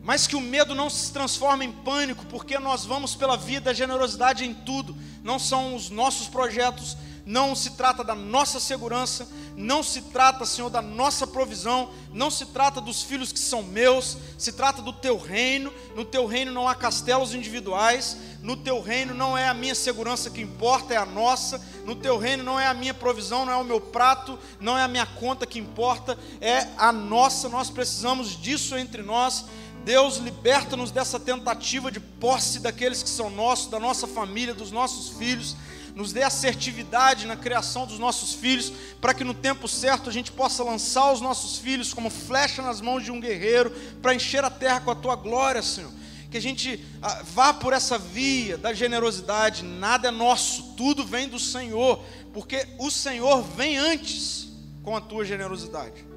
mas 0.00 0.28
que 0.28 0.36
o 0.36 0.40
medo 0.40 0.72
não 0.72 0.88
se 0.88 1.12
transforme 1.12 1.64
em 1.64 1.72
pânico, 1.72 2.24
porque 2.26 2.60
nós 2.60 2.84
vamos 2.84 3.16
pela 3.16 3.36
via 3.36 3.60
da 3.60 3.72
generosidade 3.72 4.44
em 4.44 4.54
tudo, 4.54 4.96
não 5.24 5.36
são 5.36 5.74
os 5.74 5.90
nossos 5.90 6.28
projetos, 6.28 6.96
não 7.26 7.56
se 7.56 7.72
trata 7.72 8.04
da 8.04 8.14
nossa 8.14 8.60
segurança, 8.60 9.26
não 9.60 9.82
se 9.82 10.00
trata, 10.02 10.46
Senhor, 10.46 10.70
da 10.70 10.80
nossa 10.80 11.26
provisão, 11.26 11.90
não 12.12 12.30
se 12.30 12.46
trata 12.46 12.80
dos 12.80 13.02
filhos 13.02 13.30
que 13.30 13.38
são 13.38 13.62
meus, 13.62 14.16
se 14.38 14.52
trata 14.52 14.80
do 14.80 14.92
teu 14.92 15.18
reino. 15.18 15.72
No 15.94 16.04
teu 16.04 16.26
reino 16.26 16.50
não 16.50 16.66
há 16.66 16.74
castelos 16.74 17.34
individuais, 17.34 18.16
no 18.42 18.56
teu 18.56 18.80
reino 18.80 19.12
não 19.12 19.36
é 19.36 19.48
a 19.48 19.54
minha 19.54 19.74
segurança 19.74 20.30
que 20.30 20.40
importa, 20.40 20.94
é 20.94 20.96
a 20.96 21.04
nossa. 21.04 21.60
No 21.84 21.94
teu 21.94 22.16
reino 22.16 22.42
não 22.42 22.58
é 22.58 22.66
a 22.66 22.74
minha 22.74 22.94
provisão, 22.94 23.44
não 23.44 23.52
é 23.52 23.56
o 23.56 23.64
meu 23.64 23.80
prato, 23.80 24.38
não 24.58 24.78
é 24.78 24.82
a 24.82 24.88
minha 24.88 25.06
conta 25.06 25.46
que 25.46 25.58
importa, 25.58 26.18
é 26.40 26.66
a 26.78 26.90
nossa. 26.90 27.48
Nós 27.48 27.68
precisamos 27.68 28.40
disso 28.40 28.76
entre 28.76 29.02
nós. 29.02 29.44
Deus 29.84 30.16
liberta-nos 30.16 30.90
dessa 30.90 31.18
tentativa 31.18 31.90
de 31.90 32.00
posse 32.00 32.60
daqueles 32.60 33.02
que 33.02 33.08
são 33.08 33.30
nossos, 33.30 33.70
da 33.70 33.78
nossa 33.78 34.06
família, 34.06 34.54
dos 34.54 34.70
nossos 34.70 35.18
filhos. 35.18 35.56
Nos 36.00 36.14
dê 36.14 36.22
assertividade 36.22 37.26
na 37.26 37.36
criação 37.36 37.86
dos 37.86 37.98
nossos 37.98 38.32
filhos, 38.32 38.72
para 39.02 39.12
que 39.12 39.22
no 39.22 39.34
tempo 39.34 39.68
certo 39.68 40.08
a 40.08 40.12
gente 40.12 40.32
possa 40.32 40.64
lançar 40.64 41.12
os 41.12 41.20
nossos 41.20 41.58
filhos 41.58 41.92
como 41.92 42.08
flecha 42.08 42.62
nas 42.62 42.80
mãos 42.80 43.04
de 43.04 43.12
um 43.12 43.20
guerreiro, 43.20 43.70
para 44.00 44.14
encher 44.14 44.42
a 44.42 44.48
terra 44.48 44.80
com 44.80 44.90
a 44.90 44.94
tua 44.94 45.14
glória, 45.14 45.60
Senhor. 45.60 45.92
Que 46.30 46.38
a 46.38 46.40
gente 46.40 46.82
ah, 47.02 47.20
vá 47.22 47.52
por 47.52 47.74
essa 47.74 47.98
via 47.98 48.56
da 48.56 48.72
generosidade, 48.72 49.62
nada 49.62 50.08
é 50.08 50.10
nosso, 50.10 50.72
tudo 50.74 51.04
vem 51.04 51.28
do 51.28 51.38
Senhor, 51.38 52.02
porque 52.32 52.66
o 52.78 52.90
Senhor 52.90 53.42
vem 53.42 53.76
antes 53.76 54.48
com 54.82 54.96
a 54.96 55.02
tua 55.02 55.22
generosidade. 55.22 56.08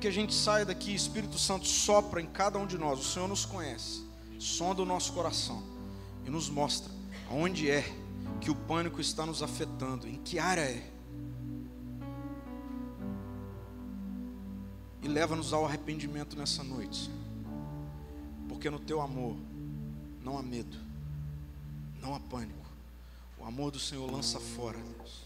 que 0.00 0.08
a 0.08 0.12
gente 0.12 0.34
saia 0.34 0.64
daqui, 0.64 0.94
Espírito 0.94 1.38
Santo 1.38 1.66
sopra 1.66 2.20
em 2.20 2.26
cada 2.26 2.58
um 2.58 2.66
de 2.66 2.76
nós. 2.76 3.00
O 3.00 3.04
Senhor 3.04 3.26
nos 3.26 3.44
conhece, 3.44 4.05
sonda 4.38 4.82
o 4.82 4.86
nosso 4.86 5.12
coração 5.12 5.62
e 6.24 6.30
nos 6.30 6.48
mostra 6.48 6.92
aonde 7.30 7.70
é 7.70 7.82
que 8.40 8.50
o 8.50 8.54
pânico 8.54 9.00
está 9.00 9.24
nos 9.24 9.42
afetando, 9.42 10.06
em 10.06 10.16
que 10.16 10.38
área 10.38 10.62
é. 10.62 10.92
E 15.02 15.08
leva-nos 15.08 15.52
ao 15.52 15.64
arrependimento 15.64 16.36
nessa 16.36 16.62
noite, 16.62 17.10
porque 18.48 18.68
no 18.68 18.78
teu 18.78 19.00
amor 19.00 19.36
não 20.22 20.36
há 20.36 20.42
medo, 20.42 20.76
não 22.00 22.14
há 22.14 22.20
pânico. 22.20 22.66
O 23.38 23.44
amor 23.44 23.70
do 23.70 23.78
Senhor 23.78 24.10
lança 24.10 24.40
fora, 24.40 24.78
Deus. 24.78 25.22